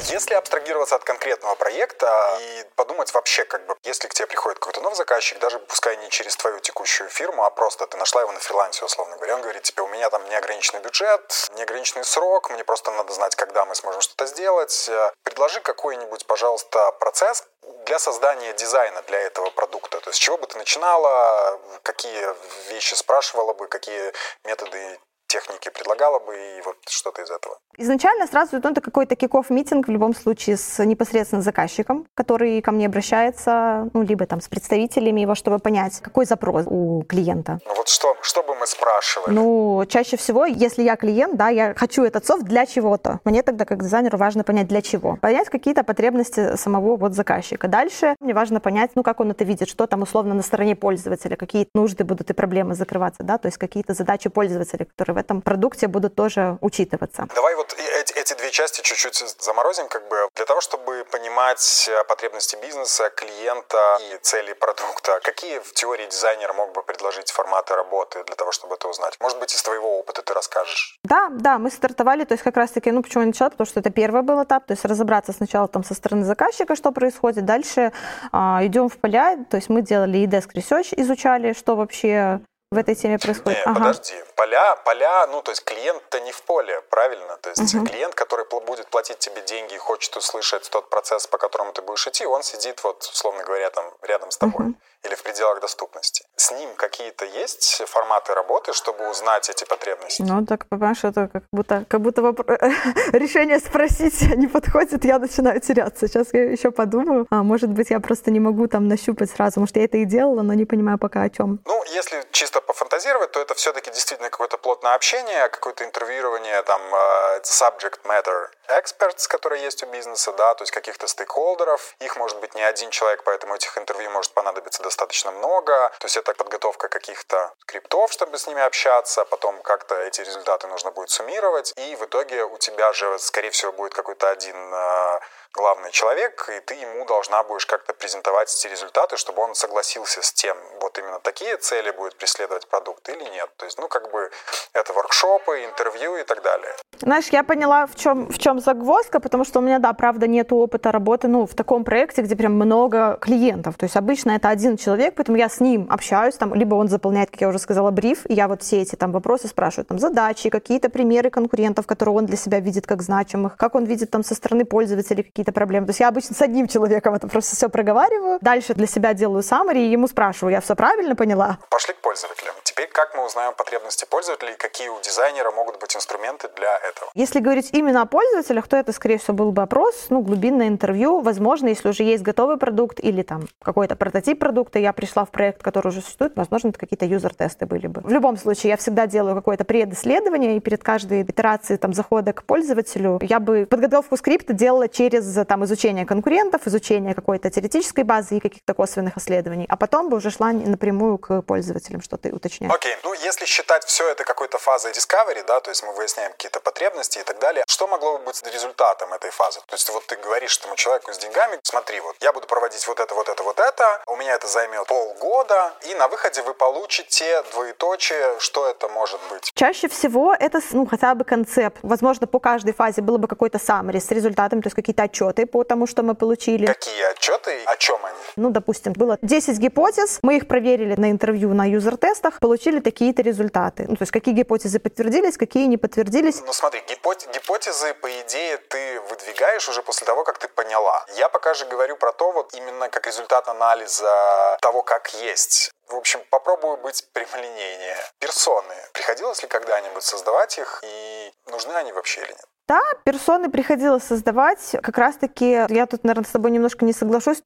Если 0.09 0.33
абстрагироваться 0.33 0.95
от 0.95 1.03
конкретного 1.03 1.55
проекта 1.55 2.07
и 2.41 2.65
подумать 2.75 3.13
вообще, 3.13 3.45
как 3.45 3.65
бы, 3.65 3.75
если 3.83 4.07
к 4.07 4.13
тебе 4.13 4.27
приходит 4.27 4.59
какой-то 4.59 4.81
новый 4.81 4.95
заказчик, 4.95 5.39
даже 5.39 5.59
пускай 5.59 5.95
не 5.97 6.09
через 6.09 6.35
твою 6.35 6.59
текущую 6.59 7.09
фирму, 7.09 7.43
а 7.43 7.49
просто 7.49 7.85
ты 7.87 7.97
нашла 7.97 8.21
его 8.21 8.31
на 8.31 8.39
фрилансе, 8.39 8.83
условно 8.83 9.15
говоря, 9.15 9.35
он 9.35 9.41
говорит 9.41 9.63
тебе, 9.63 9.83
у 9.83 9.87
меня 9.87 10.09
там 10.09 10.21
неограниченный 10.29 10.81
бюджет, 10.81 11.47
неограниченный 11.55 12.03
срок, 12.03 12.49
мне 12.49 12.63
просто 12.63 12.91
надо 12.91 13.13
знать, 13.13 13.35
когда 13.35 13.63
мы 13.65 13.75
сможем 13.75 14.01
что-то 14.01 14.25
сделать. 14.25 14.89
Предложи 15.23 15.61
какой-нибудь, 15.61 16.25
пожалуйста, 16.25 16.91
процесс, 16.99 17.45
для 17.85 17.99
создания 17.99 18.53
дизайна 18.53 19.01
для 19.03 19.19
этого 19.19 19.49
продукта? 19.49 19.99
То 19.99 20.09
есть 20.09 20.19
с 20.19 20.23
чего 20.23 20.37
бы 20.37 20.47
ты 20.47 20.57
начинала, 20.57 21.59
какие 21.83 22.35
вещи 22.69 22.93
спрашивала 22.95 23.53
бы, 23.53 23.67
какие 23.67 24.13
методы 24.43 24.99
техники 25.31 25.69
предлагала 25.73 26.19
бы 26.19 26.33
и 26.35 26.61
вот 26.65 26.75
что-то 26.89 27.21
из 27.21 27.31
этого? 27.31 27.57
Изначально 27.77 28.27
сразу 28.27 28.59
ну, 28.63 28.69
это 28.69 28.81
какой-то 28.81 29.15
киков 29.15 29.49
митинг 29.49 29.87
в 29.87 29.91
любом 29.91 30.13
случае 30.13 30.57
с 30.57 30.83
непосредственно 30.83 31.41
заказчиком, 31.41 32.05
который 32.15 32.61
ко 32.61 32.71
мне 32.71 32.87
обращается, 32.87 33.89
ну, 33.93 34.03
либо 34.03 34.25
там 34.25 34.41
с 34.41 34.47
представителями 34.49 35.21
его, 35.21 35.35
чтобы 35.35 35.59
понять, 35.59 36.01
какой 36.01 36.25
запрос 36.25 36.65
у 36.67 37.03
клиента. 37.03 37.59
Ну 37.65 37.75
вот 37.75 37.87
что, 37.87 38.15
что 38.21 38.43
бы 38.43 38.55
мы 38.55 38.67
спрашивали? 38.67 39.33
Ну, 39.33 39.85
чаще 39.87 40.17
всего, 40.17 40.45
если 40.45 40.83
я 40.83 40.95
клиент, 40.97 41.37
да, 41.37 41.47
я 41.49 41.73
хочу 41.75 42.03
этот 42.03 42.25
софт 42.25 42.43
для 42.43 42.65
чего-то. 42.65 43.19
Мне 43.23 43.41
тогда 43.41 43.65
как 43.65 43.81
дизайнеру 43.81 44.17
важно 44.17 44.43
понять 44.43 44.67
для 44.67 44.81
чего. 44.81 45.17
Понять 45.21 45.49
какие-то 45.49 45.83
потребности 45.83 46.57
самого 46.57 46.97
вот 46.97 47.13
заказчика. 47.13 47.67
Дальше 47.67 48.15
мне 48.19 48.33
важно 48.33 48.59
понять, 48.59 48.91
ну, 48.95 49.03
как 49.03 49.21
он 49.21 49.31
это 49.31 49.45
видит, 49.45 49.69
что 49.69 49.87
там 49.87 50.01
условно 50.01 50.33
на 50.33 50.41
стороне 50.41 50.75
пользователя, 50.75 51.37
какие 51.37 51.67
нужды 51.73 52.03
будут 52.03 52.29
и 52.29 52.33
проблемы 52.33 52.75
закрываться, 52.75 53.23
да, 53.23 53.37
то 53.37 53.47
есть 53.47 53.57
какие-то 53.57 53.93
задачи 53.93 54.29
пользователя, 54.29 54.85
которые 54.85 55.15
в 55.15 55.20
этом 55.21 55.41
продукте 55.41 55.87
будут 55.87 56.15
тоже 56.15 56.57
учитываться. 56.61 57.27
Давай 57.35 57.55
вот 57.55 57.73
эти, 57.99 58.13
эти 58.13 58.33
две 58.33 58.51
части 58.51 58.81
чуть-чуть 58.81 59.35
заморозим, 59.39 59.87
как 59.87 60.07
бы 60.07 60.15
для 60.35 60.45
того, 60.45 60.61
чтобы 60.61 61.05
понимать 61.11 61.89
э, 61.89 62.03
потребности 62.05 62.57
бизнеса, 62.61 63.09
клиента 63.15 63.97
и 64.01 64.17
цели 64.21 64.53
продукта. 64.53 65.19
Какие 65.23 65.59
в 65.59 65.73
теории 65.73 66.07
дизайнер 66.07 66.53
мог 66.53 66.73
бы 66.73 66.83
предложить 66.83 67.31
форматы 67.31 67.75
работы 67.75 68.23
для 68.23 68.35
того, 68.35 68.51
чтобы 68.51 68.75
это 68.75 68.87
узнать? 68.87 69.15
Может 69.19 69.39
быть, 69.39 69.53
из 69.53 69.63
твоего 69.63 69.99
опыта 69.99 70.21
ты 70.21 70.33
расскажешь? 70.33 70.99
Да, 71.03 71.29
да, 71.31 71.57
мы 71.57 71.71
стартовали, 71.71 72.25
то 72.25 72.33
есть 72.33 72.43
как 72.43 72.57
раз-таки, 72.57 72.91
ну 72.91 73.01
почему 73.01 73.21
я 73.23 73.27
начала, 73.27 73.49
потому 73.49 73.67
что 73.67 73.79
это 73.79 73.89
первый 73.89 74.21
был 74.21 74.43
этап, 74.43 74.65
то 74.65 74.73
есть 74.73 74.85
разобраться 74.85 75.33
сначала 75.33 75.67
там 75.67 75.83
со 75.83 75.93
стороны 75.93 76.25
заказчика, 76.25 76.75
что 76.75 76.91
происходит, 76.91 77.45
дальше 77.45 77.91
а, 78.31 78.59
идем 78.63 78.89
в 78.89 78.97
поля, 78.97 79.37
то 79.49 79.57
есть 79.57 79.69
мы 79.69 79.81
делали 79.81 80.19
и 80.19 80.27
desk 80.27 80.49
research, 80.55 80.93
изучали, 80.97 81.53
что 81.53 81.75
вообще 81.75 82.41
в 82.71 82.77
этой 82.77 82.95
теме 82.95 83.19
происходит? 83.19 83.59
Не, 83.59 83.63
ага. 83.63 83.79
подожди. 83.79 84.13
Поля, 84.35 84.75
поля, 84.85 85.27
ну, 85.27 85.41
то 85.41 85.51
есть 85.51 85.63
клиент-то 85.63 86.21
не 86.21 86.31
в 86.31 86.41
поле, 86.43 86.81
правильно? 86.89 87.37
То 87.37 87.49
есть 87.49 87.75
угу. 87.75 87.85
клиент, 87.85 88.15
который 88.15 88.45
будет 88.49 88.87
платить 88.87 89.19
тебе 89.19 89.41
деньги 89.41 89.75
и 89.75 89.77
хочет 89.77 90.15
услышать 90.15 90.69
тот 90.69 90.89
процесс, 90.89 91.27
по 91.27 91.37
которому 91.37 91.73
ты 91.73 91.81
будешь 91.81 92.07
идти, 92.07 92.25
он 92.25 92.43
сидит, 92.43 92.81
вот, 92.83 93.03
условно 93.03 93.43
говоря, 93.43 93.69
там 93.69 93.85
рядом 94.01 94.31
с 94.31 94.37
тобой. 94.37 94.67
Угу 94.67 94.75
или 95.03 95.15
в 95.15 95.23
пределах 95.23 95.59
доступности. 95.61 96.25
С 96.35 96.51
ним 96.51 96.69
какие-то 96.75 97.25
есть 97.25 97.81
форматы 97.87 98.33
работы, 98.33 98.73
чтобы 98.73 99.09
узнать 99.09 99.49
эти 99.49 99.65
потребности? 99.65 100.21
Ну, 100.21 100.45
так, 100.45 100.67
понимаешь, 100.67 101.03
это 101.03 101.27
как 101.27 101.43
будто, 101.51 101.85
как 101.87 102.01
будто 102.01 102.21
вопрос... 102.21 102.59
решение 103.13 103.59
спросить 103.59 104.21
не 104.35 104.47
подходит, 104.47 105.05
я 105.05 105.19
начинаю 105.19 105.59
теряться. 105.59 106.07
Сейчас 106.07 106.33
я 106.33 106.51
еще 106.51 106.71
подумаю. 106.71 107.25
А, 107.29 107.43
может 107.43 107.69
быть, 107.69 107.89
я 107.89 107.99
просто 107.99 108.31
не 108.31 108.39
могу 108.39 108.67
там 108.67 108.87
нащупать 108.87 109.31
сразу. 109.31 109.59
Может, 109.59 109.77
я 109.77 109.85
это 109.85 109.97
и 109.97 110.05
делала, 110.05 110.41
но 110.41 110.53
не 110.53 110.65
понимаю 110.65 110.97
пока 110.97 111.23
о 111.23 111.29
чем. 111.29 111.59
Ну, 111.65 111.83
если 111.85 112.23
чисто 112.31 112.61
пофантазировать, 112.61 113.31
то 113.31 113.41
это 113.41 113.53
все-таки 113.55 113.91
действительно 113.91 114.29
какое-то 114.29 114.57
плотное 114.57 114.95
общение, 114.95 115.49
какое-то 115.49 115.83
интервьюирование, 115.83 116.61
там, 116.63 116.81
uh, 116.81 117.41
subject 117.43 117.99
matter 118.05 118.47
experts, 118.67 119.27
которые 119.27 119.63
есть 119.63 119.83
у 119.83 119.87
бизнеса, 119.87 120.33
да, 120.33 120.53
то 120.55 120.63
есть 120.63 120.71
каких-то 120.71 121.07
стейкхолдеров. 121.07 121.95
Их 121.99 122.15
может 122.17 122.39
быть 122.39 122.55
не 122.55 122.63
один 122.63 122.89
человек, 122.89 123.23
поэтому 123.23 123.55
этих 123.55 123.77
интервью 123.77 124.09
может 124.11 124.33
понадобиться 124.33 124.83
достаточно 124.83 125.31
много. 125.31 125.91
То 125.99 126.05
есть 126.05 126.17
это 126.17 126.33
подготовка 126.33 126.87
каких-то 126.87 127.53
скриптов, 127.61 128.11
чтобы 128.11 128.37
с 128.37 128.47
ними 128.47 128.61
общаться, 128.61 129.25
потом 129.25 129.61
как-то 129.61 129.95
эти 129.95 130.21
результаты 130.21 130.67
нужно 130.67 130.91
будет 130.91 131.09
суммировать, 131.09 131.73
и 131.75 131.95
в 131.95 132.05
итоге 132.05 132.43
у 132.43 132.57
тебя 132.57 132.93
же, 132.93 133.17
скорее 133.19 133.51
всего, 133.51 133.71
будет 133.71 133.93
какой-то 133.93 134.29
один 134.29 134.73
э, 134.73 135.19
главный 135.53 135.91
человек, 135.91 136.49
и 136.49 136.59
ты 136.61 136.75
ему 136.75 137.05
должна 137.05 137.43
будешь 137.43 137.65
как-то 137.65 137.93
презентовать 137.93 138.53
эти 138.53 138.67
результаты, 138.67 139.17
чтобы 139.17 139.41
он 139.41 139.55
согласился 139.55 140.21
с 140.21 140.31
тем, 140.33 140.57
вот 140.79 140.97
именно 140.97 141.19
такие 141.19 141.57
цели 141.57 141.91
будет 141.91 142.15
преследовать 142.15 142.67
продукт 142.67 143.09
или 143.09 143.23
нет. 143.23 143.49
То 143.57 143.65
есть, 143.65 143.77
ну, 143.77 143.87
как 143.87 144.11
бы 144.11 144.29
это 144.73 144.93
воркшопы, 144.93 145.65
интервью 145.65 146.15
и 146.17 146.23
так 146.23 146.41
далее. 146.41 146.73
Знаешь, 146.99 147.27
я 147.29 147.43
поняла, 147.43 147.87
в 147.87 147.95
чем, 147.95 148.31
в 148.31 148.37
чем 148.37 148.59
загвоздка, 148.59 149.19
потому 149.19 149.43
что 149.43 149.59
у 149.59 149.61
меня, 149.61 149.79
да, 149.79 149.91
правда, 149.93 150.27
нет 150.27 150.51
опыта 150.53 150.91
работы, 150.91 151.27
ну, 151.27 151.45
в 151.45 151.55
таком 151.55 151.83
проекте, 151.83 152.21
где 152.21 152.35
прям 152.35 152.53
много 152.53 153.17
клиентов. 153.21 153.75
То 153.77 153.85
есть 153.85 153.95
обычно 153.95 154.31
это 154.31 154.49
один 154.49 154.77
человек, 154.77 155.15
поэтому 155.15 155.37
я 155.37 155.49
с 155.49 155.59
ним 155.59 155.87
общаюсь, 155.89 156.35
там, 156.35 156.53
либо 156.53 156.75
он 156.75 156.87
заполняет, 156.87 157.31
как 157.31 157.41
я 157.41 157.47
уже 157.47 157.59
сказала, 157.59 157.91
бриф, 157.91 158.25
и 158.29 158.33
я 158.33 158.47
вот 158.47 158.61
все 158.61 158.81
эти 158.81 158.95
там 158.95 159.11
вопросы 159.11 159.47
спрашиваю, 159.47 159.85
там, 159.85 159.99
задачи, 159.99 160.49
какие-то 160.49 160.89
примеры 160.89 161.29
конкурентов, 161.29 161.87
которые 161.87 162.15
он 162.15 162.25
для 162.25 162.37
себя 162.37 162.59
видит 162.59 162.85
как 162.87 163.01
значимых, 163.01 163.57
как 163.57 163.75
он 163.75 163.85
видит 163.85 164.11
там 164.11 164.23
со 164.23 164.35
стороны 164.35 164.63
пользователей 164.65 165.23
какие-то 165.41 165.53
проблемы. 165.53 165.87
То 165.87 165.91
есть 165.91 165.99
я 165.99 166.07
обычно 166.07 166.35
с 166.35 166.41
одним 166.41 166.67
человеком 166.67 167.15
это 167.15 167.27
просто 167.27 167.55
все 167.55 167.69
проговариваю, 167.69 168.37
дальше 168.41 168.73
для 168.73 168.87
себя 168.87 169.13
делаю 169.13 169.41
summary, 169.41 169.79
и 169.79 169.91
ему 169.91 170.07
спрашиваю, 170.07 170.53
я 170.53 170.61
все 170.61 170.75
правильно 170.75 171.15
поняла? 171.15 171.57
Пошли 171.69 171.93
к 171.93 171.97
пользователям. 172.01 172.53
Теперь 172.63 172.89
как 172.91 173.15
мы 173.15 173.25
узнаем 173.25 173.53
потребности 173.53 174.05
пользователей, 174.09 174.53
какие 174.57 174.89
у 174.89 174.99
дизайнера 175.01 175.51
могут 175.51 175.79
быть 175.79 175.95
инструменты 175.95 176.47
для 176.55 176.77
этого? 176.89 177.09
Если 177.15 177.39
говорить 177.39 177.69
именно 177.73 178.03
о 178.03 178.05
пользователях, 178.05 178.67
то 178.67 178.77
это, 178.77 178.91
скорее 178.91 179.17
всего, 179.17 179.33
был 179.33 179.51
бы 179.51 179.61
опрос, 179.61 180.07
ну, 180.09 180.21
глубинное 180.21 180.67
интервью. 180.67 181.21
Возможно, 181.21 181.67
если 181.67 181.89
уже 181.89 182.03
есть 182.03 182.23
готовый 182.23 182.57
продукт 182.57 182.99
или 182.99 183.23
там 183.23 183.47
какой-то 183.63 183.95
прототип 183.95 184.39
продукта, 184.39 184.79
я 184.79 184.93
пришла 184.93 185.25
в 185.25 185.31
проект, 185.31 185.63
который 185.63 185.87
уже 185.87 186.01
существует, 186.01 186.33
возможно, 186.35 186.69
это 186.69 186.79
какие-то 186.79 187.05
юзер-тесты 187.05 187.65
были 187.65 187.87
бы. 187.87 188.01
В 188.01 188.11
любом 188.11 188.37
случае, 188.37 188.71
я 188.71 188.77
всегда 188.77 189.07
делаю 189.07 189.35
какое-то 189.35 189.63
предисследование, 189.63 190.57
и 190.57 190.59
перед 190.59 190.83
каждой 190.83 191.23
итерацией 191.23 191.77
там 191.77 191.93
захода 191.93 192.33
к 192.33 192.43
пользователю 192.43 193.19
я 193.21 193.39
бы 193.39 193.65
подготовку 193.69 194.17
скрипта 194.17 194.53
делала 194.53 194.87
через 194.87 195.30
там 195.45 195.63
изучение 195.65 196.05
конкурентов, 196.05 196.67
изучение 196.67 197.13
какой-то 197.13 197.49
теоретической 197.49 198.03
базы 198.03 198.37
и 198.37 198.39
каких-то 198.39 198.73
косвенных 198.73 199.17
исследований, 199.17 199.65
а 199.69 199.77
потом 199.77 200.09
бы 200.09 200.17
уже 200.17 200.29
шла 200.31 200.51
напрямую 200.51 201.17
к 201.17 201.41
пользователям, 201.41 202.01
что 202.01 202.17
ты 202.17 202.33
уточняешь. 202.33 202.73
Окей, 202.73 202.93
okay. 202.93 202.99
ну 203.03 203.13
если 203.13 203.45
считать 203.45 203.85
все 203.85 204.09
это 204.09 204.23
какой-то 204.23 204.57
фазой 204.57 204.91
discovery, 204.91 205.43
да, 205.47 205.59
то 205.59 205.71
есть 205.71 205.83
мы 205.83 205.93
выясняем 205.93 206.31
какие-то 206.31 206.59
потребности 206.59 207.19
и 207.19 207.23
так 207.23 207.39
далее, 207.39 207.63
что 207.67 207.87
могло 207.87 208.17
бы 208.17 208.25
быть 208.25 208.43
результатом 208.53 209.13
этой 209.13 209.31
фазы? 209.31 209.61
То 209.67 209.75
есть 209.75 209.89
вот 209.89 210.05
ты 210.07 210.17
говоришь 210.17 210.57
этому 210.59 210.75
человеку 210.75 211.13
с 211.13 211.17
деньгами, 211.17 211.59
смотри, 211.63 211.99
вот 212.01 212.15
я 212.19 212.33
буду 212.33 212.47
проводить 212.47 212.85
вот 212.87 212.99
это, 212.99 213.15
вот 213.15 213.29
это, 213.29 213.43
вот 213.43 213.59
это, 213.59 214.01
у 214.07 214.17
меня 214.17 214.35
это 214.35 214.47
займет 214.47 214.87
полгода, 214.87 215.73
и 215.89 215.95
на 215.95 216.07
выходе 216.07 216.41
вы 216.41 216.53
получите 216.53 217.43
двоеточие, 217.53 218.39
что 218.39 218.67
это 218.67 218.89
может 218.89 219.19
быть? 219.29 219.51
Чаще 219.55 219.87
всего 219.87 220.33
это, 220.37 220.59
ну, 220.71 220.85
хотя 220.85 221.15
бы 221.15 221.23
концепт. 221.23 221.79
Возможно, 221.83 222.27
по 222.27 222.39
каждой 222.39 222.73
фазе 222.73 223.01
было 223.01 223.17
бы 223.17 223.27
какой-то 223.27 223.57
summary 223.57 223.99
с 223.99 224.11
результатом, 224.11 224.61
то 224.61 224.67
есть 224.67 224.75
какие-то 224.75 225.03
отчеты 225.03 225.20
по 225.45 225.63
тому, 225.63 225.87
что 225.87 226.03
мы 226.03 226.15
получили. 226.15 226.65
Какие 226.65 227.11
отчеты? 227.11 227.63
О 227.65 227.75
чем 227.77 228.03
они? 228.05 228.17
Ну, 228.35 228.49
допустим, 228.49 228.93
было 228.93 229.17
10 229.21 229.57
гипотез, 229.57 230.19
мы 230.21 230.37
их 230.37 230.47
проверили 230.47 230.95
на 230.95 231.11
интервью, 231.11 231.53
на 231.53 231.65
юзер-тестах, 231.69 232.39
получили 232.39 232.79
такие-то 232.79 233.21
результаты. 233.21 233.85
Ну, 233.87 233.95
то 233.95 234.03
есть 234.03 234.11
какие 234.11 234.33
гипотезы 234.33 234.79
подтвердились, 234.79 235.37
какие 235.37 235.67
не 235.67 235.77
подтвердились. 235.77 236.41
Ну, 236.45 236.53
смотри, 236.53 236.81
гипотезы, 236.87 237.93
по 237.95 238.09
идее, 238.21 238.57
ты 238.57 238.99
выдвигаешь 239.09 239.67
уже 239.69 239.81
после 239.81 240.05
того, 240.05 240.23
как 240.23 240.37
ты 240.37 240.47
поняла. 240.47 241.05
Я 241.17 241.29
пока 241.29 241.53
же 241.53 241.65
говорю 241.65 241.97
про 241.97 242.11
то, 242.11 242.31
вот 242.31 242.53
именно 242.53 242.89
как 242.89 243.07
результат 243.07 243.47
анализа 243.47 244.57
того, 244.61 244.81
как 244.81 245.13
есть. 245.13 245.71
В 245.87 245.95
общем, 245.95 246.21
попробую 246.29 246.77
быть 246.77 247.05
прямолинейнее. 247.11 247.97
Персоны. 248.19 248.73
Приходилось 248.93 249.41
ли 249.41 249.49
когда-нибудь 249.49 250.03
создавать 250.03 250.57
их 250.57 250.81
и 250.83 251.33
нужны 251.47 251.73
они 251.73 251.91
вообще 251.91 252.21
или 252.21 252.31
нет? 252.31 252.45
Да, 252.71 252.79
персоны 253.03 253.49
приходилось 253.49 254.03
создавать. 254.03 254.77
Как 254.81 254.97
раз-таки 254.97 255.65
я 255.67 255.85
тут, 255.87 256.05
наверное, 256.05 256.25
с 256.25 256.31
тобой 256.31 256.51
немножко 256.51 256.85
не 256.85 256.93
соглашусь 256.93 257.43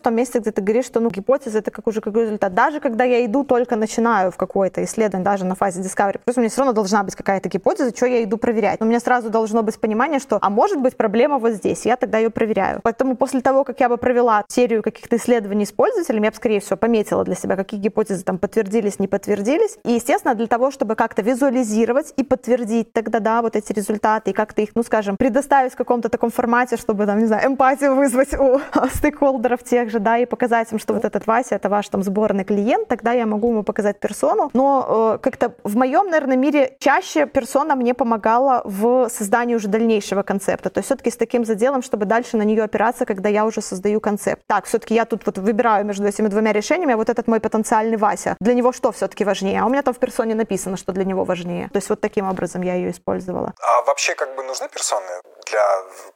в 0.00 0.02
том 0.02 0.14
месте, 0.14 0.38
где 0.38 0.50
ты 0.50 0.62
говоришь, 0.62 0.86
что 0.86 1.00
ну, 1.00 1.10
гипотеза 1.10 1.58
это 1.58 1.70
как 1.70 1.86
уже 1.86 2.00
какой 2.00 2.22
результат. 2.22 2.54
Даже 2.54 2.80
когда 2.80 3.04
я 3.04 3.24
иду, 3.24 3.44
только 3.44 3.76
начинаю 3.76 4.30
в 4.30 4.36
какое-то 4.36 4.82
исследование, 4.82 5.24
даже 5.24 5.44
на 5.44 5.54
фазе 5.54 5.82
discovery, 5.82 6.20
плюс 6.24 6.36
у 6.36 6.40
меня 6.40 6.48
все 6.48 6.62
равно 6.62 6.72
должна 6.72 7.02
быть 7.02 7.14
какая-то 7.14 7.48
гипотеза, 7.48 7.94
что 7.94 8.06
я 8.06 8.24
иду 8.24 8.38
проверять. 8.38 8.80
Но 8.80 8.86
у 8.86 8.88
меня 8.88 9.00
сразу 9.00 9.28
должно 9.28 9.62
быть 9.62 9.78
понимание, 9.78 10.18
что, 10.18 10.38
а 10.40 10.48
может 10.48 10.80
быть 10.80 10.96
проблема 10.96 11.38
вот 11.38 11.52
здесь, 11.52 11.84
я 11.84 11.96
тогда 11.96 12.18
ее 12.18 12.30
проверяю. 12.30 12.80
Поэтому 12.82 13.14
после 13.16 13.40
того, 13.42 13.64
как 13.64 13.80
я 13.80 13.88
бы 13.88 13.98
провела 13.98 14.44
серию 14.48 14.82
каких-то 14.82 15.16
исследований 15.16 15.66
с 15.66 15.72
пользователями, 15.72 16.24
я 16.24 16.30
бы, 16.30 16.36
скорее 16.36 16.60
всего, 16.60 16.76
пометила 16.76 17.24
для 17.24 17.34
себя, 17.34 17.56
какие 17.56 17.78
гипотезы 17.78 18.24
там 18.24 18.38
подтвердились, 18.38 18.98
не 18.98 19.08
подтвердились. 19.08 19.78
И, 19.84 19.92
естественно, 19.92 20.34
для 20.34 20.46
того, 20.46 20.70
чтобы 20.70 20.94
как-то 20.94 21.22
визуализировать 21.22 22.14
и 22.16 22.24
подтвердить 22.24 22.92
тогда, 22.92 23.20
да, 23.20 23.42
вот 23.42 23.56
эти 23.56 23.72
результаты, 23.72 24.30
и 24.30 24.32
как-то 24.32 24.62
их, 24.62 24.70
ну, 24.74 24.82
скажем, 24.82 25.16
предоставить 25.16 25.72
в 25.72 25.76
каком-то 25.76 26.08
таком 26.08 26.30
формате, 26.30 26.76
чтобы, 26.76 27.04
там, 27.06 27.18
не 27.18 27.26
знаю, 27.26 27.48
эмпатию 27.48 27.94
вызвать 27.94 28.32
у 28.34 28.60
стейкхолдеров 28.94 29.62
тех 29.62 29.89
же, 29.90 29.98
да, 29.98 30.18
и 30.18 30.26
показать 30.26 30.72
им, 30.72 30.78
что 30.78 30.94
вот 30.94 31.04
этот 31.04 31.26
Вася, 31.26 31.56
это 31.56 31.68
ваш 31.68 31.88
там 31.88 32.02
сборный 32.02 32.44
клиент, 32.44 32.88
тогда 32.88 33.12
я 33.12 33.26
могу 33.26 33.50
ему 33.50 33.62
показать 33.62 34.00
персону. 34.00 34.50
Но 34.52 35.14
э, 35.14 35.18
как-то 35.22 35.52
в 35.64 35.76
моем, 35.76 36.06
наверное, 36.06 36.36
мире 36.36 36.76
чаще 36.78 37.26
персона 37.26 37.76
мне 37.76 37.94
помогала 37.94 38.62
в 38.64 39.08
создании 39.08 39.54
уже 39.54 39.68
дальнейшего 39.68 40.22
концепта. 40.22 40.70
То 40.70 40.78
есть 40.78 40.86
все-таки 40.86 41.10
с 41.10 41.16
таким 41.16 41.44
заделом, 41.44 41.82
чтобы 41.82 42.06
дальше 42.06 42.36
на 42.36 42.42
нее 42.42 42.62
опираться, 42.62 43.04
когда 43.04 43.28
я 43.28 43.44
уже 43.44 43.60
создаю 43.60 44.00
концепт. 44.00 44.42
Так, 44.46 44.64
все-таки 44.64 44.94
я 44.94 45.04
тут 45.04 45.26
вот 45.26 45.38
выбираю 45.38 45.84
между 45.84 46.06
этими 46.06 46.28
двумя 46.28 46.52
решениями, 46.52 46.94
а 46.94 46.96
вот 46.96 47.08
этот 47.08 47.26
мой 47.26 47.40
потенциальный 47.40 47.96
Вася. 47.96 48.36
Для 48.40 48.54
него 48.54 48.72
что 48.72 48.92
все-таки 48.92 49.24
важнее? 49.24 49.60
А 49.60 49.66
у 49.66 49.68
меня 49.68 49.82
там 49.82 49.94
в 49.94 49.98
персоне 49.98 50.34
написано, 50.34 50.76
что 50.76 50.92
для 50.92 51.04
него 51.04 51.24
важнее. 51.24 51.68
То 51.68 51.76
есть 51.76 51.90
вот 51.90 52.00
таким 52.00 52.28
образом 52.28 52.62
я 52.62 52.74
ее 52.74 52.90
использовала. 52.90 53.52
А 53.60 53.82
вообще 53.82 54.14
как 54.14 54.34
бы 54.36 54.42
нужны 54.42 54.68
персоны 54.68 55.06
для 55.50 55.64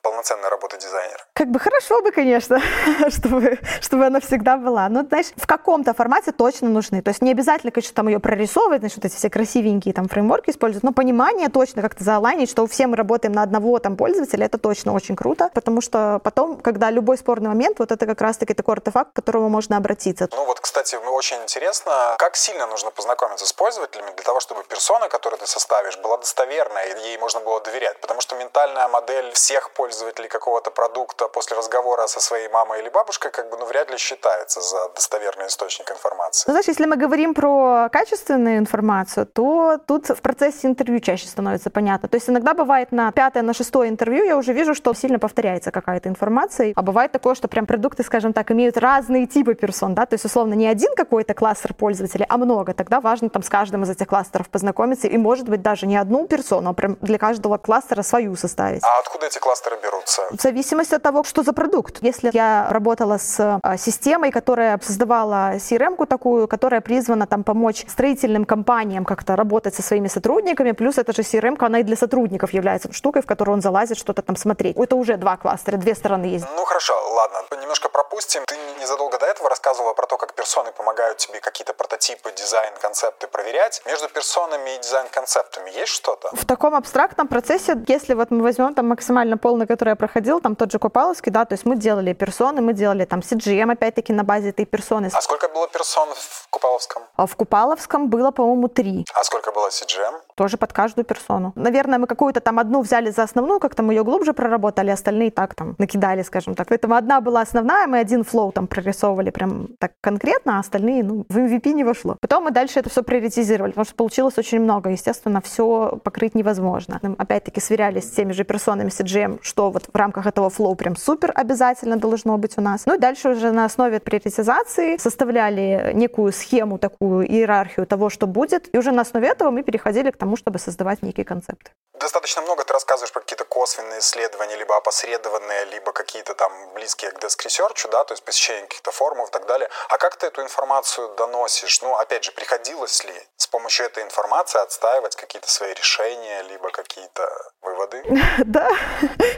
полноценной 0.03 0.49
работы 0.49 0.79
дизайнера? 0.79 1.25
Как 1.35 1.49
бы 1.49 1.59
хорошо 1.59 2.01
бы, 2.03 2.12
конечно, 2.12 2.61
чтобы, 3.11 3.59
чтобы 3.81 4.07
она 4.07 4.20
всегда 4.20 4.57
была. 4.57 4.88
Но, 4.88 5.03
знаешь, 5.03 5.33
в 5.37 5.47
каком-то 5.47 5.94
формате 5.94 6.33
точно 6.33 6.68
нужны. 6.68 7.03
То 7.03 7.11
есть 7.11 7.23
не 7.23 7.31
обязательно, 7.31 7.73
конечно, 7.73 7.94
там 7.94 8.09
ее 8.09 8.20
прорисовывать, 8.20 8.81
значит, 8.81 8.97
вот 8.97 9.05
эти 9.07 9.16
все 9.16 9.31
красивенькие 9.31 9.94
там 9.94 10.09
фреймворки 10.09 10.51
использовать, 10.51 10.85
но 10.85 10.92
понимание 10.92 11.49
точно 11.49 11.83
как-то 11.83 12.05
заалайнить, 12.05 12.51
что 12.51 12.66
все 12.66 12.87
мы 12.87 12.97
работаем 12.97 13.33
на 13.33 13.42
одного 13.42 13.79
там 13.79 13.97
пользователя, 13.97 14.47
это 14.47 14.59
точно 14.59 14.92
очень 14.92 15.16
круто, 15.16 15.51
потому 15.55 15.81
что 15.81 16.20
потом, 16.23 16.61
когда 16.61 16.90
любой 16.90 17.18
спорный 17.18 17.49
момент, 17.49 17.79
вот 17.79 17.92
это 17.92 18.07
как 18.07 18.20
раз-таки 18.20 18.55
такой 18.55 18.75
артефакт, 18.75 19.12
к 19.12 19.16
которому 19.16 19.49
можно 19.49 19.77
обратиться. 19.77 20.29
Ну 20.33 20.44
вот, 20.44 20.61
кстати, 20.61 20.97
очень 20.97 21.37
интересно, 21.42 22.16
как 22.18 22.37
сильно 22.37 22.66
нужно 22.66 22.91
познакомиться 22.91 23.47
с 23.47 23.53
пользователями 23.53 24.11
для 24.14 24.24
того, 24.24 24.41
чтобы 24.41 24.62
персона, 24.64 25.09
которую 25.09 25.39
ты 25.41 25.47
составишь, 25.47 25.99
была 25.99 26.18
достоверная, 26.18 26.85
и 26.85 27.09
ей 27.09 27.18
можно 27.18 27.41
было 27.41 27.61
доверять, 27.61 28.01
потому 28.01 28.20
что 28.20 28.37
ментальная 28.37 28.89
модель 28.89 29.24
модель 29.25 29.35
всех 29.35 29.70
пользователей 29.70 30.29
какого-то 30.29 30.70
продукта 30.70 31.29
после 31.29 31.57
разговора 31.57 32.07
со 32.07 32.20
своей 32.20 32.49
мамой 32.49 32.81
или 32.81 32.89
бабушкой, 32.89 33.31
как 33.31 33.51
бы, 33.51 33.57
ну, 33.59 33.66
вряд 33.66 33.91
ли 33.91 33.97
считается 33.97 34.61
за 34.61 34.89
достоверный 34.95 35.47
источник 35.47 35.91
информации. 35.91 36.45
Ну, 36.47 36.53
знаешь, 36.53 36.68
если 36.68 36.87
мы 36.87 36.97
говорим 36.97 37.35
про 37.35 37.89
качественную 37.93 38.59
информацию, 38.59 39.27
то 39.27 39.79
тут 39.87 40.09
в 40.09 40.20
процессе 40.20 40.66
интервью 40.66 41.01
чаще 41.01 41.27
становится 41.27 41.70
понятно. 41.70 42.09
То 42.09 42.16
есть 42.16 42.29
иногда 42.29 42.55
бывает 42.55 42.93
на 42.93 43.12
пятое, 43.12 43.43
на 43.43 43.55
шестое 43.55 43.89
интервью 43.89 44.25
я 44.25 44.37
уже 44.37 44.53
вижу, 44.53 44.75
что 44.75 44.95
сильно 44.95 45.18
повторяется 45.18 45.70
какая-то 45.70 46.09
информация, 46.09 46.72
а 46.77 46.83
бывает 46.83 47.12
такое, 47.12 47.35
что 47.35 47.49
прям 47.49 47.66
продукты, 47.66 48.03
скажем 48.03 48.33
так, 48.33 48.51
имеют 48.51 48.77
разные 48.77 49.27
типы 49.27 49.55
персон, 49.55 49.95
да, 49.95 50.07
то 50.07 50.14
есть 50.14 50.25
условно 50.25 50.55
не 50.55 50.66
один 50.66 50.95
какой-то 50.95 51.35
кластер 51.35 51.75
пользователей, 51.75 52.27
а 52.29 52.37
много. 52.37 52.75
Тогда 52.75 53.01
важно 53.01 53.29
там 53.29 53.43
с 53.43 53.49
каждым 53.49 53.83
из 53.83 53.91
этих 53.91 54.07
кластеров 54.07 54.49
познакомиться 54.49 55.09
и, 55.09 55.16
может 55.16 55.49
быть, 55.49 55.62
даже 55.62 55.87
не 55.87 55.97
одну 55.97 56.27
персону, 56.27 56.70
а 56.70 56.72
прям 56.72 56.97
для 57.01 57.18
каждого 57.18 57.59
кластера 57.59 58.03
свою 58.03 58.37
составить. 58.37 58.83
А 58.85 58.99
откуда 58.99 59.13
эти 59.22 59.38
кластеры 59.38 59.78
берутся? 59.82 60.22
В 60.30 60.40
зависимости 60.40 60.94
от 60.94 61.02
того, 61.02 61.24
что 61.24 61.42
за 61.42 61.52
продукт. 61.52 61.98
Если 62.02 62.30
я 62.32 62.66
работала 62.70 63.18
с 63.18 63.60
а, 63.62 63.76
системой, 63.76 64.30
которая 64.30 64.78
создавала 64.82 65.56
CRM-ку 65.56 66.06
такую, 66.06 66.48
которая 66.48 66.80
призвана 66.80 67.26
там 67.26 67.44
помочь 67.44 67.84
строительным 67.88 68.44
компаниям 68.44 69.04
как-то 69.04 69.36
работать 69.36 69.74
со 69.74 69.82
своими 69.82 70.08
сотрудниками, 70.08 70.72
плюс 70.72 70.98
это 70.98 71.12
же 71.12 71.22
CRM, 71.22 71.56
она 71.60 71.80
и 71.80 71.82
для 71.82 71.96
сотрудников 71.96 72.52
является 72.52 72.92
штукой, 72.92 73.22
в 73.22 73.26
которую 73.26 73.54
он 73.54 73.62
залазит 73.62 73.98
что-то 73.98 74.22
там 74.22 74.36
смотреть. 74.36 74.76
Это 74.76 74.96
уже 74.96 75.16
два 75.16 75.36
кластера, 75.36 75.76
две 75.76 75.94
стороны 75.94 76.26
есть. 76.26 76.46
Ну 76.56 76.64
хорошо, 76.64 76.94
ладно, 77.14 77.38
немножко 77.60 77.88
пропустим. 77.88 78.42
Ты 78.46 78.56
незадолго 78.80 79.18
до 79.18 79.26
этого 79.26 79.48
рассказывала 79.48 79.94
про 79.94 80.06
то, 80.06 80.16
как 80.16 80.34
персоны 80.34 80.72
помогают 80.72 81.18
тебе 81.18 81.40
какие-то 81.40 81.72
прототипы, 81.72 82.32
дизайн, 82.32 82.72
концепты 82.80 83.26
проверять. 83.26 83.82
Между 83.86 84.08
персонами 84.08 84.76
и 84.76 84.78
дизайн-концептами 84.78 85.70
есть 85.70 85.92
что-то? 85.92 86.30
В 86.32 86.44
таком 86.44 86.74
абстрактном 86.74 87.28
процессе, 87.28 87.76
если 87.88 88.14
вот 88.14 88.30
мы 88.30 88.42
возьмем 88.42 88.74
там 88.74 88.86
максимально 88.95 89.36
полный, 89.36 89.66
который 89.66 89.90
я 89.90 89.97
проходил, 89.97 90.40
там 90.40 90.55
тот 90.55 90.70
же 90.72 90.78
Купаловский, 90.78 91.32
да, 91.32 91.45
то 91.45 91.55
есть 91.55 91.66
мы 91.66 91.76
делали 91.76 92.12
персоны, 92.12 92.61
мы 92.61 92.72
делали 92.72 93.05
там 93.05 93.20
CJM, 93.20 93.72
опять-таки, 93.72 94.12
на 94.12 94.22
базе 94.22 94.51
этой 94.51 94.66
персоны. 94.66 95.11
А 95.12 95.20
сколько 95.20 95.49
было 95.49 95.68
персон 95.68 96.09
в 96.14 96.49
Купаловском? 96.51 97.03
А 97.16 97.26
в 97.26 97.34
Купаловском 97.36 98.09
было, 98.09 98.30
по-моему, 98.30 98.68
три. 98.68 99.05
А 99.14 99.24
сколько 99.24 99.51
было 99.53 99.68
CJM? 99.68 100.14
Тоже 100.36 100.57
под 100.57 100.72
каждую 100.72 101.05
персону. 101.05 101.53
Наверное, 101.57 101.99
мы 101.99 102.07
какую-то 102.07 102.40
там 102.40 102.59
одну 102.59 102.82
взяли 102.82 103.11
за 103.11 103.24
основную, 103.24 103.61
как-то 103.61 103.82
мы 103.82 103.95
ее 103.95 104.05
глубже 104.05 104.32
проработали, 104.32 104.90
остальные 104.90 105.30
так 105.30 105.55
там 105.55 105.74
накидали, 105.78 106.22
скажем 106.22 106.55
так. 106.55 106.68
Поэтому 106.68 106.95
одна 106.95 107.20
была 107.20 107.40
основная, 107.40 107.86
мы 107.86 107.99
один 107.99 108.22
flow 108.22 108.53
там 108.53 108.66
прорисовывали 108.66 109.30
прям 109.30 109.68
так 109.78 109.92
конкретно, 110.01 110.57
а 110.57 110.61
остальные, 110.61 111.03
ну, 111.03 111.24
в 111.28 111.36
MVP 111.36 111.72
не 111.72 111.84
вошло. 111.84 112.16
Потом 112.20 112.45
мы 112.45 112.51
дальше 112.51 112.78
это 112.80 112.90
все 112.90 113.03
приоритизировали, 113.03 113.72
потому 113.72 113.84
что 113.84 113.95
получилось 113.95 114.38
очень 114.38 114.61
много. 114.61 114.90
Естественно, 114.90 115.40
все 115.40 115.99
покрыть 116.05 116.34
невозможно. 116.36 117.01
Опять-таки 117.18 117.61
сверялись 117.61 118.05
с 118.05 118.11
теми 118.11 118.32
же 118.32 118.45
персонами 118.45 118.84
CJM, 118.88 119.38
что 119.43 119.70
вот 119.70 119.85
в 119.93 119.97
рамках 119.97 120.26
этого 120.26 120.51
flow 120.51 120.74
прям 120.74 120.97
супер 120.97 121.32
обязательно 121.35 121.97
должно 121.97 122.37
быть 122.39 122.59
у 122.59 122.61
нас. 122.61 122.87
Ну 122.87 122.95
и 122.95 122.99
дальше 122.99 123.30
уже 123.30 123.51
на 123.51 123.64
основе 123.64 124.01
приоритизации 124.01 124.97
составляли 124.97 125.93
некую 125.95 126.32
схему, 126.32 126.78
такую 126.78 127.26
иерархию 127.26 127.87
того, 127.87 128.11
что 128.11 128.26
будет, 128.26 128.74
и 128.74 128.78
уже 128.78 128.93
на 128.93 129.03
основе 129.03 129.28
этого 129.28 129.51
мы 129.51 129.62
переходили 129.62 130.11
к 130.11 130.16
тому, 130.16 130.37
чтобы 130.37 130.59
создавать 130.59 131.03
некие 131.03 131.24
концепты. 131.24 131.70
Достаточно 131.99 132.43
много 132.43 132.64
ты 132.64 132.72
рассказываешь 132.72 133.12
про 133.12 133.20
какие-то 133.20 133.45
косвенные 133.45 134.01
исследования, 134.01 134.57
либо 134.57 134.76
опосредованные, 134.76 135.64
либо 135.66 135.93
какие-то 135.93 136.35
там 136.35 136.53
близкие 136.74 137.11
к 137.12 137.18
desk 137.22 137.47
research, 137.47 137.89
да, 137.91 138.05
то 138.05 138.12
есть 138.12 138.24
посещение 138.24 138.64
каких-то 138.64 138.91
форумов 138.91 139.28
и 139.28 139.32
так 139.32 139.47
далее. 139.47 139.68
А 139.89 139.97
как 139.97 140.16
ты 140.16 140.26
эту 140.26 140.43
информацию 140.43 141.09
доносишь? 141.16 141.80
Ну, 141.82 141.95
опять 141.97 142.24
же, 142.24 142.32
приходилось 142.32 143.05
ли 143.05 143.12
помощью 143.55 143.86
этой 143.86 144.02
информации 144.02 144.61
отстаивать 144.61 145.14
какие-то 145.14 145.48
свои 145.48 145.72
решения, 145.74 146.42
либо 146.50 146.70
какие-то 146.70 147.22
выводы? 147.62 148.02
Да, 148.44 148.68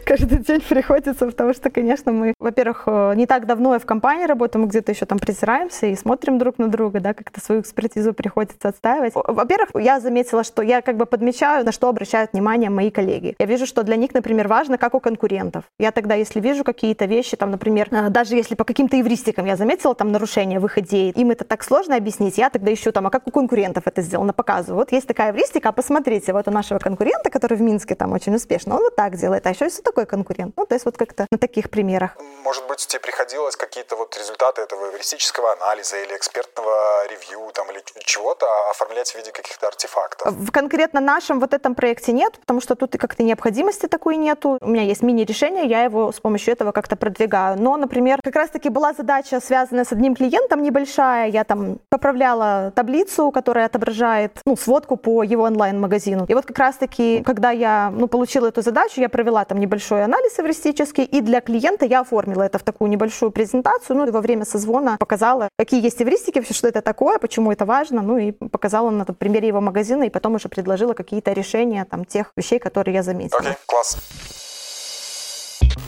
каждый 0.06 0.38
день 0.38 0.62
приходится, 0.62 1.26
потому 1.26 1.52
что, 1.52 1.70
конечно, 1.70 2.12
мы, 2.12 2.32
во-первых, 2.38 2.84
э, 2.86 3.12
не 3.14 3.26
так 3.26 3.46
давно 3.46 3.74
я 3.74 3.78
в 3.78 3.84
компании 3.84 4.24
работаю, 4.24 4.62
мы 4.62 4.68
где-то 4.68 4.90
еще 4.92 5.04
там 5.04 5.18
притираемся 5.18 5.86
и 5.86 5.96
смотрим 5.96 6.38
друг 6.38 6.58
на 6.58 6.68
друга, 6.68 7.00
да, 7.00 7.12
как-то 7.12 7.40
свою 7.40 7.60
экспертизу 7.60 8.14
приходится 8.14 8.68
отстаивать. 8.68 9.12
Во-первых, 9.14 9.70
я 9.74 10.00
заметила, 10.00 10.44
что 10.44 10.62
я 10.62 10.80
как 10.80 10.96
бы 10.96 11.04
подмечаю, 11.04 11.66
на 11.66 11.72
что 11.72 11.88
обращают 11.88 12.32
внимание 12.32 12.70
мои 12.70 12.90
коллеги. 12.90 13.36
Я 13.38 13.46
вижу, 13.46 13.66
что 13.66 13.82
для 13.82 13.96
них, 13.96 14.14
например, 14.14 14.48
важно, 14.48 14.78
как 14.78 14.94
у 14.94 15.00
конкурентов. 15.00 15.64
Я 15.78 15.92
тогда, 15.92 16.14
если 16.14 16.40
вижу 16.40 16.64
какие-то 16.64 17.04
вещи, 17.04 17.36
там, 17.36 17.50
например, 17.50 17.88
э, 17.90 18.08
даже 18.08 18.34
если 18.34 18.54
по 18.54 18.64
каким-то 18.64 18.98
эвристикам 18.98 19.44
я 19.44 19.56
заметила 19.56 19.94
там 19.94 20.10
нарушение 20.10 20.58
в 20.58 20.64
их 20.64 20.78
идее, 20.78 21.10
им 21.10 21.30
это 21.30 21.44
так 21.44 21.62
сложно 21.62 21.96
объяснить, 21.96 22.38
я 22.38 22.48
тогда 22.48 22.72
ищу 22.72 22.92
там, 22.92 23.06
а 23.06 23.10
как 23.10 23.26
у 23.26 23.30
конкурентов 23.30 23.82
это 23.86 24.05
сделано, 24.07 24.32
показываю. 24.32 24.78
Вот 24.78 24.92
есть 24.92 25.07
такая 25.07 25.32
эвристика, 25.32 25.68
а 25.68 25.72
посмотрите, 25.72 26.32
вот 26.32 26.48
у 26.48 26.50
нашего 26.50 26.78
конкурента, 26.78 27.30
который 27.30 27.59
в 27.59 27.61
Минске 27.61 27.94
там 27.94 28.12
очень 28.12 28.34
успешно, 28.34 28.76
он 28.76 28.82
вот 28.82 28.96
так 28.96 29.16
делает, 29.16 29.46
а 29.46 29.50
еще 29.50 29.66
есть 29.66 29.82
такой 29.82 30.07
конкурент. 30.07 30.54
Ну, 30.57 30.66
то 30.66 30.74
есть 30.74 30.84
вот 30.84 30.96
как-то 30.96 31.26
на 31.30 31.38
таких 31.38 31.70
примерах. 31.70 32.16
Может 32.42 32.66
быть, 32.68 32.86
тебе 32.86 33.00
приходилось 33.00 33.57
какие-то 33.57 33.96
вот 33.96 34.16
результаты 34.16 34.62
этого 34.62 34.90
эвристического 34.90 35.52
анализа 35.52 35.96
или 35.98 36.16
экспертного 36.16 37.07
ревью 37.11 37.50
там 37.52 37.70
или 37.70 37.82
чего-то 38.04 38.46
оформлять 38.70 39.11
в 39.11 39.16
виде 39.16 39.32
каких-то 39.32 39.66
артефактов? 39.66 40.32
В 40.32 40.50
конкретно 40.50 41.00
нашем 41.00 41.40
вот 41.40 41.52
этом 41.52 41.74
проекте 41.74 42.12
нет, 42.12 42.38
потому 42.40 42.61
что 42.61 42.74
тут 42.74 42.96
как-то 42.96 43.22
необходимости 43.22 43.86
такой 43.86 44.16
нету. 44.16 44.59
У 44.61 44.68
меня 44.68 44.82
есть 44.82 45.02
мини-решение, 45.02 45.66
я 45.66 45.82
его 45.82 46.12
с 46.12 46.20
помощью 46.20 46.52
этого 46.52 46.72
как-то 46.72 46.96
продвигаю. 46.96 47.61
Но, 47.61 47.76
например, 47.76 48.20
как 48.22 48.36
раз-таки 48.36 48.68
была 48.68 48.92
задача, 48.92 49.40
связанная 49.40 49.84
с 49.84 49.92
одним 49.92 50.14
клиентом 50.14 50.62
небольшая. 50.62 51.28
Я 51.28 51.44
там 51.44 51.78
поправляла 51.88 52.72
таблицу, 52.74 53.30
которая 53.30 53.68
отображает 53.87 54.32
ну, 54.47 54.57
сводку 54.57 54.97
по 54.97 55.22
его 55.22 55.45
онлайн-магазину. 55.45 56.26
И 56.28 56.34
вот 56.34 56.47
как 56.47 56.59
раз-таки, 56.59 57.22
когда 57.24 57.51
я 57.51 57.93
ну, 57.95 58.09
получила 58.09 58.49
эту 58.49 58.62
задачу, 58.62 59.01
я 59.01 59.09
провела 59.09 59.45
там 59.45 59.59
небольшой 59.59 60.05
анализ 60.05 60.39
эвристический, 60.39 61.05
и 61.05 61.20
для 61.20 61.41
клиента 61.41 61.87
я 61.87 62.01
оформила 62.01 62.43
это 62.43 62.59
в 62.59 62.62
такую 62.62 62.91
небольшую 62.91 63.30
презентацию, 63.30 63.97
ну 63.97 64.07
и 64.07 64.11
во 64.11 64.20
время 64.20 64.45
созвона 64.45 64.97
показала, 64.99 65.49
какие 65.59 65.82
есть 65.82 66.03
эвристики, 66.03 66.39
вообще, 66.39 66.55
что 66.55 66.68
это 66.68 66.82
такое, 66.82 67.18
почему 67.18 67.53
это 67.53 67.64
важно, 67.64 68.03
ну 68.03 68.18
и 68.18 68.32
показала 68.32 68.91
на 68.91 69.05
примере 69.05 69.49
его 69.49 69.61
магазина, 69.61 70.05
и 70.05 70.11
потом 70.11 70.34
уже 70.34 70.49
предложила 70.49 70.95
какие-то 70.95 71.32
решения 71.32 71.84
там 71.84 72.05
тех 72.05 72.32
вещей, 72.37 72.59
которые 72.59 72.95
я 72.95 73.03
заметила. 73.03 73.41
Окей, 73.41 73.53
okay, 73.53 73.57
класс. 73.66 73.97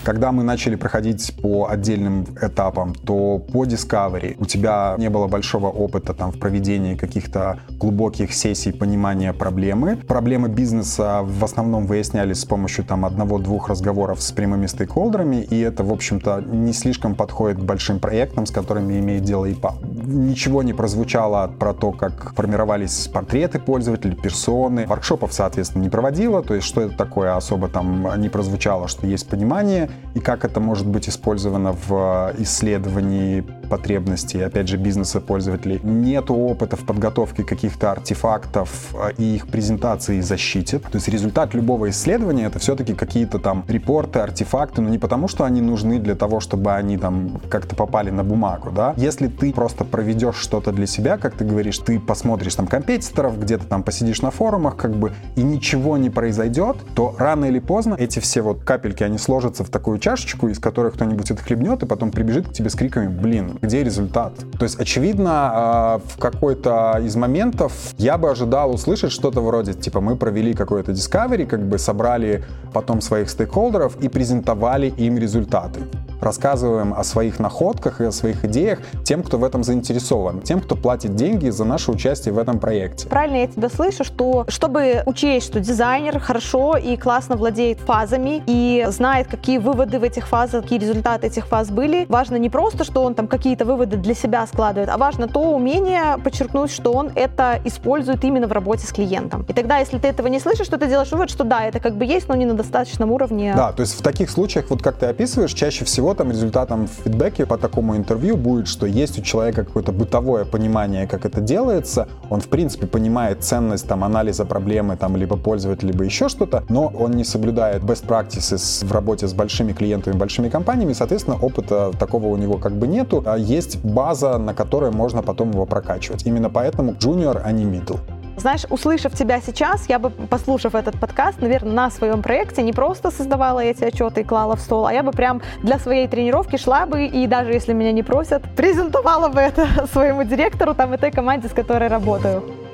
Когда 0.04 0.32
мы 0.32 0.42
начали 0.42 0.74
проходить 0.74 1.34
по 1.40 1.68
отдельным 1.68 2.26
этапам, 2.40 2.94
то 2.94 3.38
по 3.38 3.64
Discovery 3.64 4.36
у 4.38 4.44
тебя 4.44 4.94
не 4.98 5.10
было 5.10 5.26
большого 5.26 5.68
опыта 5.68 6.14
там 6.14 6.32
в 6.32 6.38
проведении 6.38 6.94
каких-то 6.94 7.58
глубоких 7.70 8.32
сессий 8.32 8.72
понимания 8.72 9.32
проблемы. 9.32 9.96
Проблемы 9.96 10.48
бизнеса 10.48 11.20
в 11.22 11.44
основном 11.44 11.86
выяснялись 11.86 12.40
с 12.40 12.44
помощью 12.44 12.84
там 12.84 13.04
одного-двух 13.04 13.68
разговоров 13.68 14.22
с 14.22 14.32
прямыми 14.32 14.66
стейкхолдерами, 14.66 15.36
и 15.36 15.60
это, 15.60 15.84
в 15.84 15.92
общем-то, 15.92 16.42
не 16.46 16.72
слишком 16.72 17.14
подходит 17.14 17.58
к 17.58 17.62
большим 17.62 18.00
проектам, 18.00 18.46
с 18.46 18.50
которыми 18.50 18.98
имеет 18.98 19.24
дело 19.24 19.50
ИПА. 19.50 19.74
Ничего 19.82 20.62
не 20.62 20.72
прозвучало 20.72 21.50
про 21.58 21.74
то, 21.74 21.92
как 21.92 22.34
формировались 22.34 23.08
портреты 23.08 23.58
пользователей, 23.58 24.16
персоны. 24.16 24.86
Воркшопов, 24.86 25.32
соответственно, 25.32 25.82
не 25.82 25.88
проводила, 25.88 26.42
то 26.42 26.54
есть 26.54 26.66
что 26.66 26.80
это 26.80 26.96
такое 26.96 27.36
особо 27.36 27.68
там 27.68 28.08
не 28.20 28.28
прозвучало, 28.28 28.88
что 28.88 29.06
есть 29.06 29.28
понимание, 29.28 29.77
и 30.14 30.20
как 30.20 30.44
это 30.44 30.60
может 30.60 30.86
быть 30.86 31.08
использовано 31.08 31.72
в 31.72 32.34
исследовании 32.38 33.44
потребностей, 33.68 34.40
опять 34.40 34.68
же, 34.68 34.76
бизнеса 34.76 35.20
пользователей. 35.20 35.80
Нет 35.82 36.30
опыта 36.30 36.76
в 36.76 36.84
подготовке 36.84 37.44
каких-то 37.44 37.92
артефактов 37.92 38.94
э, 38.94 39.12
и 39.18 39.36
их 39.36 39.46
презентации 39.46 40.16
и 40.16 40.22
защите. 40.22 40.78
То 40.78 40.94
есть 40.94 41.08
результат 41.08 41.54
любого 41.54 41.90
исследования 41.90 42.46
это 42.46 42.58
все-таки 42.58 42.94
какие-то 42.94 43.38
там 43.38 43.64
репорты, 43.68 44.20
артефакты, 44.20 44.80
но 44.80 44.88
не 44.88 44.98
потому, 44.98 45.28
что 45.28 45.44
они 45.44 45.60
нужны 45.60 45.98
для 45.98 46.14
того, 46.14 46.40
чтобы 46.40 46.72
они 46.72 46.96
там 46.96 47.40
как-то 47.48 47.76
попали 47.76 48.10
на 48.10 48.24
бумагу, 48.24 48.70
да. 48.70 48.94
Если 48.96 49.28
ты 49.28 49.52
просто 49.52 49.84
проведешь 49.84 50.36
что-то 50.36 50.72
для 50.72 50.86
себя, 50.86 51.18
как 51.18 51.34
ты 51.34 51.44
говоришь, 51.44 51.78
ты 51.78 52.00
посмотришь 52.00 52.54
там 52.54 52.66
компетиторов, 52.66 53.38
где-то 53.38 53.66
там 53.66 53.82
посидишь 53.82 54.22
на 54.22 54.30
форумах, 54.30 54.76
как 54.76 54.96
бы, 54.96 55.12
и 55.36 55.42
ничего 55.42 55.96
не 55.98 56.10
произойдет, 56.10 56.76
то 56.94 57.14
рано 57.18 57.44
или 57.44 57.58
поздно 57.58 57.96
эти 57.98 58.18
все 58.18 58.42
вот 58.42 58.64
капельки, 58.64 59.02
они 59.02 59.18
сложатся 59.18 59.64
в 59.68 59.70
такую 59.70 59.98
чашечку, 59.98 60.48
из 60.48 60.58
которой 60.58 60.90
кто-нибудь 60.90 61.30
это 61.30 61.42
хлебнет, 61.42 61.82
и 61.82 61.86
потом 61.86 62.10
прибежит 62.10 62.48
к 62.48 62.52
тебе 62.52 62.70
с 62.70 62.74
криками, 62.74 63.08
блин, 63.08 63.58
где 63.60 63.84
результат? 63.84 64.32
То 64.58 64.64
есть, 64.64 64.80
очевидно, 64.80 65.30
а, 65.32 66.00
в 66.04 66.18
какой-то 66.18 67.00
из 67.04 67.16
моментов 67.16 67.72
я 67.98 68.18
бы 68.18 68.30
ожидал 68.30 68.72
услышать 68.72 69.12
что-то 69.12 69.40
вроде, 69.40 69.74
типа, 69.74 70.00
мы 70.00 70.16
провели 70.16 70.54
какое-то 70.54 70.92
discovery, 70.92 71.46
как 71.46 71.66
бы 71.68 71.78
собрали 71.78 72.44
потом 72.72 73.00
своих 73.00 73.28
стейкхолдеров 73.28 74.00
и 74.00 74.08
презентовали 74.08 74.88
им 74.96 75.18
результаты. 75.18 75.80
Рассказываем 76.20 76.94
о 76.94 77.04
своих 77.04 77.38
находках 77.38 78.00
и 78.00 78.04
о 78.04 78.12
своих 78.12 78.44
идеях 78.44 78.80
тем, 79.04 79.22
кто 79.22 79.38
в 79.38 79.44
этом 79.44 79.64
заинтересован, 79.64 80.40
тем, 80.40 80.60
кто 80.60 80.76
платит 80.76 81.14
деньги 81.14 81.48
за 81.50 81.64
наше 81.64 81.90
участие 81.90 82.34
в 82.34 82.38
этом 82.38 82.58
проекте. 82.58 83.08
Правильно 83.08 83.36
я 83.36 83.46
тебя 83.46 83.68
слышу, 83.68 84.04
что 84.04 84.44
чтобы 84.48 85.02
учесть, 85.06 85.46
что 85.46 85.60
дизайнер 85.60 86.18
хорошо 86.18 86.76
и 86.76 86.96
классно 86.96 87.36
владеет 87.36 87.80
фазами 87.80 88.42
и 88.46 88.86
знает, 88.90 89.28
какие 89.28 89.58
выводы 89.58 89.98
в 89.98 90.02
этих 90.02 90.28
фазах, 90.28 90.62
какие 90.62 90.78
результаты 90.78 91.26
этих 91.26 91.46
фаз 91.46 91.70
были, 91.70 92.06
важно 92.08 92.36
не 92.36 92.50
просто, 92.50 92.84
что 92.84 93.02
он 93.02 93.14
там 93.14 93.28
какие-то 93.28 93.64
выводы 93.64 93.96
для 93.96 94.14
себя 94.14 94.46
складывает, 94.46 94.88
а 94.88 94.96
важно 94.96 95.28
то 95.28 95.40
умение 95.40 96.18
подчеркнуть, 96.22 96.70
что 96.70 96.92
он 96.92 97.10
это 97.14 97.60
использует 97.64 98.24
именно 98.24 98.46
в 98.46 98.52
работе 98.52 98.86
с 98.86 98.92
клиентом. 98.92 99.44
И 99.48 99.52
тогда, 99.52 99.78
если 99.78 99.98
ты 99.98 100.08
этого 100.08 100.26
не 100.28 100.40
слышишь, 100.40 100.68
то 100.68 100.78
ты 100.78 100.88
делаешь 100.88 101.10
вывод, 101.10 101.30
что 101.30 101.44
да, 101.44 101.64
это 101.64 101.80
как 101.80 101.96
бы 101.96 102.04
есть, 102.04 102.28
но 102.28 102.34
не 102.34 102.46
на 102.46 102.54
достаточном 102.54 103.12
уровне. 103.12 103.52
Да, 103.56 103.72
то 103.72 103.82
есть 103.82 103.98
в 103.98 104.02
таких 104.02 104.30
случаях, 104.30 104.66
вот 104.70 104.82
как 104.82 104.96
ты 104.96 105.06
описываешь, 105.06 105.52
чаще 105.52 105.84
всего 105.84 106.07
там 106.14 106.30
результатом 106.30 106.86
фидбэке 106.86 107.46
по 107.46 107.56
такому 107.58 107.96
интервью 107.96 108.36
будет, 108.36 108.68
что 108.68 108.86
есть 108.86 109.18
у 109.18 109.22
человека 109.22 109.64
какое-то 109.64 109.92
бытовое 109.92 110.44
понимание, 110.44 111.06
как 111.06 111.24
это 111.24 111.40
делается, 111.40 112.08
он 112.30 112.40
в 112.40 112.48
принципе 112.48 112.86
понимает 112.86 113.42
ценность 113.44 113.86
там 113.86 114.04
анализа 114.04 114.44
проблемы 114.44 114.96
там 114.96 115.16
либо 115.16 115.36
пользователя, 115.36 115.92
либо 115.92 116.04
еще 116.04 116.28
что-то, 116.28 116.64
но 116.68 116.86
он 116.86 117.12
не 117.12 117.24
соблюдает 117.24 117.82
best 117.82 118.06
practices 118.06 118.84
в 118.86 118.92
работе 118.92 119.26
с 119.26 119.32
большими 119.32 119.72
клиентами, 119.72 120.16
большими 120.16 120.48
компаниями, 120.48 120.92
соответственно, 120.92 121.36
опыта 121.40 121.92
такого 121.98 122.26
у 122.26 122.36
него 122.36 122.58
как 122.58 122.72
бы 122.72 122.86
нету, 122.86 123.22
а 123.26 123.36
есть 123.36 123.84
база, 123.84 124.38
на 124.38 124.54
которой 124.54 124.90
можно 124.90 125.22
потом 125.22 125.50
его 125.50 125.66
прокачивать. 125.66 126.26
Именно 126.26 126.50
поэтому 126.50 126.92
junior, 126.92 127.40
а 127.44 127.52
не 127.52 127.64
middle. 127.64 127.98
Знаешь, 128.38 128.64
услышав 128.70 129.14
тебя 129.14 129.40
сейчас, 129.40 129.88
я 129.88 129.98
бы, 129.98 130.10
послушав 130.10 130.76
этот 130.76 130.98
подкаст, 131.00 131.40
наверное, 131.40 131.72
на 131.72 131.90
своем 131.90 132.22
проекте 132.22 132.62
не 132.62 132.72
просто 132.72 133.10
создавала 133.10 133.58
эти 133.58 133.82
отчеты 133.82 134.20
и 134.20 134.24
клала 134.24 134.54
в 134.54 134.60
стол, 134.60 134.86
а 134.86 134.92
я 134.92 135.02
бы 135.02 135.10
прям 135.10 135.42
для 135.62 135.78
своей 135.80 136.06
тренировки 136.06 136.56
шла 136.56 136.86
бы 136.86 137.06
и 137.06 137.26
даже 137.26 137.52
если 137.52 137.72
меня 137.72 137.90
не 137.90 138.04
просят, 138.04 138.42
презентовала 138.54 139.28
бы 139.28 139.40
это 139.40 139.86
своему 139.92 140.22
директору 140.22 140.74
там 140.74 140.94
и 140.94 140.98
той 140.98 141.10
команде, 141.10 141.48
с 141.48 141.52
которой 141.52 141.88
работаю. 141.88 142.67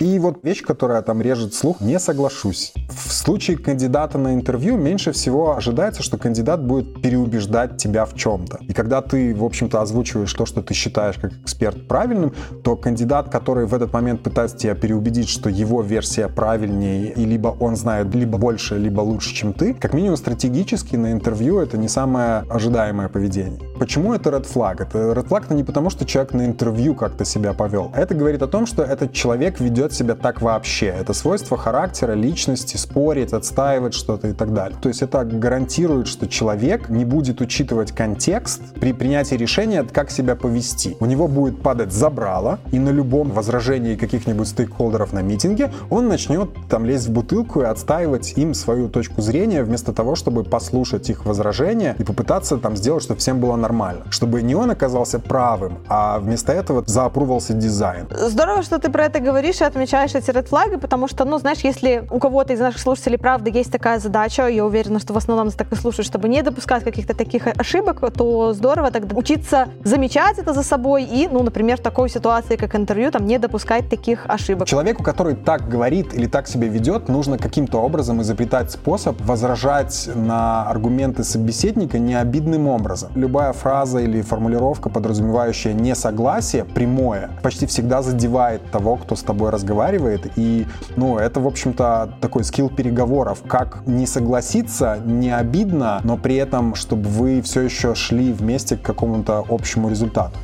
И 0.00 0.18
вот 0.18 0.42
вещь, 0.42 0.62
которая 0.62 1.02
там 1.02 1.20
режет 1.20 1.52
слух, 1.52 1.82
не 1.82 1.98
соглашусь. 1.98 2.72
В 2.88 3.12
случае 3.12 3.58
кандидата 3.58 4.16
на 4.16 4.32
интервью 4.32 4.78
меньше 4.78 5.12
всего 5.12 5.54
ожидается, 5.54 6.02
что 6.02 6.16
кандидат 6.16 6.64
будет 6.64 7.02
переубеждать 7.02 7.76
тебя 7.76 8.06
в 8.06 8.14
чем-то. 8.14 8.60
И 8.62 8.72
когда 8.72 9.02
ты, 9.02 9.34
в 9.34 9.44
общем-то, 9.44 9.78
озвучиваешь 9.78 10.32
то, 10.32 10.46
что 10.46 10.62
ты 10.62 10.72
считаешь 10.72 11.16
как 11.16 11.34
эксперт 11.34 11.86
правильным, 11.86 12.32
то 12.64 12.76
кандидат, 12.76 13.28
который 13.28 13.66
в 13.66 13.74
этот 13.74 13.92
момент 13.92 14.22
пытается 14.22 14.56
тебя 14.56 14.74
переубедить, 14.74 15.28
что 15.28 15.50
его 15.50 15.82
версия 15.82 16.28
правильнее, 16.28 17.12
и 17.12 17.26
либо 17.26 17.48
он 17.60 17.76
знает 17.76 18.14
либо 18.14 18.38
больше, 18.38 18.78
либо 18.78 19.02
лучше, 19.02 19.34
чем 19.34 19.52
ты, 19.52 19.74
как 19.74 19.92
минимум 19.92 20.16
стратегически 20.16 20.96
на 20.96 21.12
интервью 21.12 21.60
это 21.60 21.76
не 21.76 21.88
самое 21.88 22.44
ожидаемое 22.48 23.10
поведение. 23.10 23.60
Почему 23.78 24.14
это 24.14 24.30
red 24.30 24.46
flag? 24.50 24.82
Это 24.82 25.12
red 25.12 25.28
flag 25.28 25.48
-то 25.48 25.54
не 25.54 25.64
потому, 25.64 25.90
что 25.90 26.06
человек 26.06 26.32
на 26.32 26.46
интервью 26.46 26.94
как-то 26.94 27.26
себя 27.26 27.52
повел. 27.52 27.92
Это 27.94 28.14
говорит 28.14 28.42
о 28.42 28.46
том, 28.46 28.64
что 28.66 28.82
этот 28.82 29.12
человек 29.12 29.60
ведет 29.60 29.89
ведет 29.90 29.92
себя 29.92 30.14
так 30.14 30.40
вообще. 30.40 30.86
Это 30.86 31.12
свойство 31.12 31.56
характера, 31.56 32.12
личности, 32.12 32.76
спорить, 32.76 33.32
отстаивать 33.32 33.94
что-то 33.94 34.28
и 34.28 34.32
так 34.32 34.52
далее. 34.52 34.78
То 34.80 34.88
есть 34.88 35.02
это 35.02 35.24
гарантирует, 35.24 36.06
что 36.06 36.26
человек 36.26 36.88
не 36.88 37.04
будет 37.04 37.40
учитывать 37.40 37.92
контекст 37.92 38.60
при 38.80 38.92
принятии 38.92 39.36
решения, 39.36 39.82
как 39.82 40.10
себя 40.10 40.34
повести. 40.34 40.96
У 41.00 41.06
него 41.06 41.28
будет 41.28 41.62
падать 41.62 41.92
забрало, 41.92 42.58
и 42.72 42.78
на 42.78 42.90
любом 42.90 43.30
возражении 43.30 43.96
каких-нибудь 43.96 44.48
стейкхолдеров 44.48 45.12
на 45.12 45.22
митинге 45.22 45.70
он 45.90 46.08
начнет 46.08 46.50
там 46.68 46.84
лезть 46.84 47.08
в 47.08 47.12
бутылку 47.12 47.60
и 47.62 47.64
отстаивать 47.64 48.38
им 48.38 48.54
свою 48.54 48.88
точку 48.88 49.22
зрения, 49.22 49.62
вместо 49.62 49.92
того, 49.92 50.14
чтобы 50.14 50.44
послушать 50.44 51.10
их 51.10 51.26
возражения 51.26 51.94
и 51.98 52.04
попытаться 52.04 52.56
там 52.56 52.76
сделать, 52.76 53.02
чтобы 53.02 53.20
всем 53.20 53.40
было 53.40 53.56
нормально. 53.56 54.02
Чтобы 54.10 54.42
не 54.42 54.54
он 54.54 54.70
оказался 54.70 55.18
правым, 55.18 55.78
а 55.88 56.18
вместо 56.18 56.52
этого 56.52 56.84
заапрувался 56.86 57.52
дизайн. 57.52 58.06
Здорово, 58.10 58.62
что 58.62 58.78
ты 58.78 58.90
про 58.90 59.06
это 59.06 59.20
говоришь 59.20 59.60
и 59.60 59.64
отмечаешь 59.80 60.14
эти 60.14 60.30
red 60.30 60.78
потому 60.78 61.08
что, 61.08 61.24
ну, 61.24 61.38
знаешь, 61.38 61.60
если 61.64 62.04
у 62.10 62.18
кого-то 62.18 62.52
из 62.52 62.60
наших 62.60 62.80
слушателей, 62.80 63.18
правда, 63.18 63.50
есть 63.50 63.72
такая 63.72 63.98
задача, 63.98 64.46
я 64.46 64.66
уверена, 64.66 64.98
что 64.98 65.14
в 65.14 65.16
основном 65.16 65.46
нас 65.46 65.54
так 65.54 65.72
и 65.72 65.76
слушают, 65.76 66.06
чтобы 66.06 66.28
не 66.28 66.42
допускать 66.42 66.84
каких-то 66.84 67.14
таких 67.14 67.46
ошибок, 67.46 68.00
то 68.12 68.52
здорово 68.52 68.90
тогда 68.90 69.16
учиться 69.16 69.68
замечать 69.84 70.38
это 70.38 70.52
за 70.52 70.62
собой 70.62 71.04
и, 71.04 71.28
ну, 71.32 71.42
например, 71.42 71.78
в 71.78 71.80
такой 71.80 72.10
ситуации, 72.10 72.56
как 72.56 72.74
интервью, 72.74 73.10
там, 73.10 73.26
не 73.26 73.38
допускать 73.38 73.88
таких 73.88 74.26
ошибок. 74.28 74.68
Человеку, 74.68 75.02
который 75.02 75.34
так 75.34 75.68
говорит 75.68 76.12
или 76.14 76.26
так 76.26 76.46
себя 76.46 76.68
ведет, 76.68 77.08
нужно 77.08 77.38
каким-то 77.38 77.78
образом 77.78 78.20
изобретать 78.20 78.70
способ 78.70 79.18
возражать 79.22 80.10
на 80.14 80.68
аргументы 80.68 81.24
собеседника 81.24 81.98
необидным 81.98 82.68
образом. 82.68 83.10
Любая 83.14 83.52
фраза 83.52 84.00
или 84.00 84.20
формулировка, 84.20 84.90
подразумевающая 84.90 85.72
несогласие, 85.72 86.64
прямое, 86.64 87.30
почти 87.42 87.64
всегда 87.66 88.02
задевает 88.02 88.70
того, 88.70 88.96
кто 88.96 89.16
с 89.16 89.22
тобой 89.22 89.48
разговаривает 89.50 89.69
разговаривает. 89.70 90.32
И, 90.36 90.66
ну, 90.96 91.18
это, 91.18 91.40
в 91.40 91.46
общем-то, 91.46 92.14
такой 92.20 92.44
скилл 92.44 92.68
переговоров. 92.68 93.42
Как 93.48 93.86
не 93.86 94.06
согласиться, 94.06 95.00
не 95.04 95.30
обидно, 95.30 96.00
но 96.04 96.16
при 96.16 96.36
этом, 96.36 96.74
чтобы 96.74 97.08
вы 97.08 97.40
все 97.42 97.62
еще 97.62 97.94
шли 97.94 98.32
вместе 98.32 98.76
к 98.76 98.82
какому-то 98.82 99.44
общему 99.48 99.88
результату. 99.88 100.36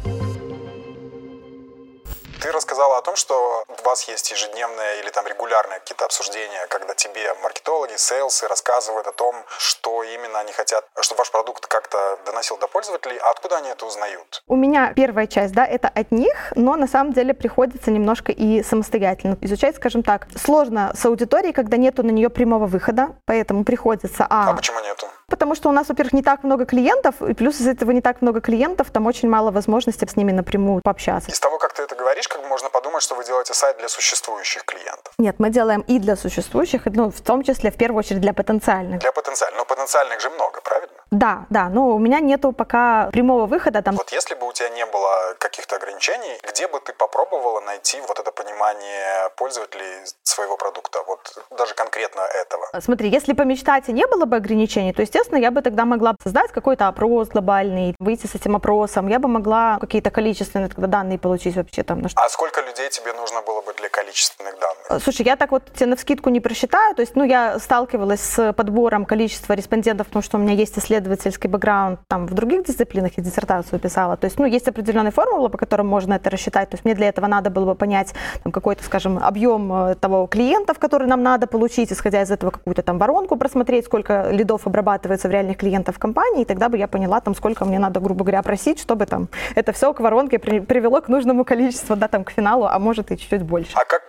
Ты 2.41 2.53
рассказала 2.53 2.99
о 2.99 3.03
том, 3.03 3.17
что 3.17 3.65
вас 3.87 4.09
есть 4.09 4.31
ежедневные 4.31 5.01
или 5.01 5.11
там 5.11 5.27
регулярные 5.27 5.79
какие-то 5.79 6.05
обсуждения, 6.05 6.67
когда 6.69 6.95
тебе 6.95 7.33
маркетологи, 7.43 7.95
сейлсы 7.97 8.49
рассказывают 8.49 9.07
о 9.07 9.13
том, 9.13 9.35
что 9.59 10.03
именно 10.03 10.41
они 10.41 10.53
хотят, 10.53 10.85
чтобы 11.01 11.21
ваш 11.21 11.31
продукт 11.31 11.67
как-то 11.67 12.19
доносил 12.27 12.59
до 12.59 12.67
пользователей, 12.67 13.17
а 13.19 13.31
откуда 13.31 13.59
они 13.59 13.69
это 13.71 13.87
узнают? 13.87 14.43
У 14.49 14.57
меня 14.57 14.93
первая 14.95 15.27
часть, 15.27 15.55
да, 15.55 15.65
это 15.65 15.89
от 15.89 16.11
них, 16.11 16.53
но 16.57 16.77
на 16.77 16.89
самом 16.89 17.13
деле 17.13 17.33
приходится 17.33 17.91
немножко 17.91 18.33
и 18.33 18.63
самостоятельно 18.63 19.39
изучать, 19.41 19.77
скажем 19.77 20.03
так. 20.03 20.27
Сложно 20.37 20.93
с 20.95 21.05
аудиторией, 21.07 21.53
когда 21.53 21.77
нету 21.77 22.03
на 22.03 22.11
нее 22.11 22.29
прямого 22.29 22.67
выхода, 22.67 23.17
поэтому 23.25 23.65
приходится... 23.65 24.27
А, 24.29 24.51
а 24.51 24.55
почему 24.55 24.81
нету? 24.81 25.07
Потому 25.29 25.55
что 25.55 25.69
у 25.69 25.73
нас, 25.73 25.89
во-первых, 25.89 26.13
не 26.13 26.23
так 26.23 26.45
много 26.45 26.67
клиентов, 26.67 27.21
и 27.21 27.35
плюс 27.35 27.61
из 27.61 27.67
этого 27.67 27.91
не 27.91 28.01
так 28.01 28.23
много 28.23 28.41
клиентов, 28.41 28.91
там 28.91 29.07
очень 29.07 29.29
мало 29.29 29.51
возможностей 29.51 30.07
с 30.07 30.17
ними 30.17 30.33
напрямую 30.33 30.83
пообщаться. 30.83 31.31
Из 31.31 31.41
того, 31.41 31.59
как 31.59 31.73
ты 31.73 31.83
говоришь, 32.07 32.29
как 32.29 32.45
можно 32.49 32.71
подумать, 32.71 33.03
что 33.03 33.17
вы 33.17 33.25
делаете 33.25 33.53
сайт 33.53 33.79
для 33.79 33.89
существующих 33.89 34.65
клиентов. 34.65 35.13
Нет, 35.19 35.37
мы 35.39 35.51
делаем 35.51 35.81
и 35.81 35.99
для 35.99 36.17
существующих, 36.17 36.83
ну, 36.87 37.11
в 37.11 37.21
том 37.21 37.43
числе, 37.43 37.71
в 37.71 37.77
первую 37.77 37.99
очередь, 37.99 38.21
для 38.21 38.33
потенциальных. 38.33 39.01
Для 39.01 39.13
потенциальных. 39.13 39.59
Но 39.59 39.65
потенциальных 39.65 40.21
же 40.21 40.31
много, 40.31 40.61
правильно? 40.61 40.97
Да, 41.11 41.47
да, 41.51 41.69
но 41.69 41.89
у 41.89 41.99
меня 41.99 42.21
нету 42.21 42.53
пока 42.53 43.09
прямого 43.13 43.47
выхода 43.47 43.83
там. 43.83 43.97
Вот 43.97 44.13
если 44.13 44.35
бы 44.35 44.47
у 44.47 44.53
тебя 44.53 44.69
не 44.69 44.87
было 44.87 45.35
каких-то 45.39 45.77
ограничений, 45.77 46.39
где 46.49 46.67
бы 46.69 46.81
ты 46.81 46.93
попробовала 46.93 47.61
найти 47.61 48.01
вот 48.09 48.19
это 48.19 48.31
понимание 48.33 49.31
пользователей 49.37 50.07
своего 50.23 50.57
продукта, 50.57 50.99
вот 51.07 51.21
даже 51.59 51.75
конкретно 51.75 52.21
этого? 52.21 52.81
Смотри, 52.81 53.09
если 53.09 53.35
помечтать 53.35 53.89
и 53.89 53.93
не 53.93 54.07
было 54.07 54.25
бы 54.25 54.37
ограничений, 54.37 54.93
то, 54.93 55.03
естественно, 55.03 55.39
я 55.39 55.51
бы 55.51 55.63
тогда 55.63 55.85
могла 55.85 56.15
создать 56.23 56.53
какой-то 56.53 56.89
опрос 56.89 57.29
глобальный, 57.29 57.95
выйти 57.99 58.27
с 58.27 58.35
этим 58.35 58.57
опросом, 58.57 59.09
я 59.09 59.19
бы 59.19 59.29
могла 59.29 59.79
какие-то 59.81 60.11
количественные 60.11 60.69
тогда 60.69 60.87
данные 60.87 61.19
получить 61.19 61.57
вообще 61.57 61.83
там. 61.83 61.96
На 62.03 62.09
что. 62.09 62.21
А 62.21 62.29
сколько 62.29 62.61
людей 62.61 62.89
тебе 62.91 63.13
нужно 63.13 63.43
было 63.43 63.63
бы 63.63 63.73
для 63.75 63.89
количественных 63.89 64.55
данных? 64.59 65.03
Слушай, 65.03 65.27
я 65.27 65.37
так 65.37 65.51
вот 65.51 65.63
тебе 65.75 65.87
на 65.87 65.97
вскидку 65.97 66.31
не 66.31 66.41
просчитаю, 66.41 66.95
то 66.95 67.03
есть, 67.03 67.17
ну, 67.17 67.25
я 67.25 67.59
сталкивалась 67.59 68.21
с 68.21 68.53
подбором 68.53 69.05
количества 69.05 69.55
респондентов, 69.55 70.07
потому 70.09 70.23
что 70.23 70.37
у 70.37 70.41
меня 70.41 70.55
есть 70.55 70.79
исследовательский 70.79 71.49
бэкграунд 71.49 72.01
там 72.09 72.27
в 72.27 72.35
других 72.35 72.65
дисциплинах 72.65 73.13
и 73.17 73.23
диссертацию 73.23 73.79
писала. 73.79 74.17
То 74.17 74.27
есть, 74.27 74.39
ну, 74.39 74.47
есть 74.47 74.69
определенная 74.69 75.11
формула, 75.11 75.49
по 75.49 75.59
которой 75.59 75.83
можно 75.83 76.15
это 76.15 76.31
рассчитать. 76.31 76.71
То 76.71 76.75
есть 76.75 76.85
мне 76.85 76.95
для 76.95 77.09
этого 77.09 77.27
надо 77.27 77.51
было 77.51 77.65
бы 77.65 77.75
понять 77.75 78.15
там, 78.43 78.53
какой-то, 78.53 78.85
скажем, 78.85 79.19
объем 79.23 79.73
э, 79.73 79.95
того 79.95 80.27
клиентов, 80.27 80.79
который 80.79 81.07
нам 81.07 81.23
надо 81.23 81.47
получить, 81.47 81.93
исходя 81.93 82.23
из 82.23 82.31
этого 82.31 82.51
какую-то 82.51 82.83
там 82.83 82.99
воронку 82.99 83.37
просмотреть, 83.37 83.87
сколько 83.87 84.31
лидов 84.31 84.67
обрабатывается 84.67 85.29
в 85.29 85.31
реальных 85.31 85.57
клиентов 85.57 85.99
компании, 85.99 86.43
и 86.43 86.45
тогда 86.45 86.69
бы 86.69 86.79
я 86.79 86.89
поняла, 86.89 87.21
там, 87.21 87.35
сколько 87.35 87.65
мне 87.65 87.79
надо, 87.79 88.01
грубо 88.01 88.25
говоря, 88.25 88.43
просить, 88.43 88.81
чтобы 88.81 89.07
там 89.07 89.29
это 89.55 89.73
все 89.73 89.93
к 89.93 90.01
воронке 90.01 90.39
при, 90.39 90.61
привело 90.61 91.01
к 91.01 91.09
нужному 91.09 91.45
количеству, 91.45 91.86
да, 91.95 92.09
там, 92.09 92.25
к 92.25 92.31
финалу, 92.31 92.67
а 92.67 92.79
может 92.79 93.13
и 93.13 93.19
чуть-чуть 93.19 93.43
больше. 93.43 93.73
А 93.75 93.85
как 93.85 94.03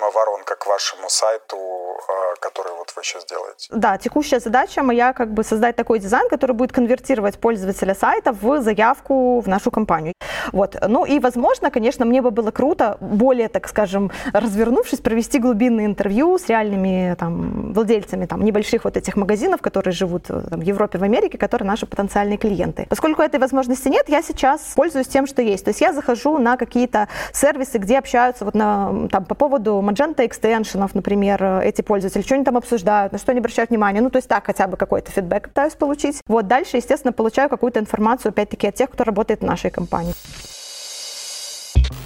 применима 0.00 0.10
воронка 0.10 0.56
к 0.56 0.66
вашему 0.66 1.08
сайту, 1.08 1.56
э, 1.56 2.34
который 2.40 2.72
вот 2.78 2.92
вы 2.96 3.02
сейчас 3.02 3.24
делаете? 3.24 3.68
Да, 3.70 3.98
текущая 3.98 4.40
задача 4.40 4.82
моя 4.82 5.12
как 5.12 5.32
бы 5.32 5.44
создать 5.44 5.76
такой 5.76 5.98
дизайн, 5.98 6.28
который 6.28 6.52
будет 6.52 6.72
конвертировать 6.72 7.38
пользователя 7.38 7.94
сайта 7.94 8.32
в 8.32 8.60
заявку 8.60 9.40
в 9.40 9.48
нашу 9.48 9.70
компанию. 9.70 10.14
Вот. 10.52 10.76
Ну 10.88 11.04
и, 11.04 11.18
возможно, 11.18 11.70
конечно, 11.70 12.04
мне 12.04 12.22
бы 12.22 12.30
было 12.30 12.50
круто, 12.50 12.96
более, 13.00 13.48
так 13.48 13.68
скажем, 13.68 14.10
развернувшись, 14.32 15.00
провести 15.00 15.38
глубинное 15.38 15.86
интервью 15.86 16.38
с 16.38 16.48
реальными 16.48 17.14
там, 17.18 17.72
владельцами 17.72 18.26
там, 18.26 18.44
небольших 18.44 18.84
вот 18.84 18.96
этих 18.96 19.16
магазинов, 19.16 19.60
которые 19.60 19.92
живут 19.92 20.24
там, 20.24 20.60
в 20.60 20.62
Европе, 20.62 20.98
в 20.98 21.02
Америке, 21.02 21.38
которые 21.38 21.66
наши 21.66 21.86
потенциальные 21.86 22.38
клиенты. 22.38 22.86
Поскольку 22.88 23.22
этой 23.22 23.40
возможности 23.40 23.88
нет, 23.88 24.08
я 24.08 24.22
сейчас 24.22 24.60
пользуюсь 24.74 25.08
тем, 25.08 25.26
что 25.26 25.42
есть. 25.42 25.64
То 25.64 25.70
есть 25.70 25.80
я 25.80 25.92
захожу 25.92 26.38
на 26.38 26.56
какие-то 26.56 27.08
сервисы, 27.32 27.78
где 27.78 27.98
общаются 27.98 28.44
вот 28.44 28.54
на, 28.54 29.08
там, 29.10 29.24
по 29.24 29.34
поводу 29.34 29.80
Magenta 29.90 30.22
X 30.22 30.36
экстеншенов, 30.36 30.94
например, 30.94 31.42
э, 31.42 31.64
эти 31.64 31.82
пользователи, 31.82 32.22
что 32.22 32.36
они 32.36 32.44
там 32.44 32.56
обсуждают, 32.56 33.12
на 33.12 33.18
что 33.18 33.32
они 33.32 33.40
обращают 33.40 33.70
внимание. 33.70 34.00
Ну, 34.00 34.10
то 34.10 34.18
есть 34.18 34.28
так 34.28 34.46
хотя 34.46 34.68
бы 34.68 34.76
какой-то 34.76 35.10
фидбэк 35.10 35.48
пытаюсь 35.48 35.74
получить. 35.74 36.20
Вот 36.28 36.46
дальше, 36.46 36.76
естественно, 36.76 37.12
получаю 37.12 37.48
какую-то 37.48 37.80
информацию, 37.80 38.30
опять-таки, 38.30 38.68
от 38.68 38.74
тех, 38.76 38.88
кто 38.88 39.02
работает 39.02 39.40
в 39.40 39.44
нашей 39.44 39.70
компании. 39.70 40.14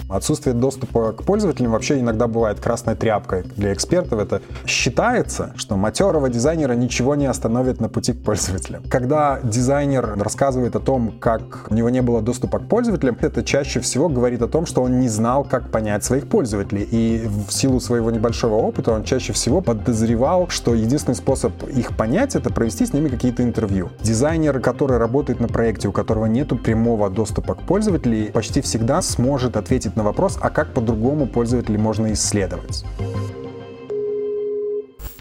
Отсутствие 0.08 0.54
доступа 0.54 1.12
к 1.12 1.22
пользователям 1.24 1.72
вообще 1.72 2.00
иногда 2.00 2.26
бывает 2.26 2.60
красной 2.60 2.94
тряпкой. 2.94 3.44
Для 3.56 3.72
экспертов 3.72 4.20
это 4.20 4.42
считается, 4.66 5.52
что 5.56 5.76
матерого 5.76 6.28
дизайнера 6.28 6.74
ничего 6.74 7.14
не 7.14 7.26
остановит 7.26 7.80
на 7.80 7.88
пути 7.88 8.12
к 8.12 8.22
пользователям. 8.22 8.82
Когда 8.90 9.40
дизайнер 9.42 10.16
рассказывает 10.18 10.76
о 10.76 10.80
том, 10.80 11.18
как 11.18 11.66
у 11.70 11.74
него 11.74 11.88
не 11.88 12.02
было 12.02 12.20
доступа 12.20 12.58
к 12.58 12.68
пользователям, 12.68 13.16
это 13.20 13.42
чаще 13.42 13.80
всего 13.80 14.08
говорит 14.08 14.42
о 14.42 14.48
том, 14.48 14.66
что 14.66 14.82
он 14.82 15.00
не 15.00 15.08
знал, 15.08 15.44
как 15.44 15.70
понять 15.70 16.04
своих 16.04 16.28
пользователей. 16.28 16.86
И 16.90 17.28
в 17.48 17.52
силу 17.52 17.80
своего 17.80 18.10
небольшого 18.10 18.56
опыта 18.56 18.92
он 18.92 19.04
чаще 19.04 19.32
всего 19.32 19.60
подозревал, 19.60 20.48
что 20.48 20.74
единственный 20.74 21.14
способ 21.14 21.52
их 21.68 21.96
понять— 21.96 22.34
это 22.36 22.50
провести 22.50 22.84
с 22.86 22.92
ними 22.92 23.08
какие-то 23.08 23.42
интервью. 23.42 23.90
Дизайнер, 24.02 24.60
который 24.60 24.98
работает 24.98 25.40
на 25.40 25.48
проекте, 25.48 25.88
у 25.88 25.92
которого 25.92 26.26
нет 26.26 26.44
прямого 26.62 27.08
доступа 27.08 27.54
к 27.54 27.62
пользователям, 27.62 28.32
почти 28.32 28.60
всегда 28.60 29.00
сможет 29.00 29.56
ответить 29.56 29.93
на 29.96 30.02
вопрос, 30.02 30.38
а 30.40 30.50
как 30.50 30.72
по-другому 30.74 31.26
пользователей 31.26 31.78
можно 31.78 32.12
исследовать. 32.12 32.84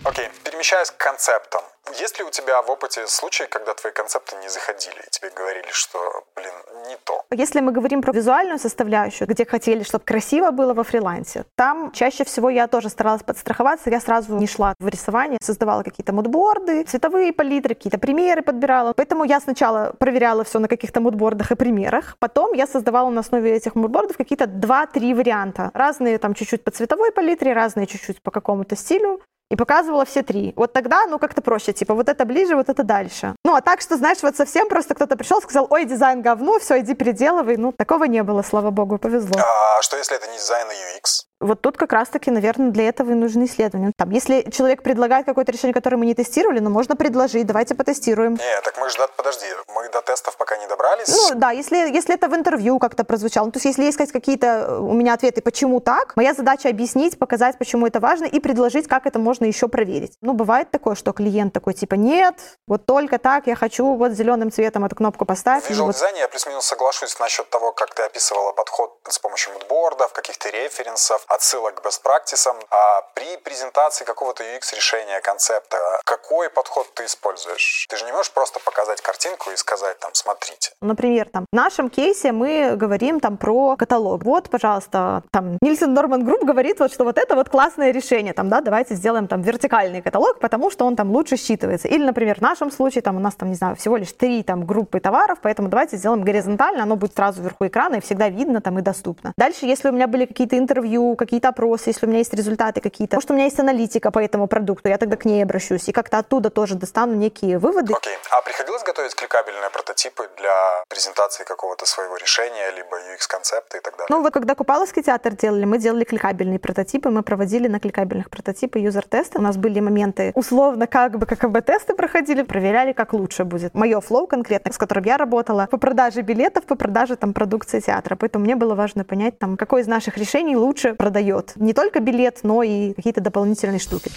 Окей, 0.06 0.26
okay. 0.26 0.32
перемещаясь 0.44 0.92
к 0.92 0.98
концептам. 0.98 1.62
Есть 2.00 2.20
ли 2.20 2.26
у 2.26 2.30
тебя 2.30 2.62
в 2.62 2.70
опыте 2.70 3.08
случаи, 3.08 3.46
когда 3.50 3.74
твои 3.74 3.94
концепты 3.94 4.36
не 4.42 4.50
заходили, 4.50 4.96
и 4.96 5.10
тебе 5.10 5.30
говорили, 5.30 5.68
что, 5.72 6.26
блин, 6.36 6.54
не 6.90 6.98
то? 7.04 7.24
Если 7.32 7.62
мы 7.62 7.72
говорим 7.72 8.02
про 8.02 8.12
визуальную 8.12 8.60
составляющую, 8.60 9.28
где 9.28 9.46
хотели, 9.46 9.84
чтобы 9.84 10.04
красиво 10.04 10.52
было 10.52 10.74
во 10.74 10.84
фрилансе, 10.84 11.46
там 11.56 11.92
чаще 11.92 12.24
всего 12.26 12.50
я 12.50 12.68
тоже 12.68 12.90
старалась 12.90 13.24
подстраховаться, 13.24 13.90
я 13.90 14.00
сразу 14.02 14.36
не 14.36 14.48
шла 14.48 14.74
в 14.80 14.88
рисование, 14.88 15.40
создавала 15.42 15.84
какие-то 15.84 16.14
мудборды, 16.14 16.84
цветовые 16.84 17.32
палитры, 17.32 17.76
какие-то 17.76 17.98
примеры 17.98 18.42
подбирала. 18.42 18.94
Поэтому 18.94 19.24
я 19.24 19.40
сначала 19.40 19.94
проверяла 20.00 20.44
все 20.44 20.60
на 20.60 20.68
каких-то 20.68 21.00
мудбордах 21.00 21.52
и 21.52 21.56
примерах, 21.56 22.18
потом 22.20 22.54
я 22.54 22.68
создавала 22.68 23.10
на 23.10 23.22
основе 23.22 23.56
этих 23.56 23.76
мудбордов 23.76 24.18
какие-то 24.18 24.46
2-3 24.46 25.16
варианта. 25.16 25.72
Разные 25.74 26.18
там 26.18 26.34
чуть-чуть 26.34 26.64
по 26.64 26.72
цветовой 26.72 27.12
палитре, 27.12 27.54
разные 27.54 27.88
чуть-чуть 27.88 28.22
по 28.22 28.32
какому-то 28.32 28.76
стилю 28.76 29.22
и 29.54 29.56
показывала 29.56 30.04
все 30.04 30.24
три. 30.24 30.52
Вот 30.56 30.74
тогда, 30.74 31.06
ну, 31.06 31.20
как-то 31.20 31.44
проще, 31.44 31.74
типа, 31.74 31.94
вот 31.94 32.10
это 32.10 32.26
ближе, 32.26 32.56
вот 32.56 32.70
это 32.70 32.84
дальше. 32.84 33.36
Ну, 33.46 33.54
а 33.56 33.62
так, 33.62 33.82
что, 33.82 33.98
знаешь, 33.98 34.18
вот 34.24 34.36
совсем 34.36 34.68
просто 34.68 34.96
кто-то 34.96 35.16
пришел, 35.16 35.40
сказал, 35.44 35.68
ой, 35.70 35.86
дизайн 35.86 36.24
говно, 36.24 36.58
все, 36.58 36.80
иди 36.80 36.96
переделывай. 36.96 37.58
Ну, 37.58 37.72
такого 37.72 38.06
не 38.06 38.24
было, 38.24 38.42
слава 38.42 38.72
богу, 38.72 38.98
повезло. 38.98 39.40
А 39.40 39.82
что, 39.84 39.96
если 39.98 40.16
это 40.16 40.28
не 40.28 40.38
дизайн, 40.38 40.68
а 40.68 40.74
UX? 40.74 41.26
Вот 41.40 41.62
тут 41.62 41.78
как 41.78 41.94
раз-таки, 41.94 42.32
наверное, 42.32 42.72
для 42.72 42.88
этого 42.88 43.12
и 43.12 43.14
нужны 43.14 43.46
исследования. 43.46 43.92
Там, 43.96 44.10
если 44.10 44.50
человек 44.50 44.82
предлагает 44.82 45.28
какое-то 45.28 45.52
решение, 45.52 45.74
которое 45.74 45.98
мы 45.98 46.08
не 46.08 46.16
тестировали, 46.16 46.60
ну, 46.60 46.72
можно 46.72 46.96
предложить, 46.96 47.46
давайте 47.46 47.76
потестируем. 47.76 48.34
Нет, 48.34 48.64
так 48.64 48.78
мы 48.80 48.90
же, 48.90 48.98
подожди, 49.16 49.46
мы 49.76 49.88
до 49.90 50.02
тестов 50.02 50.36
пока 50.38 50.58
не 50.58 50.63
добрались. 50.84 51.08
Ну, 51.08 51.36
да, 51.36 51.52
если, 51.52 51.78
если 51.78 52.16
это 52.16 52.28
в 52.28 52.36
интервью 52.36 52.80
как-то 52.80 53.04
прозвучало. 53.04 53.46
Ну, 53.46 53.52
то 53.52 53.58
есть, 53.58 53.66
если 53.66 53.84
есть 53.84 54.12
какие-то 54.12 54.48
э, 54.48 54.78
у 54.78 54.94
меня 54.94 55.14
ответы, 55.14 55.42
почему 55.42 55.80
так, 55.80 56.16
моя 56.16 56.34
задача 56.34 56.70
объяснить, 56.70 57.18
показать, 57.18 57.58
почему 57.58 57.88
это 57.88 58.00
важно, 58.00 58.26
и 58.26 58.40
предложить, 58.40 58.88
как 58.88 59.06
это 59.06 59.20
можно 59.20 59.46
еще 59.46 59.68
проверить. 59.68 60.18
Ну, 60.22 60.34
бывает 60.34 60.72
такое, 60.72 60.96
что 60.96 61.14
клиент 61.14 61.54
такой, 61.54 61.74
типа, 61.74 61.96
нет, 61.96 62.36
вот 62.68 62.86
только 62.86 63.18
так, 63.18 63.48
я 63.48 63.56
хочу 63.56 63.96
вот 63.96 64.12
зеленым 64.12 64.52
цветом 64.52 64.86
эту 64.86 64.96
кнопку 64.96 65.26
поставить. 65.26 65.64
В 65.64 65.70
Visual 65.70 65.86
вот... 65.86 65.96
дизайне 65.96 66.20
я 66.20 66.28
плюс-минус 66.28 66.66
соглашусь 66.66 67.20
насчет 67.20 67.50
того, 67.50 67.72
как 67.72 67.94
ты 67.94 68.04
описывала 68.04 68.52
подход 68.52 69.00
с 69.08 69.20
помощью 69.20 69.54
мудбордов, 69.54 70.12
каких-то 70.14 70.50
референсов, 70.50 71.24
отсылок 71.28 71.82
к 71.82 71.86
best 71.86 72.02
practice. 72.04 72.44
А 72.70 73.02
при 73.14 73.38
презентации 73.38 74.06
какого-то 74.06 74.44
UX-решения, 74.44 75.22
концепта, 75.22 75.78
какой 76.06 76.50
подход 76.50 76.94
ты 76.94 77.06
используешь? 77.06 77.88
Ты 77.90 77.96
же 77.98 78.06
не 78.06 78.12
можешь 78.12 78.32
просто 78.32 78.60
показать 78.60 79.02
картинку 79.02 79.52
и 79.52 79.56
сказать 79.56 79.98
там, 80.00 80.14
смотрите. 80.14 80.73
Например, 80.82 81.28
там, 81.30 81.46
в 81.52 81.56
нашем 81.56 81.90
кейсе 81.90 82.32
мы 82.32 82.76
говорим 82.76 83.20
там 83.20 83.38
про 83.38 83.76
каталог. 83.76 84.24
Вот, 84.24 84.50
пожалуйста, 84.50 85.24
там, 85.32 85.58
Nielsen 85.62 85.94
Norman 85.94 86.24
Group 86.24 86.44
говорит, 86.44 86.80
вот, 86.80 86.92
что 86.92 87.04
вот 87.04 87.18
это 87.18 87.36
вот 87.36 87.50
классное 87.50 87.92
решение, 87.92 88.34
там, 88.34 88.50
да, 88.50 88.62
давайте 88.62 88.96
сделаем 88.96 89.28
там 89.28 89.42
вертикальный 89.42 90.02
каталог, 90.02 90.40
потому 90.40 90.70
что 90.70 90.86
он 90.86 90.96
там 90.96 91.12
лучше 91.12 91.36
считывается. 91.36 91.88
Или, 91.88 92.04
например, 92.04 92.38
в 92.38 92.42
нашем 92.42 92.72
случае 92.72 93.02
там 93.02 93.18
у 93.18 93.20
нас 93.20 93.36
там, 93.36 93.50
не 93.50 93.56
знаю, 93.56 93.76
всего 93.76 93.98
лишь 93.98 94.12
три 94.14 94.44
там 94.44 94.66
группы 94.66 95.00
товаров, 95.00 95.40
поэтому 95.42 95.70
давайте 95.70 95.98
сделаем 95.98 96.24
горизонтально, 96.24 96.84
оно 96.84 96.96
будет 96.96 97.16
сразу 97.16 97.42
вверху 97.42 97.68
экрана 97.68 97.96
и 97.96 98.02
всегда 98.02 98.30
видно 98.30 98.62
там 98.62 98.80
и 98.80 98.82
доступно. 98.82 99.34
Дальше, 99.38 99.66
если 99.66 99.90
у 99.90 99.92
меня 99.92 100.08
были 100.08 100.26
какие-то 100.26 100.58
интервью, 100.58 101.16
какие-то 101.16 101.50
опросы, 101.50 101.90
если 101.90 102.06
у 102.06 102.10
меня 102.10 102.20
есть 102.20 102.34
результаты 102.34 102.82
какие-то, 102.82 103.18
может, 103.18 103.32
у 103.32 103.34
меня 103.34 103.46
есть 103.46 103.60
аналитика 103.60 104.12
по 104.12 104.20
этому 104.20 104.48
продукту, 104.48 104.90
я 104.90 104.98
тогда 104.98 105.16
к 105.16 105.26
ней 105.26 105.44
обращусь 105.44 105.88
и 105.90 105.92
как-то 105.92 106.20
оттуда 106.20 106.50
тоже 106.50 106.76
достану 106.76 107.14
некие 107.14 107.58
выводы. 107.58 107.94
Окей. 107.94 108.14
Okay. 108.14 108.18
А 108.32 108.42
приходилось 108.42 108.84
готовить 108.84 109.16
кликабельные 109.16 109.70
прототипы 109.70 110.30
для 110.38 110.54
презентации 110.88 111.44
какого-то 111.44 111.86
своего 111.86 112.18
решения, 112.18 112.72
либо 112.72 112.98
UX-концепта 112.98 113.78
и 113.78 113.82
так 113.82 113.94
далее? 113.94 114.08
Ну, 114.10 114.22
вот 114.22 114.34
когда 114.34 114.56
Купаловский 114.56 115.04
театр 115.04 115.34
делали, 115.34 115.66
мы 115.66 115.78
делали 115.78 116.04
кликабельные 116.04 116.60
прототипы, 116.60 117.10
мы 117.10 117.24
проводили 117.24 117.68
на 117.68 117.80
кликабельных 117.80 118.30
прототипы 118.30 118.80
юзер-тесты. 118.80 119.40
У 119.40 119.42
нас 119.42 119.58
были 119.58 119.80
моменты, 119.80 120.32
условно, 120.36 120.88
как 120.88 121.18
бы 121.18 121.26
как 121.26 121.52
бы 121.52 121.62
тесты 121.62 121.94
проходили, 121.94 122.44
проверяли, 122.44 122.94
как 122.94 123.14
лучше 123.14 123.44
будет. 123.44 123.74
Мое 123.74 124.00
флоу 124.02 124.28
конкретно, 124.28 124.72
с 124.72 124.78
которым 124.78 125.06
я 125.06 125.18
работала, 125.18 125.68
по 125.70 125.78
продаже 125.78 126.22
билетов, 126.22 126.66
по 126.66 126.76
продаже 126.76 127.16
там 127.16 127.34
продукции 127.34 127.80
театра. 127.80 128.16
Поэтому 128.16 128.46
мне 128.46 128.56
было 128.56 128.76
важно 128.76 129.04
понять, 129.04 129.40
там, 129.40 129.58
какое 129.58 129.82
из 129.82 129.88
наших 129.88 130.18
решений 130.18 130.56
лучше 130.56 130.94
продает. 130.94 131.54
Не 131.56 131.74
только 131.74 132.00
билет, 132.00 132.40
но 132.44 132.64
и 132.64 132.94
какие-то 132.94 133.22
дополнительные 133.22 133.80
штуки. 133.80 134.12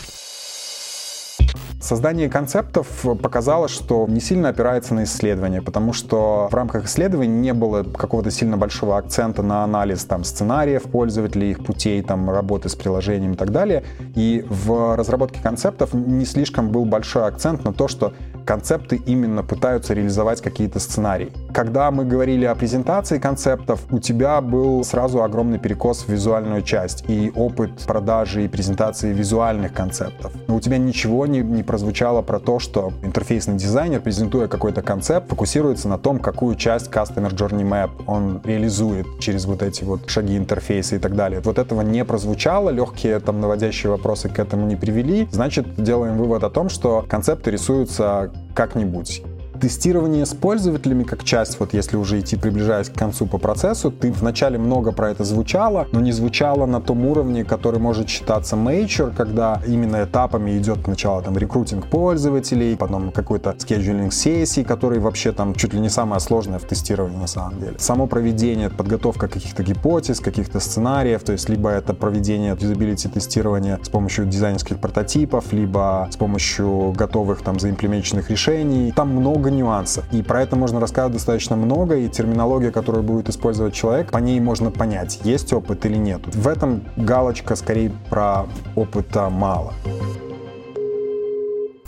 Создание 1.87 2.29
концептов 2.29 2.89
показало, 3.23 3.69
что 3.69 4.07
не 4.09 4.21
сильно 4.21 4.49
опирается 4.49 4.93
на 4.93 5.05
исследования, 5.05 5.63
потому 5.63 5.93
что 5.93 6.49
в 6.51 6.55
рамках 6.55 6.87
исследований 6.87 7.33
не 7.33 7.53
было 7.53 7.85
какого-то 7.85 8.33
сильно 8.33 8.57
большого 8.57 8.99
акцента 8.99 9.41
на 9.43 9.63
анализ 9.63 10.05
там, 10.05 10.25
сценариев 10.25 10.83
пользователей, 10.83 11.53
их 11.53 11.65
путей 11.65 12.03
там, 12.03 12.29
работы 12.29 12.69
с 12.69 12.75
приложением 12.75 13.35
и 13.35 13.37
так 13.37 13.53
далее. 13.53 13.85
И 14.17 14.45
в 14.51 14.97
разработке 14.97 15.41
концептов 15.41 15.95
не 15.95 16.25
слишком 16.25 16.71
был 16.71 16.87
большой 16.87 17.25
акцент 17.25 17.63
на 17.63 17.73
то, 17.73 17.87
что 17.87 18.13
концепты 18.45 18.97
именно 18.97 19.45
пытаются 19.45 19.95
реализовать 19.95 20.41
какие-то 20.41 20.81
сценарии. 20.81 21.31
Когда 21.55 21.93
мы 21.93 22.05
говорили 22.05 22.47
о 22.47 22.57
презентации 22.57 23.19
концептов, 23.19 23.81
у 23.93 24.01
тебя 24.01 24.41
был 24.41 24.83
сразу 24.83 25.23
огромный 25.23 25.61
перекос 25.61 26.03
в 26.03 26.09
визуальную 26.09 26.63
часть 26.63 27.05
и 27.09 27.31
опыт 27.37 27.71
продажи 27.87 28.45
и 28.45 28.49
презентации 28.49 29.13
визуальных 29.13 29.73
концептов. 29.73 30.33
Но 30.49 30.57
у 30.57 30.61
тебя 30.61 30.79
ничего 30.79 31.27
не, 31.27 31.41
не 31.41 31.63
прозвучало 31.77 32.23
про 32.23 32.39
то, 32.41 32.59
что 32.59 32.95
интерфейсный 33.03 33.57
дизайнер, 33.57 34.01
презентуя 34.01 34.49
какой-то 34.49 34.81
концепт, 34.81 35.29
фокусируется 35.29 35.89
на 35.89 35.99
том, 35.99 36.21
какую 36.21 36.55
часть 36.55 36.89
Customer 36.89 37.31
Journey 37.31 37.69
Map 37.69 37.91
он 38.07 38.41
реализует 38.45 39.07
через 39.21 39.45
вот 39.45 39.63
эти 39.63 39.85
вот 39.85 40.09
шаги 40.09 40.39
интерфейса 40.39 40.97
и 40.97 40.99
так 40.99 41.15
далее. 41.15 41.43
Вот 41.45 41.59
этого 41.59 41.83
не 41.83 42.03
прозвучало, 42.07 42.71
легкие 42.71 43.21
там 43.21 43.43
наводящие 43.43 43.91
вопросы 43.91 44.31
к 44.31 44.39
этому 44.39 44.67
не 44.67 44.75
привели. 44.75 45.29
Значит, 45.31 45.67
делаем 45.77 46.17
вывод 46.17 46.45
о 46.45 46.49
том, 46.49 46.71
что 46.71 47.05
концепты 47.07 47.51
рисуются 47.51 48.31
как-нибудь. 48.55 49.23
Тестирование 49.61 50.27
с 50.27 50.35
пользователями 50.35 51.03
как 51.03 51.25
часть, 51.25 51.59
вот 51.61 51.73
если 51.73 51.97
уже 51.97 52.21
идти 52.21 52.37
приближаясь 52.37 52.89
к 52.89 52.95
концу 52.95 53.27
по 53.27 53.39
процессу, 53.39 53.91
ты 53.91 54.13
вначале 54.13 54.59
много 54.59 54.93
про 54.93 55.11
это 55.11 55.25
звучало, 55.25 55.87
но 55.93 56.01
не 56.01 56.13
звучало 56.13 56.67
на 56.67 56.81
том 56.81 57.07
уровне, 57.07 57.45
который 57.45 57.81
может 57.81 58.09
считаться 58.09 58.57
major, 58.57 59.15
когда 59.17 59.61
именно 59.67 60.05
этапами 60.05 60.59
идет 60.59 60.81
сначала 60.85 61.23
там 61.23 61.39
рекрутинг 61.39 61.87
пользователей, 61.87 62.77
потом 62.77 63.13
какой-то 63.13 63.55
скеджулинг 63.59 64.13
сессий, 64.13 64.63
который 64.63 64.99
вообще 64.99 65.33
там 65.33 65.55
чуть 65.55 65.73
ли 65.73 65.81
не 65.81 65.89
самое 65.89 66.21
сложное 66.21 66.59
в 66.59 66.65
тестировании 66.65 67.19
на 67.19 67.27
самом 67.27 67.59
деле. 67.59 67.75
Само 67.79 68.07
проведение, 68.07 68.69
подготовка 68.71 69.29
каких-то 69.29 69.63
гипотез, 69.63 70.21
каких-то 70.21 70.61
сценариев, 70.61 71.23
то 71.23 71.33
есть 71.33 71.49
либо 71.49 71.71
это 71.71 71.95
проведение 71.95 72.57
юзабилити 72.59 73.09
тестирования 73.09 73.79
с 73.83 73.89
помощью 73.89 74.27
дизайнерских 74.27 74.79
прототипов, 74.79 75.53
либо 75.53 76.09
с 76.11 76.17
помощью 76.17 76.93
готовых 76.93 77.43
там 77.43 77.59
заимплементированных 77.59 78.31
решений. 78.31 78.93
Там 78.95 79.11
много 79.11 79.46
много 79.47 79.51
нюансов. 79.51 80.05
И 80.13 80.23
про 80.23 80.43
это 80.43 80.57
можно 80.57 80.81
рассказать 80.81 81.13
достаточно 81.13 81.57
много, 81.57 81.97
и 81.97 82.09
терминология, 82.09 82.71
которую 82.71 83.03
будет 83.03 83.29
использовать 83.29 83.75
человек, 83.75 84.11
по 84.11 84.19
ней 84.19 84.41
можно 84.41 84.71
понять, 84.71 85.21
есть 85.25 85.53
опыт 85.53 85.85
или 85.87 85.97
нет. 85.97 86.21
В 86.35 86.49
этом 86.49 86.85
галочка 86.97 87.57
скорее 87.57 87.93
про 88.11 88.47
опыта 88.75 89.29
мало. 89.31 89.73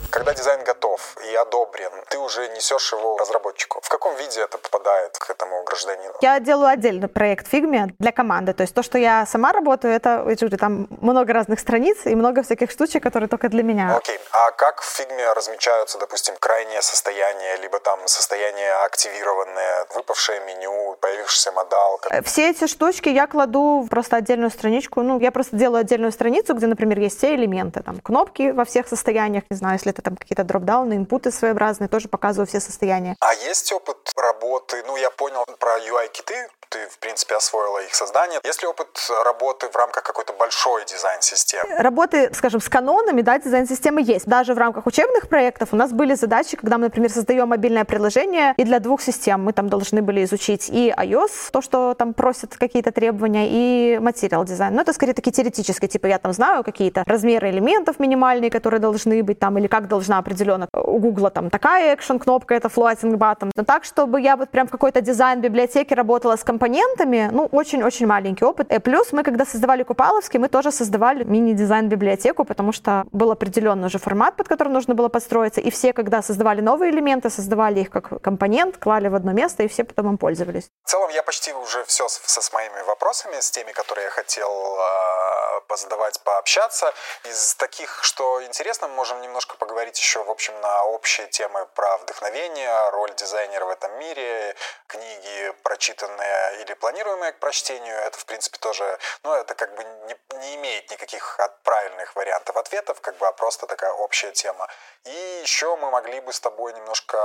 Когда 0.09 0.33
дизайн 0.33 0.61
готов 0.65 0.78
и 1.25 1.35
одобрен, 1.35 1.91
ты 2.09 2.17
уже 2.17 2.47
несешь 2.49 2.93
его 2.93 3.17
разработчику. 3.17 3.79
В 3.81 3.89
каком 3.89 4.15
виде 4.15 4.41
это 4.41 4.57
попадает 4.57 5.17
к 5.17 5.29
этому 5.29 5.63
гражданину? 5.63 6.13
Я 6.21 6.39
делаю 6.39 6.67
отдельный 6.67 7.07
проект 7.07 7.47
в 7.47 7.53
Figma 7.53 7.91
для 7.99 8.11
команды. 8.11 8.53
То 8.53 8.63
есть 8.63 8.73
то, 8.73 8.83
что 8.83 8.97
я 8.97 9.25
сама 9.25 9.51
работаю, 9.51 9.93
это 9.93 10.57
там 10.57 10.87
много 11.01 11.33
разных 11.33 11.59
страниц 11.59 12.05
и 12.05 12.15
много 12.15 12.43
всяких 12.43 12.71
штучек, 12.71 13.03
которые 13.03 13.29
только 13.29 13.49
для 13.49 13.63
меня. 13.63 13.95
Окей. 13.97 14.19
А 14.31 14.51
как 14.51 14.81
в 14.81 14.99
Figma 14.99 15.33
размечаются, 15.33 15.97
допустим, 15.97 16.35
крайнее 16.39 16.81
состояние, 16.81 17.57
либо 17.57 17.79
там 17.79 17.99
состояние 18.07 18.71
активированное, 18.85 19.85
выпавшее 19.95 20.39
меню, 20.41 20.97
появившийся 20.99 21.51
модал? 21.51 22.01
Все 22.23 22.49
эти 22.49 22.67
штучки 22.67 23.09
я 23.09 23.27
кладу 23.27 23.81
в 23.81 23.89
просто 23.89 24.17
отдельную 24.17 24.49
страничку. 24.49 25.01
Ну, 25.01 25.19
я 25.19 25.31
просто 25.31 25.55
делаю 25.55 25.81
отдельную 25.81 26.11
страницу, 26.11 26.53
где, 26.53 26.67
например, 26.67 26.99
есть 26.99 27.17
все 27.17 27.35
элементы. 27.35 27.81
Там 27.83 27.99
кнопки 27.99 28.51
во 28.51 28.65
всех 28.65 28.87
состояниях, 28.87 29.43
не 29.49 29.57
знаю, 29.57 29.75
если 29.75 29.91
это 29.91 30.01
там 30.01 30.15
какие-то 30.15 30.43
дропдауны, 30.43 30.88
инпуты 30.97 31.31
своеобразные, 31.31 31.87
тоже 31.87 32.07
показываю 32.07 32.47
все 32.47 32.59
состояния. 32.59 33.15
А 33.19 33.33
есть 33.33 33.71
опыт 33.71 33.97
работы, 34.15 34.83
ну, 34.87 34.97
я 34.97 35.09
понял 35.09 35.45
про 35.59 35.77
UI-киты, 35.79 36.47
ты, 36.69 36.87
в 36.87 36.99
принципе, 36.99 37.35
освоила 37.35 37.79
их 37.83 37.93
создание. 37.95 38.39
Есть 38.43 38.61
ли 38.61 38.67
опыт 38.67 38.87
работы 39.25 39.67
в 39.69 39.75
рамках 39.75 40.03
какой-то 40.03 40.33
большой 40.33 40.85
дизайн-системы? 40.85 41.75
Работы, 41.77 42.31
скажем, 42.33 42.61
с 42.61 42.69
канонами, 42.69 43.21
да, 43.21 43.39
дизайн-системы 43.39 44.01
есть. 44.01 44.27
Даже 44.27 44.53
в 44.53 44.57
рамках 44.57 44.85
учебных 44.85 45.29
проектов 45.29 45.69
у 45.71 45.75
нас 45.75 45.91
были 45.91 46.13
задачи, 46.13 46.55
когда 46.55 46.77
мы, 46.77 46.85
например, 46.85 47.09
создаем 47.11 47.49
мобильное 47.49 47.85
приложение, 47.85 48.53
и 48.57 48.63
для 48.63 48.79
двух 48.79 49.01
систем 49.01 49.43
мы 49.43 49.53
там 49.53 49.67
должны 49.69 50.01
были 50.01 50.23
изучить 50.23 50.69
и 50.69 50.93
iOS, 50.95 51.51
то, 51.51 51.61
что 51.61 51.95
там 51.95 52.13
просят 52.13 52.55
какие-то 52.55 52.91
требования, 52.91 53.47
и 53.49 53.99
материал 53.99 54.45
дизайн. 54.45 54.75
Но 54.75 54.81
это 54.81 54.93
скорее 54.93 55.13
такие 55.13 55.31
теоретические, 55.31 55.89
типа 55.89 56.05
я 56.07 56.19
там 56.19 56.33
знаю 56.33 56.63
какие-то 56.63 57.03
размеры 57.07 57.49
элементов 57.49 57.99
минимальные, 57.99 58.51
которые 58.51 58.79
должны 58.79 59.23
быть 59.23 59.39
там, 59.39 59.57
или 59.57 59.67
как 59.67 59.87
должна 59.87 60.19
определенно 60.19 60.67
у 60.73 60.99
Google 60.99 61.31
там 61.31 61.49
такая 61.49 61.95
экшен-кнопка, 61.95 62.53
это 62.53 62.67
floating 62.67 63.15
button. 63.15 63.51
Но 63.55 63.63
так, 63.63 63.83
чтобы 63.85 64.21
я 64.21 64.35
вот 64.35 64.49
прям 64.49 64.67
в 64.67 64.71
какой-то 64.71 65.01
дизайн 65.01 65.41
библиотеке 65.41 65.95
работала 65.95 66.35
с 66.35 66.43
компонентами, 66.59 67.29
ну, 67.31 67.47
очень-очень 67.51 68.05
маленький 68.05 68.45
опыт. 68.45 68.71
И 68.71 68.79
плюс 68.79 69.13
мы, 69.13 69.23
когда 69.23 69.45
создавали 69.45 69.83
Купаловский, 69.83 70.39
мы 70.39 70.49
тоже 70.49 70.71
создавали 70.71 71.23
мини-дизайн-библиотеку, 71.23 72.43
потому 72.43 72.73
что 72.73 73.05
был 73.11 73.31
определенный 73.31 73.87
уже 73.87 73.97
формат, 73.97 74.35
под 74.35 74.49
который 74.49 74.69
нужно 74.69 74.93
было 74.93 75.09
подстроиться, 75.09 75.61
и 75.61 75.69
все, 75.69 75.93
когда 75.93 76.21
создавали 76.21 76.61
новые 76.61 76.91
элементы, 76.91 77.29
создавали 77.29 77.79
их 77.79 77.89
как 77.89 78.21
компонент, 78.21 78.77
клали 78.77 79.07
в 79.07 79.15
одно 79.15 79.31
место, 79.31 79.63
и 79.63 79.67
все 79.67 79.83
потом 79.83 80.09
им 80.09 80.17
пользовались. 80.17 80.69
В 80.83 80.89
целом, 80.89 81.09
я 81.11 81.23
почти 81.23 81.53
уже 81.53 81.83
все 81.85 82.09
со, 82.09 82.41
с 82.41 82.53
моими 82.53 82.81
вопросами, 82.87 83.39
с 83.39 83.51
теми, 83.51 83.71
которые 83.71 84.05
я 84.05 84.11
хотел 84.11 84.49
э, 84.49 85.61
позадавать, 85.67 86.19
пообщаться. 86.23 86.93
Из 87.23 87.55
таких, 87.55 87.99
что 88.03 88.43
интересно, 88.43 88.87
мы 88.87 88.95
можем 88.95 89.21
немножко 89.21 89.55
поговорить 89.57 89.97
еще, 89.97 90.23
в 90.23 90.29
общем, 90.29 90.53
на 90.61 90.83
общие 90.83 91.27
темы 91.27 91.65
про 91.75 91.97
вдохновение, 91.99 92.89
роль 92.91 93.13
дизайнера 93.15 93.65
в 93.65 93.69
этом 93.69 93.97
мире, 93.99 94.55
книги, 94.87 95.53
прочитанные 95.63 96.48
или 96.61 96.73
планируемые 96.73 97.31
к 97.31 97.39
прочтению, 97.39 97.95
это, 97.95 98.17
в 98.17 98.25
принципе, 98.25 98.57
тоже, 98.59 98.97
ну, 99.23 99.33
это 99.33 99.53
как 99.55 99.75
бы 99.75 99.83
не, 99.83 100.15
не 100.39 100.55
имеет 100.55 100.89
никаких 100.91 101.39
правильных 101.63 102.15
вариантов 102.15 102.55
ответов, 102.57 103.01
как 103.01 103.17
бы, 103.17 103.27
а 103.27 103.31
просто 103.31 103.67
такая 103.67 103.91
общая 103.91 104.31
тема. 104.31 104.67
И 105.05 105.41
еще 105.41 105.75
мы 105.75 105.91
могли 105.91 106.19
бы 106.21 106.33
с 106.33 106.39
тобой 106.39 106.73
немножко 106.73 107.17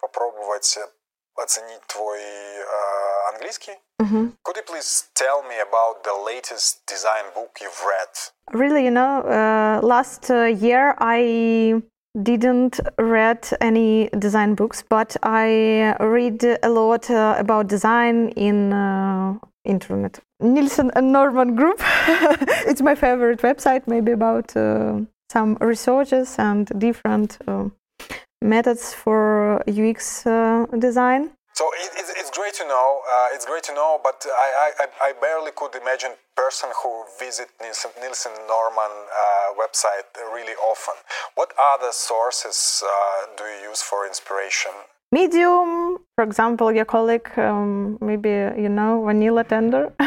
попробовать 0.00 0.78
оценить 1.36 1.86
твой 1.86 2.20
э, 2.20 3.28
английский. 3.32 3.78
Mm-hmm. 4.00 4.32
Could 4.44 4.56
you 4.56 4.62
please 4.64 5.08
tell 5.14 5.42
me 5.42 5.58
about 5.60 6.02
the 6.04 6.12
latest 6.12 6.84
design 6.86 7.24
book 7.34 7.58
you've 7.60 7.82
read? 7.84 8.12
Really, 8.52 8.84
you 8.84 8.90
know, 8.90 9.22
uh, 9.22 9.80
last 9.82 10.30
uh, 10.30 10.44
year 10.44 10.94
I 10.98 11.82
didn't 12.20 12.80
read 12.98 13.48
any 13.60 14.08
design 14.18 14.54
books, 14.54 14.84
but 14.88 15.16
I 15.22 15.94
read 16.00 16.44
a 16.62 16.68
lot 16.68 17.10
uh, 17.10 17.36
about 17.38 17.68
design 17.68 18.28
in 18.30 18.72
uh, 18.72 19.38
internet. 19.64 20.20
Nielsen 20.40 20.90
and 20.94 21.12
Norman 21.12 21.54
Group. 21.56 21.80
it's 22.66 22.82
my 22.82 22.94
favorite 22.94 23.40
website, 23.40 23.86
maybe 23.86 24.12
about 24.12 24.54
uh, 24.56 25.00
some 25.30 25.56
researches 25.60 26.36
and 26.38 26.66
different 26.78 27.38
uh, 27.46 27.68
methods 28.42 28.92
for 28.92 29.62
UX 29.68 30.26
uh, 30.26 30.66
design. 30.78 31.30
So 31.54 31.68
it, 31.76 31.90
it's 32.16 32.30
great 32.30 32.54
to 32.54 32.64
know. 32.66 33.00
Uh, 33.04 33.34
it's 33.34 33.44
great 33.44 33.62
to 33.64 33.74
know, 33.74 34.00
but 34.02 34.24
I, 34.26 34.72
I, 34.80 34.86
I 35.08 35.12
barely 35.20 35.50
could 35.54 35.74
imagine 35.74 36.12
person 36.34 36.70
who 36.82 37.04
visit 37.18 37.48
Nielsen, 37.60 37.90
Nielsen 38.00 38.32
Norman 38.48 38.90
uh, 38.90 39.60
website 39.60 40.08
really 40.32 40.54
often. 40.54 40.94
What 41.34 41.52
other 41.58 41.92
sources 41.92 42.82
uh, 42.84 43.26
do 43.36 43.44
you 43.44 43.70
use 43.70 43.82
for 43.82 44.06
inspiration? 44.06 44.72
Medium, 45.12 45.98
for 46.14 46.24
example, 46.24 46.72
your 46.72 46.86
colleague, 46.86 47.28
um, 47.36 47.98
maybe 48.00 48.30
you 48.30 48.70
know, 48.70 49.04
Vanilla 49.04 49.44
Tender, 49.44 49.92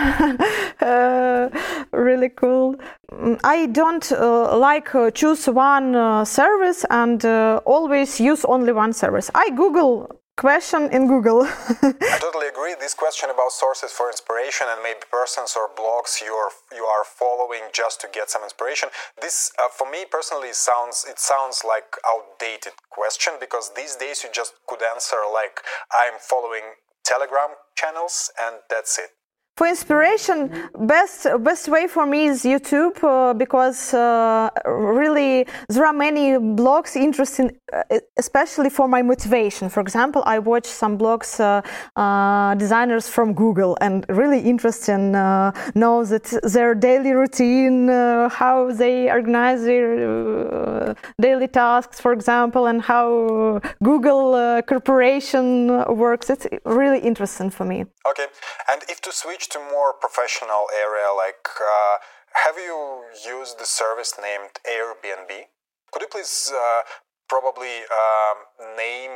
uh, 0.81 1.49
really 1.91 2.29
cool. 2.29 2.75
Mm, 3.11 3.39
I 3.43 3.67
don't 3.67 4.11
uh, 4.11 4.57
like 4.57 4.95
uh, 4.95 5.11
choose 5.11 5.45
one 5.45 5.95
uh, 5.95 6.25
service 6.25 6.85
and 6.89 7.23
uh, 7.23 7.61
always 7.65 8.19
use 8.19 8.45
only 8.45 8.73
one 8.73 8.93
service. 8.93 9.29
I 9.35 9.51
Google 9.51 10.09
question 10.37 10.89
in 10.91 11.07
Google. 11.07 11.43
I 11.81 12.17
totally 12.19 12.47
agree. 12.47 12.75
This 12.79 12.93
question 12.93 13.29
about 13.29 13.51
sources 13.51 13.91
for 13.91 14.09
inspiration 14.09 14.67
and 14.69 14.83
maybe 14.83 14.99
persons 15.09 15.55
or 15.55 15.69
blogs 15.69 16.21
you 16.21 16.33
are 16.33 16.51
you 16.75 16.85
are 16.85 17.03
following 17.05 17.61
just 17.73 18.01
to 18.01 18.07
get 18.11 18.29
some 18.29 18.43
inspiration. 18.43 18.89
This, 19.21 19.51
uh, 19.59 19.69
for 19.69 19.89
me 19.89 20.05
personally, 20.09 20.53
sounds 20.53 21.05
it 21.07 21.19
sounds 21.19 21.63
like 21.65 21.95
outdated 22.07 22.73
question 22.89 23.33
because 23.39 23.71
these 23.75 23.95
days 23.95 24.23
you 24.23 24.29
just 24.33 24.53
could 24.67 24.83
answer 24.83 25.17
like 25.31 25.61
I'm 25.91 26.19
following 26.19 26.75
Telegram 27.03 27.55
channels 27.75 28.31
and 28.41 28.57
that's 28.69 28.97
it. 28.99 29.11
For 29.57 29.67
inspiration, 29.67 30.51
best 30.79 31.27
best 31.39 31.69
way 31.69 31.87
for 31.87 32.05
me 32.05 32.25
is 32.25 32.43
YouTube 32.43 33.01
uh, 33.01 33.33
because 33.33 33.93
uh, 33.93 34.49
really 34.65 35.47
there 35.69 35.85
are 35.85 35.93
many 35.93 36.31
blogs 36.31 36.97
interesting, 36.97 37.57
uh, 37.71 37.99
especially 38.17 38.69
for 38.69 38.89
my 38.89 39.01
motivation. 39.01 39.69
For 39.69 39.79
example, 39.79 40.23
I 40.25 40.39
watch 40.39 40.65
some 40.65 40.97
blogs 40.97 41.39
uh, 41.39 41.61
uh, 41.95 42.55
designers 42.55 43.07
from 43.07 43.33
Google 43.33 43.77
and 43.79 44.05
really 44.09 44.41
interesting 44.41 45.15
uh, 45.15 45.53
know 45.73 46.03
that 46.03 46.25
their 46.43 46.75
daily 46.75 47.13
routine, 47.13 47.87
how 47.87 48.73
they 48.73 49.09
organize 49.09 49.63
their 49.63 50.95
daily 51.21 51.47
tasks, 51.47 52.01
for 52.01 52.11
example, 52.11 52.65
and 52.67 52.81
how 52.81 53.61
Google 53.81 54.61
corporation 54.63 55.67
works. 55.95 56.29
It's 56.29 56.45
really 56.65 56.99
interesting 56.99 57.49
for 57.49 57.63
me. 57.63 57.85
Okay, 58.05 58.27
and 58.69 58.81
if 58.89 58.99
to 58.99 59.13
switch 59.13 59.44
switch 59.45 59.53
to 59.53 59.71
more 59.71 59.93
professional 59.93 60.67
area, 60.73 61.07
like 61.15 61.47
uh, 61.61 61.97
have 62.45 62.55
you 62.57 63.03
used 63.25 63.59
the 63.59 63.65
service 63.65 64.13
named 64.21 64.51
Airbnb? 64.65 65.47
Could 65.91 66.01
you 66.01 66.07
please 66.11 66.51
uh, 66.53 66.81
probably 67.29 67.83
um, 67.91 68.77
name 68.77 69.11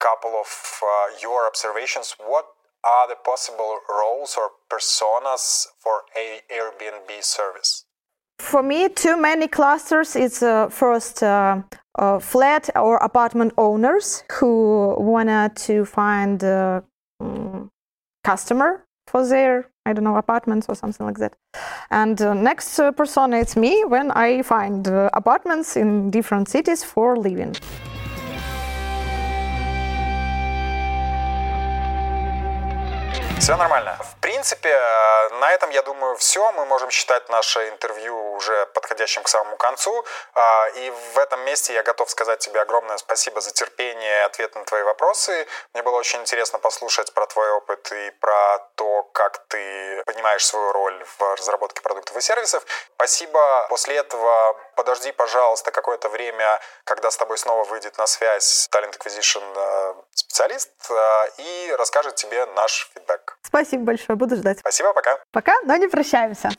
couple 0.00 0.32
of 0.38 0.48
uh, 0.82 1.18
your 1.22 1.46
observations? 1.46 2.14
What 2.18 2.44
are 2.84 3.08
the 3.08 3.16
possible 3.24 3.78
roles 3.88 4.36
or 4.36 4.50
personas 4.70 5.66
for 5.80 6.02
a 6.16 6.40
Airbnb 6.52 7.22
service? 7.22 7.84
For 8.40 8.62
me, 8.62 8.88
too 8.88 9.16
many 9.16 9.48
clusters 9.48 10.16
is 10.16 10.42
uh, 10.42 10.68
first 10.68 11.22
uh, 11.22 11.62
uh, 11.98 12.18
flat 12.18 12.68
or 12.76 12.96
apartment 12.96 13.52
owners 13.56 14.24
who 14.32 14.96
wanted 14.98 15.56
to 15.56 15.84
find 15.84 16.42
a 16.42 16.82
um, 17.20 17.70
customer 18.24 18.83
for 19.14 19.24
their 19.28 19.68
I 19.86 19.92
don't 19.92 20.04
know 20.04 20.16
apartments 20.16 20.66
or 20.68 20.74
something 20.74 21.06
like 21.06 21.18
that. 21.18 21.34
And 21.90 22.20
uh, 22.20 22.34
next 22.34 22.78
uh, 22.80 22.90
persona 22.90 23.36
it's 23.38 23.56
me 23.56 23.84
when 23.84 24.10
I 24.10 24.42
find 24.42 24.88
uh, 24.88 25.10
apartments 25.12 25.76
in 25.76 26.10
different 26.10 26.48
cities 26.48 26.82
for 26.82 27.16
living. 27.16 27.54
Все 33.44 33.56
нормально. 33.58 33.98
В 34.00 34.20
принципе, 34.22 34.70
э, 34.70 35.28
на 35.34 35.52
этом, 35.52 35.68
я 35.68 35.82
думаю, 35.82 36.16
все. 36.16 36.50
Мы 36.52 36.64
можем 36.64 36.90
считать 36.90 37.28
наше 37.28 37.68
интервью 37.68 38.32
уже 38.32 38.64
подходящим 38.72 39.22
к 39.22 39.28
самому 39.28 39.58
концу. 39.58 40.02
А, 40.32 40.68
и 40.68 40.90
в 41.12 41.18
этом 41.18 41.44
месте 41.44 41.74
я 41.74 41.82
готов 41.82 42.08
сказать 42.08 42.38
тебе 42.38 42.62
огромное 42.62 42.96
спасибо 42.96 43.42
за 43.42 43.52
терпение 43.52 44.24
ответ 44.24 44.54
на 44.54 44.64
твои 44.64 44.82
вопросы. 44.82 45.46
Мне 45.74 45.82
было 45.82 45.96
очень 45.96 46.20
интересно 46.20 46.58
послушать 46.58 47.12
про 47.12 47.26
твой 47.26 47.50
опыт 47.50 47.92
и 47.92 48.10
про 48.12 48.60
то, 48.76 49.02
как 49.12 49.44
ты 49.48 50.02
понимаешь 50.06 50.46
свою 50.46 50.72
роль 50.72 51.04
в 51.18 51.34
разработке 51.34 51.82
продуктов 51.82 52.16
и 52.16 52.22
сервисов. 52.22 52.64
Спасибо. 52.94 53.66
После 53.68 53.96
этого 53.96 54.56
подожди, 54.74 55.12
пожалуйста, 55.12 55.70
какое-то 55.70 56.08
время, 56.08 56.60
когда 56.84 57.10
с 57.10 57.16
тобой 57.18 57.36
снова 57.36 57.64
выйдет 57.64 57.98
на 57.98 58.06
связь 58.06 58.70
Talent 58.72 58.98
Acquisition 58.98 59.44
э, 59.54 59.94
специалист 60.14 60.70
э, 60.90 61.28
и 61.36 61.74
расскажет 61.76 62.14
тебе 62.14 62.46
наш 62.46 62.90
фидбэк. 62.94 63.33
Спасибо 63.42 63.84
большое, 63.84 64.16
буду 64.16 64.36
ждать. 64.36 64.58
Спасибо, 64.60 64.92
пока. 64.92 65.18
Пока, 65.32 65.54
но 65.64 65.76
не 65.76 65.88
прощаемся. 65.88 66.50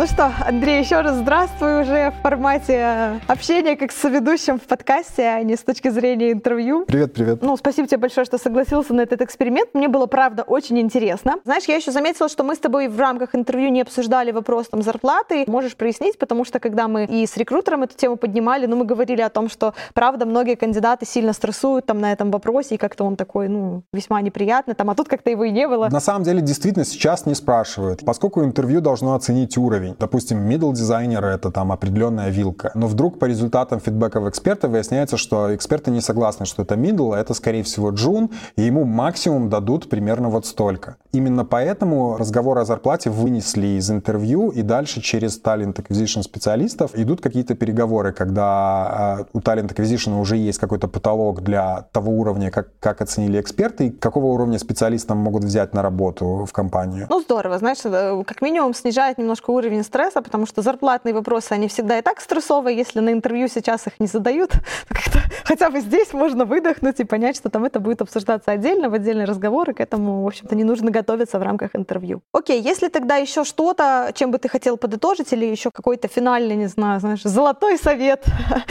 Ну 0.00 0.06
что, 0.06 0.32
Андрей, 0.46 0.80
еще 0.80 1.02
раз 1.02 1.16
здравствуй 1.16 1.82
уже 1.82 2.10
в 2.10 2.22
формате 2.22 3.20
общения 3.26 3.76
как 3.76 3.92
с 3.92 4.02
ведущим 4.08 4.58
в 4.58 4.62
подкасте, 4.62 5.24
а 5.24 5.42
не 5.42 5.56
с 5.56 5.60
точки 5.60 5.90
зрения 5.90 6.32
интервью. 6.32 6.86
Привет, 6.86 7.12
привет. 7.12 7.42
Ну, 7.42 7.54
спасибо 7.58 7.86
тебе 7.86 7.98
большое, 7.98 8.24
что 8.24 8.38
согласился 8.38 8.94
на 8.94 9.02
этот 9.02 9.20
эксперимент. 9.20 9.74
Мне 9.74 9.88
было, 9.88 10.06
правда, 10.06 10.42
очень 10.42 10.78
интересно. 10.78 11.34
Знаешь, 11.44 11.64
я 11.64 11.76
еще 11.76 11.92
заметила, 11.92 12.30
что 12.30 12.44
мы 12.44 12.54
с 12.54 12.58
тобой 12.58 12.88
в 12.88 12.98
рамках 12.98 13.34
интервью 13.34 13.68
не 13.68 13.82
обсуждали 13.82 14.32
вопрос 14.32 14.68
там 14.70 14.80
зарплаты. 14.80 15.44
Можешь 15.46 15.76
прояснить, 15.76 16.18
потому 16.18 16.46
что 16.46 16.60
когда 16.60 16.88
мы 16.88 17.04
и 17.04 17.26
с 17.26 17.36
рекрутером 17.36 17.82
эту 17.82 17.94
тему 17.94 18.16
поднимали, 18.16 18.64
ну, 18.64 18.76
мы 18.76 18.86
говорили 18.86 19.20
о 19.20 19.28
том, 19.28 19.50
что, 19.50 19.74
правда, 19.92 20.24
многие 20.24 20.54
кандидаты 20.54 21.04
сильно 21.04 21.34
стрессуют 21.34 21.84
там 21.84 22.00
на 22.00 22.10
этом 22.10 22.30
вопросе, 22.30 22.76
и 22.76 22.78
как-то 22.78 23.04
он 23.04 23.16
такой, 23.16 23.48
ну, 23.48 23.82
весьма 23.92 24.22
неприятный, 24.22 24.72
там, 24.74 24.88
а 24.88 24.94
тут 24.94 25.08
как-то 25.08 25.28
его 25.28 25.44
и 25.44 25.50
не 25.50 25.68
было. 25.68 25.90
На 25.90 26.00
самом 26.00 26.24
деле, 26.24 26.40
действительно, 26.40 26.86
сейчас 26.86 27.26
не 27.26 27.34
спрашивают, 27.34 28.02
поскольку 28.06 28.42
интервью 28.42 28.80
должно 28.80 29.14
оценить 29.14 29.58
уровень. 29.58 29.89
Допустим, 29.98 30.48
middle 30.48 30.72
дизайнер 30.72 31.24
это 31.24 31.50
там 31.50 31.72
определенная 31.72 32.30
вилка. 32.30 32.70
Но 32.74 32.86
вдруг 32.86 33.18
по 33.18 33.26
результатам 33.26 33.80
фидбэков 33.80 34.26
эксперта 34.28 34.68
выясняется, 34.68 35.16
что 35.16 35.54
эксперты 35.54 35.90
не 35.90 36.00
согласны, 36.00 36.46
что 36.46 36.62
это 36.62 36.74
middle, 36.74 37.14
а 37.14 37.18
это, 37.18 37.34
скорее 37.34 37.62
всего, 37.62 37.90
джун, 37.90 38.30
и 38.56 38.62
ему 38.62 38.84
максимум 38.84 39.48
дадут 39.48 39.88
примерно 39.88 40.28
вот 40.28 40.46
столько. 40.46 40.96
Именно 41.12 41.44
поэтому 41.44 42.16
разговор 42.16 42.58
о 42.58 42.64
зарплате 42.64 43.10
вынесли 43.10 43.78
из 43.78 43.90
интервью, 43.90 44.50
и 44.50 44.62
дальше 44.62 45.00
через 45.00 45.40
Talent 45.42 45.74
Acquisition 45.74 46.22
специалистов 46.22 46.92
идут 46.94 47.20
какие-то 47.20 47.54
переговоры, 47.54 48.12
когда 48.12 49.18
э, 49.20 49.24
у 49.32 49.40
Talent 49.40 49.74
Acquisition 49.74 50.20
уже 50.20 50.36
есть 50.36 50.58
какой-то 50.58 50.88
потолок 50.88 51.42
для 51.42 51.86
того 51.92 52.12
уровня, 52.12 52.50
как, 52.50 52.68
как 52.78 53.00
оценили 53.00 53.40
эксперты, 53.40 53.86
и 53.86 53.90
какого 53.90 54.26
уровня 54.26 54.58
специалистам 54.58 55.18
могут 55.18 55.44
взять 55.44 55.74
на 55.74 55.82
работу 55.82 56.46
в 56.48 56.52
компанию. 56.52 57.06
Ну, 57.08 57.20
здорово, 57.20 57.58
знаешь, 57.58 57.78
э, 57.84 58.22
как 58.26 58.42
минимум 58.42 58.74
снижает 58.74 59.18
немножко 59.18 59.50
уровень 59.50 59.79
стресса, 59.84 60.22
потому 60.22 60.46
что 60.46 60.62
зарплатные 60.62 61.14
вопросы, 61.14 61.52
они 61.52 61.68
всегда 61.68 61.98
и 61.98 62.02
так 62.02 62.20
стрессовые, 62.20 62.76
если 62.76 63.00
на 63.00 63.12
интервью 63.12 63.48
сейчас 63.48 63.86
их 63.86 64.00
не 64.00 64.06
задают, 64.06 64.52
хотя 65.44 65.70
бы 65.70 65.80
здесь 65.80 66.12
можно 66.12 66.44
выдохнуть 66.44 67.00
и 67.00 67.04
понять, 67.04 67.36
что 67.36 67.50
там 67.50 67.64
это 67.64 67.80
будет 67.80 68.02
обсуждаться 68.02 68.50
отдельно, 68.52 68.88
в 68.88 68.94
отдельный 68.94 69.24
разговор, 69.24 69.70
и 69.70 69.72
к 69.72 69.80
этому, 69.80 70.22
в 70.22 70.26
общем-то, 70.26 70.54
не 70.54 70.64
нужно 70.64 70.90
готовиться 70.90 71.38
в 71.38 71.42
рамках 71.42 71.70
интервью. 71.74 72.22
Окей, 72.32 72.60
если 72.60 72.88
тогда 72.88 73.16
еще 73.16 73.44
что-то, 73.44 74.12
чем 74.14 74.30
бы 74.30 74.38
ты 74.38 74.48
хотел 74.48 74.76
подытожить, 74.76 75.32
или 75.32 75.44
еще 75.46 75.70
какой-то 75.70 76.08
финальный, 76.08 76.56
не 76.56 76.66
знаю, 76.66 77.00
знаешь, 77.00 77.22
золотой 77.22 77.78
совет 77.78 78.24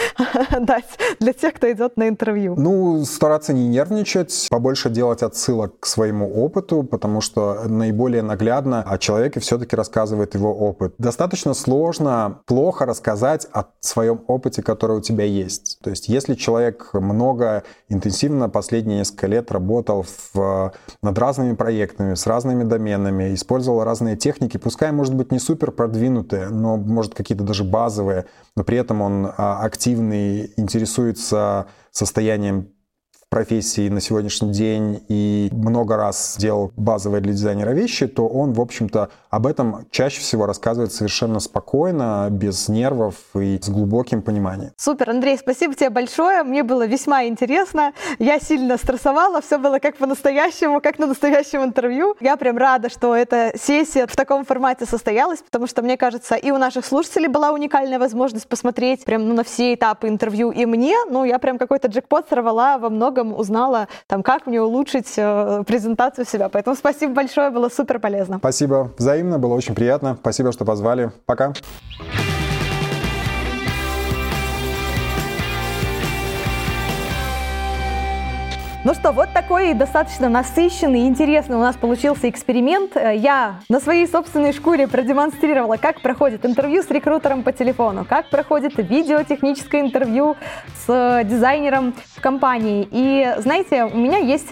дать 0.60 0.86
для 1.20 1.34
тех, 1.34 1.54
кто 1.54 1.72
идет 1.72 1.98
на 1.98 2.08
интервью? 2.08 2.56
Ну, 2.58 3.06
стараться 3.06 3.54
не 3.54 3.68
нервничать, 3.68 4.48
побольше 4.50 4.90
делать 4.90 5.24
отсылок 5.24 5.80
к 5.80 5.86
своему 5.86 6.44
опыту, 6.44 6.84
потому 6.84 7.22
что 7.22 7.64
наиболее 7.66 8.22
наглядно 8.22 8.82
о 8.82 8.98
человеке 8.98 9.40
все-таки 9.40 9.76
рассказывает 9.76 10.36
его 10.36 10.54
опыт. 10.54 10.94
Достаточно 11.00 11.54
сложно 11.54 12.42
плохо 12.46 12.86
рассказать 12.86 13.48
о 13.54 13.68
своем 13.80 14.22
опыте, 14.28 14.62
который 14.62 14.98
у 14.98 15.02
тебя 15.02 15.24
есть. 15.24 15.80
То 15.82 15.92
есть 15.92 16.10
если 16.10 16.36
человек 16.36 16.90
много, 16.92 17.64
интенсивно 17.88 18.50
последние 18.50 19.00
несколько 19.00 19.28
лет 19.28 19.50
работал 19.50 20.06
в, 20.34 20.74
над 21.02 21.18
разными 21.18 21.56
проектами, 21.56 22.16
с 22.16 22.28
разными 22.28 22.66
доменами, 22.66 23.34
использовал 23.34 23.86
разные 23.86 24.18
техники, 24.18 24.58
пускай, 24.58 24.92
может 24.92 25.16
быть, 25.16 25.32
не 25.32 25.40
супер 25.40 25.72
продвинутые, 25.72 26.50
но, 26.50 26.76
может, 26.76 27.16
какие-то 27.16 27.46
даже 27.46 27.64
базовые, 27.64 28.26
но 28.58 28.66
при 28.66 28.78
этом 28.78 29.02
он 29.02 29.32
а, 29.38 29.64
активный, 29.64 30.52
интересуется 30.58 31.68
состоянием 31.92 32.74
профессии 33.30 33.90
на 33.90 34.02
сегодняшний 34.02 34.52
день 34.52 35.04
и 35.08 35.50
много 35.52 35.98
раз 35.98 36.36
делал 36.40 36.72
базовые 36.76 37.22
для 37.22 37.34
дизайнера 37.34 37.72
вещи, 37.72 38.08
то 38.08 38.28
он, 38.28 38.54
в 38.54 38.62
общем-то, 38.62 39.10
об 39.30 39.46
этом 39.46 39.86
чаще 39.92 40.20
всего 40.20 40.48
рассказывает 40.48 40.92
совершенно 40.92 41.40
спокойно, 41.40 42.28
без 42.32 42.70
нервов 42.70 43.16
и 43.36 43.60
с 43.62 43.70
глубоким 43.70 44.24
пониманием. 44.24 44.72
Супер, 44.78 45.12
Андрей, 45.12 45.38
спасибо 45.38 45.76
тебе 45.76 45.92
большое. 45.92 46.42
Мне 46.42 46.64
было 46.64 46.88
весьма 46.88 47.26
интересно. 47.26 47.94
Я 48.18 48.40
сильно 48.40 48.78
стрессовала, 48.78 49.42
все 49.42 49.60
было 49.60 49.78
как 49.78 49.98
по-настоящему, 49.98 50.82
как 50.82 50.98
на 50.98 51.06
настоящем 51.06 51.64
интервью. 51.64 52.16
Я 52.20 52.36
прям 52.36 52.58
рада, 52.58 52.90
что 52.90 53.16
эта 53.16 53.52
сессия 53.56 54.08
в 54.08 54.16
таком 54.16 54.44
формате 54.44 54.88
состоялась, 54.88 55.40
потому 55.44 55.68
что, 55.68 55.84
мне 55.84 55.98
кажется, 55.98 56.36
и 56.36 56.50
у 56.50 56.58
наших 56.58 56.84
слушателей 56.84 57.28
была 57.28 57.52
уникальная 57.52 58.00
возможность 58.00 58.48
посмотреть 58.48 59.06
прям 59.06 59.28
ну, 59.28 59.36
на 59.36 59.44
все 59.44 59.76
этапы 59.76 60.08
интервью, 60.08 60.50
и 60.50 60.66
мне, 60.66 60.96
ну, 61.10 61.24
я 61.24 61.38
прям 61.38 61.60
какой-то 61.60 61.90
джекпот 61.90 62.28
сорвала 62.30 62.80
во 62.80 62.90
многом 62.90 63.19
многом 63.24 63.40
узнала, 63.40 63.88
там, 64.08 64.24
как 64.24 64.48
мне 64.48 64.62
улучшить 64.62 65.14
э, 65.18 65.64
презентацию 65.66 66.26
себя. 66.26 66.50
Поэтому 66.50 66.76
спасибо 66.76 67.14
большое, 67.14 67.50
было 67.50 67.70
супер 67.70 68.00
полезно. 68.00 68.38
Спасибо, 68.38 68.92
взаимно, 68.98 69.40
было 69.40 69.54
очень 69.54 69.76
приятно. 69.76 70.18
Спасибо, 70.20 70.52
что 70.52 70.66
позвали. 70.66 71.12
Пока. 71.26 71.54
Ну 78.90 78.96
что, 78.96 79.12
вот 79.12 79.30
такой 79.36 79.76
достаточно 79.76 80.30
насыщенный 80.30 81.02
и 81.02 81.06
интересный 81.06 81.56
у 81.56 81.60
нас 81.60 81.76
получился 81.76 82.28
эксперимент. 82.28 82.98
Э, 82.98 83.16
я 83.16 83.60
на 83.70 83.80
своей 83.80 84.08
собственной 84.08 84.52
шкуре 84.52 84.88
продемонстрировала, 84.88 85.78
как 85.78 86.02
проходит 86.02 86.44
интервью 86.44 86.82
с 86.82 86.90
рекрутером 86.90 87.44
по 87.44 87.52
телефону, 87.52 88.04
как 88.04 88.32
проходит 88.32 88.74
видеотехническое 88.78 89.82
интервью 89.82 90.38
с 90.88 91.22
дизайнером 91.24 91.94
в 92.16 92.20
компании. 92.22 92.88
И 92.90 93.32
знаете, 93.38 93.84
у 93.84 93.96
меня 93.96 94.18
есть 94.18 94.48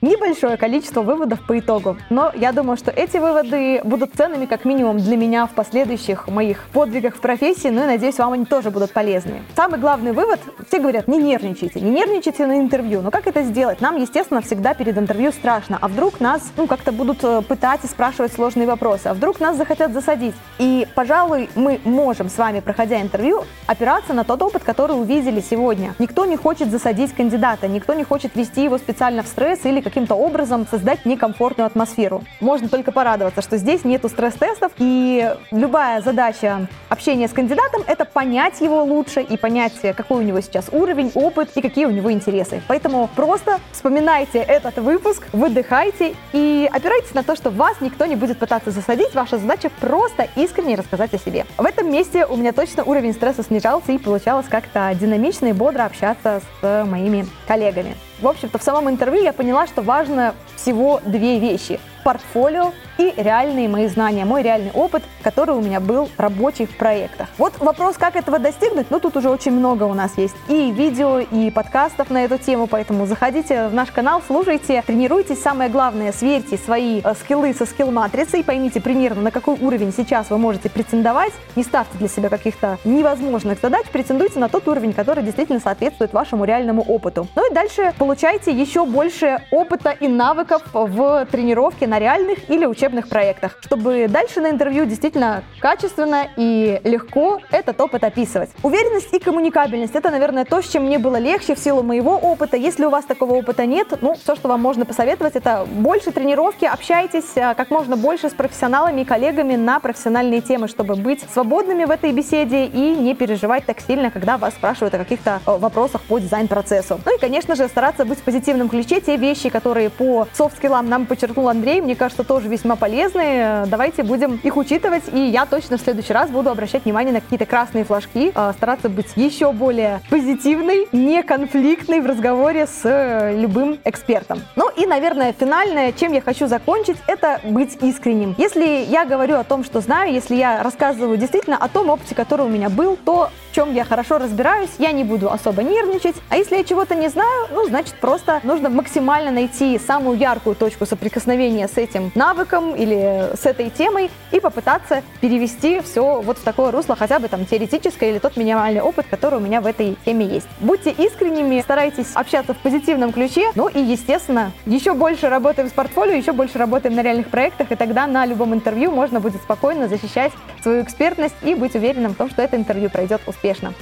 небольшое 0.00 0.56
количество 0.56 1.02
выводов 1.02 1.44
по 1.46 1.58
итогу. 1.58 1.96
Но 2.10 2.32
я 2.34 2.52
думаю, 2.52 2.76
что 2.76 2.90
эти 2.90 3.18
выводы 3.18 3.80
будут 3.84 4.14
ценными 4.14 4.46
как 4.46 4.64
минимум 4.64 4.98
для 4.98 5.16
меня 5.16 5.46
в 5.46 5.50
последующих 5.50 6.28
моих 6.28 6.64
подвигах 6.72 7.16
в 7.16 7.20
профессии, 7.20 7.68
ну 7.68 7.84
и 7.84 7.86
надеюсь, 7.86 8.18
вам 8.18 8.32
они 8.32 8.44
тоже 8.44 8.70
будут 8.70 8.92
полезны. 8.92 9.42
Самый 9.56 9.80
главный 9.80 10.12
вывод, 10.12 10.40
все 10.68 10.78
говорят, 10.78 11.08
не 11.08 11.18
нервничайте, 11.18 11.80
не 11.80 11.90
нервничайте 11.90 12.46
на 12.46 12.58
интервью. 12.58 13.02
Но 13.02 13.10
как 13.10 13.26
это 13.26 13.42
сделать? 13.42 13.80
Нам, 13.80 13.96
естественно, 13.96 14.40
всегда 14.40 14.74
перед 14.74 14.96
интервью 14.98 15.32
страшно. 15.32 15.78
А 15.80 15.88
вдруг 15.88 16.20
нас, 16.20 16.42
ну, 16.56 16.66
как-то 16.66 16.92
будут 16.92 17.22
э, 17.22 17.42
пытать 17.42 17.84
и 17.84 17.86
спрашивать 17.86 18.32
сложные 18.32 18.66
вопросы? 18.66 19.08
А 19.08 19.14
вдруг 19.14 19.40
нас 19.40 19.56
захотят 19.56 19.92
засадить? 19.92 20.34
И, 20.58 20.86
пожалуй, 20.94 21.48
мы 21.54 21.80
можем 21.84 22.28
с 22.28 22.38
вами, 22.38 22.60
проходя 22.60 23.00
интервью, 23.00 23.44
опираться 23.66 24.12
на 24.12 24.24
тот 24.24 24.42
опыт, 24.42 24.62
который 24.62 24.92
увидели 24.92 25.40
сегодня. 25.40 25.94
Никто 25.98 26.24
не 26.24 26.36
хочет 26.36 26.70
засадить 26.70 27.12
кандидата, 27.14 27.68
никто 27.68 27.94
не 27.94 28.04
хочет 28.04 28.34
вести 28.36 28.64
его 28.64 28.78
специально 28.78 29.22
в 29.22 29.26
стресс 29.26 29.64
или 29.64 29.80
каким-то 29.88 30.14
образом 30.14 30.66
создать 30.70 31.04
некомфортную 31.04 31.66
атмосферу. 31.66 32.22
Можно 32.40 32.68
только 32.68 32.92
порадоваться, 32.92 33.42
что 33.42 33.56
здесь 33.56 33.84
нету 33.84 34.08
стресс-тестов, 34.08 34.72
и 34.78 35.34
любая 35.50 36.02
задача 36.02 36.68
общения 36.88 37.28
с 37.28 37.32
кандидатом— 37.32 37.82
это 37.86 38.04
понять 38.04 38.60
его 38.60 38.84
лучше 38.84 39.20
и 39.20 39.36
понять, 39.36 39.74
какой 39.96 40.18
у 40.18 40.22
него 40.22 40.40
сейчас 40.40 40.66
уровень, 40.70 41.10
опыт 41.14 41.50
и 41.54 41.62
какие 41.62 41.86
у 41.86 41.90
него 41.90 42.12
интересы. 42.12 42.62
Поэтому 42.68 43.08
просто 43.14 43.58
вспоминайте 43.72 44.38
этот 44.38 44.76
выпуск, 44.76 45.26
выдыхайте 45.32 46.14
и 46.32 46.68
опирайтесь 46.72 47.14
на 47.14 47.22
то, 47.22 47.34
что 47.36 47.50
вас 47.50 47.80
никто 47.80 48.06
не 48.06 48.16
будет 48.16 48.38
пытаться 48.38 48.70
засадить. 48.70 49.14
Ваша 49.14 49.38
задача 49.38 49.70
просто 49.80 50.28
искренне 50.36 50.76
рассказать 50.76 51.14
о 51.14 51.18
себе. 51.18 51.46
В 51.56 51.64
этом 51.64 51.90
месте 51.90 52.26
у 52.26 52.36
меня 52.36 52.52
точно 52.52 52.84
уровень 52.84 53.12
стресса 53.12 53.42
снижался 53.42 53.92
и 53.92 53.98
получалось 53.98 54.46
как-то 54.48 54.92
динамично 54.94 55.46
и 55.46 55.52
бодро 55.52 55.84
общаться 55.84 56.40
с 56.60 56.84
моими 56.84 57.26
коллегами. 57.46 57.96
В 58.20 58.26
общем-то, 58.26 58.58
в 58.58 58.62
самом 58.62 58.90
интервью 58.90 59.22
я 59.22 59.32
поняла, 59.32 59.66
что 59.66 59.80
важно 59.82 60.34
всего 60.56 61.00
две 61.04 61.38
вещи 61.38 61.78
портфолио 62.08 62.72
и 62.96 63.12
реальные 63.18 63.68
мои 63.68 63.86
знания, 63.86 64.24
мой 64.24 64.42
реальный 64.42 64.70
опыт, 64.72 65.02
который 65.22 65.54
у 65.54 65.60
меня 65.60 65.78
был 65.78 66.08
рабочий 66.16 66.64
в 66.64 66.74
проектах. 66.74 67.28
Вот 67.36 67.52
вопрос, 67.58 67.98
как 67.98 68.16
этого 68.16 68.38
достигнуть, 68.38 68.86
ну 68.88 68.98
тут 68.98 69.18
уже 69.18 69.28
очень 69.28 69.52
много 69.52 69.84
у 69.84 69.92
нас 69.92 70.16
есть 70.16 70.34
и 70.48 70.70
видео, 70.70 71.18
и 71.18 71.50
подкастов 71.50 72.08
на 72.08 72.24
эту 72.24 72.38
тему, 72.38 72.66
поэтому 72.66 73.04
заходите 73.04 73.68
в 73.68 73.74
наш 73.74 73.90
канал, 73.90 74.22
слушайте, 74.26 74.82
тренируйтесь, 74.86 75.42
самое 75.42 75.68
главное, 75.68 76.12
сверьте 76.12 76.56
свои 76.56 77.02
э, 77.04 77.14
скиллы 77.14 77.52
со 77.52 77.66
скилл-матрицей, 77.66 78.42
поймите 78.42 78.80
примерно, 78.80 79.20
на 79.20 79.30
какой 79.30 79.58
уровень 79.60 79.92
сейчас 79.94 80.30
вы 80.30 80.38
можете 80.38 80.70
претендовать, 80.70 81.34
не 81.56 81.64
ставьте 81.64 81.98
для 81.98 82.08
себя 82.08 82.30
каких-то 82.30 82.78
невозможных 82.84 83.60
задач, 83.60 83.84
претендуйте 83.92 84.38
на 84.38 84.48
тот 84.48 84.66
уровень, 84.66 84.94
который 84.94 85.22
действительно 85.22 85.60
соответствует 85.60 86.14
вашему 86.14 86.46
реальному 86.46 86.80
опыту. 86.80 87.28
Ну 87.36 87.50
и 87.50 87.54
дальше 87.54 87.92
получайте 87.98 88.50
еще 88.50 88.86
больше 88.86 89.42
опыта 89.50 89.90
и 89.90 90.08
навыков 90.08 90.62
в 90.72 91.26
тренировке 91.30 91.86
на 91.86 91.97
реальных 91.98 92.50
или 92.50 92.66
учебных 92.66 93.08
проектах, 93.08 93.58
чтобы 93.60 94.06
дальше 94.08 94.40
на 94.40 94.50
интервью 94.50 94.84
действительно 94.84 95.42
качественно 95.60 96.28
и 96.36 96.80
легко 96.84 97.40
этот 97.50 97.80
опыт 97.80 98.04
описывать. 98.04 98.50
Уверенность 98.62 99.12
и 99.12 99.18
коммуникабельность– 99.18 99.94
это, 99.94 100.10
наверное, 100.10 100.44
то, 100.44 100.62
с 100.62 100.68
чем 100.68 100.84
мне 100.84 100.98
было 100.98 101.16
легче 101.16 101.54
в 101.54 101.58
силу 101.58 101.82
моего 101.82 102.16
опыта. 102.16 102.56
Если 102.56 102.84
у 102.84 102.90
вас 102.90 103.04
такого 103.04 103.34
опыта 103.34 103.66
нет, 103.66 103.88
ну, 104.00 104.14
все, 104.14 104.34
что 104.36 104.48
вам 104.48 104.60
можно 104.60 104.84
посоветовать, 104.84 105.36
это 105.36 105.66
больше 105.70 106.10
тренировки, 106.12 106.64
общайтесь 106.64 107.36
а, 107.36 107.54
как 107.54 107.70
можно 107.70 107.96
больше 107.96 108.30
с 108.30 108.32
профессионалами 108.32 109.02
и 109.02 109.04
коллегами 109.04 109.56
на 109.56 109.80
профессиональные 109.80 110.40
темы, 110.40 110.68
чтобы 110.68 110.94
быть 110.94 111.24
свободными 111.32 111.84
в 111.84 111.90
этой 111.90 112.12
беседе 112.12 112.66
и 112.66 112.94
не 112.96 113.14
переживать 113.14 113.66
так 113.66 113.80
сильно, 113.80 114.10
когда 114.10 114.38
вас 114.38 114.54
спрашивают 114.54 114.94
о 114.94 114.98
каких-то 114.98 115.40
э, 115.46 115.56
вопросах 115.56 116.02
по 116.02 116.18
дизайн-процессу. 116.18 117.00
Ну 117.04 117.16
и, 117.16 117.20
конечно 117.20 117.54
же, 117.54 117.68
стараться 117.68 118.04
быть 118.04 118.18
в 118.18 118.22
позитивном 118.22 118.68
ключе. 118.68 119.00
Те 119.00 119.16
вещи, 119.16 119.48
которые 119.48 119.90
по 119.90 120.26
софт-скиллам 120.32 120.88
нам 120.88 121.06
подчеркнул 121.06 121.48
Андрей, 121.48 121.80
мне 121.88 121.96
кажется, 121.96 122.22
тоже 122.22 122.48
весьма 122.48 122.76
полезные. 122.76 123.64
Давайте 123.64 124.02
будем 124.02 124.38
их 124.42 124.58
учитывать, 124.58 125.04
и 125.10 125.18
я 125.18 125.46
точно 125.46 125.78
в 125.78 125.80
следующий 125.80 126.12
раз 126.12 126.28
буду 126.28 126.50
обращать 126.50 126.84
внимание 126.84 127.14
на 127.14 127.22
какие-то 127.22 127.46
красные 127.46 127.84
флажки, 127.84 128.30
а, 128.34 128.52
стараться 128.52 128.90
быть 128.90 129.06
еще 129.16 129.52
более 129.52 130.02
позитивной, 130.10 130.86
не 130.92 131.22
конфликтной 131.22 132.00
в 132.00 132.06
разговоре 132.06 132.66
с 132.66 132.82
э, 132.84 133.38
любым 133.38 133.78
экспертом. 133.86 134.42
Ну 134.54 134.68
и, 134.68 134.84
наверное, 134.84 135.32
финальное, 135.32 135.92
чем 135.92 136.12
я 136.12 136.20
хочу 136.20 136.46
закончить, 136.46 136.98
это 137.06 137.40
быть 137.42 137.78
искренним. 137.80 138.34
Если 138.36 138.84
я 138.84 139.06
говорю 139.06 139.36
о 139.36 139.44
том, 139.44 139.64
что 139.64 139.80
знаю, 139.80 140.12
если 140.12 140.34
я 140.34 140.62
рассказываю 140.62 141.16
действительно 141.16 141.56
о 141.56 141.68
том 141.68 141.88
опыте, 141.88 142.14
который 142.14 142.44
у 142.44 142.50
меня 142.50 142.68
был, 142.68 142.98
то 143.02 143.30
в 143.50 143.54
чем 143.54 143.72
я 143.74 143.84
хорошо 143.84 144.18
разбираюсь, 144.18 144.70
я 144.78 144.92
не 144.92 145.04
буду 145.04 145.30
особо 145.30 145.62
нервничать. 145.62 146.16
А 146.28 146.36
если 146.36 146.56
я 146.56 146.64
чего-то 146.64 146.94
не 146.94 147.08
знаю, 147.08 147.48
ну, 147.50 147.66
значит, 147.66 147.94
просто 147.94 148.40
нужно 148.42 148.68
максимально 148.68 149.30
найти 149.30 149.78
самую 149.78 150.18
яркую 150.18 150.54
точку 150.54 150.84
соприкосновения 150.84 151.67
с 151.68 151.76
этим 151.76 152.10
навыком 152.14 152.74
или 152.74 153.30
с 153.36 153.46
этой 153.46 153.70
темой 153.70 154.10
и 154.32 154.40
попытаться 154.40 155.02
перевести 155.20 155.80
все 155.80 156.20
вот 156.20 156.38
в 156.38 156.42
такое 156.42 156.70
русло, 156.70 156.96
хотя 156.96 157.18
бы 157.18 157.28
там 157.28 157.46
теоретическое 157.46 158.10
или 158.10 158.18
тот 158.18 158.36
минимальный 158.36 158.80
опыт, 158.80 159.06
который 159.08 159.38
у 159.38 159.42
меня 159.42 159.60
в 159.60 159.66
этой 159.66 159.96
теме 160.04 160.26
есть. 160.26 160.48
Будьте 160.60 160.90
искренними, 160.90 161.60
старайтесь 161.60 162.08
общаться 162.14 162.54
в 162.54 162.58
позитивном 162.58 163.12
ключе, 163.12 163.50
ну 163.54 163.68
и, 163.68 163.80
естественно, 163.80 164.52
еще 164.66 164.94
больше 164.94 165.28
работаем 165.28 165.68
с 165.68 165.72
портфолио, 165.72 166.14
еще 166.14 166.32
больше 166.32 166.58
работаем 166.58 166.94
на 166.94 167.02
реальных 167.02 167.28
проектах, 167.28 167.70
и 167.72 167.76
тогда 167.76 168.06
на 168.06 168.26
любом 168.26 168.54
интервью 168.54 168.90
можно 168.90 169.20
будет 169.20 169.42
спокойно 169.42 169.88
защищать 169.88 170.32
свою 170.62 170.82
экспертность 170.82 171.36
и 171.42 171.54
быть 171.54 171.74
уверенным 171.74 172.12
в 172.12 172.16
том, 172.16 172.30
что 172.30 172.42
это 172.42 172.56
интервью 172.56 172.90
пройдет 172.90 173.20
успешно. 173.26 173.74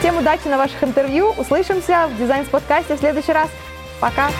Всем 0.00 0.16
удачи 0.16 0.48
на 0.48 0.56
ваших 0.56 0.82
интервью. 0.82 1.34
Услышимся 1.36 2.08
в 2.08 2.16
дизайн-подкасте 2.16 2.96
в 2.96 2.98
следующий 3.00 3.32
раз. 3.32 3.50
Пока! 4.00 4.30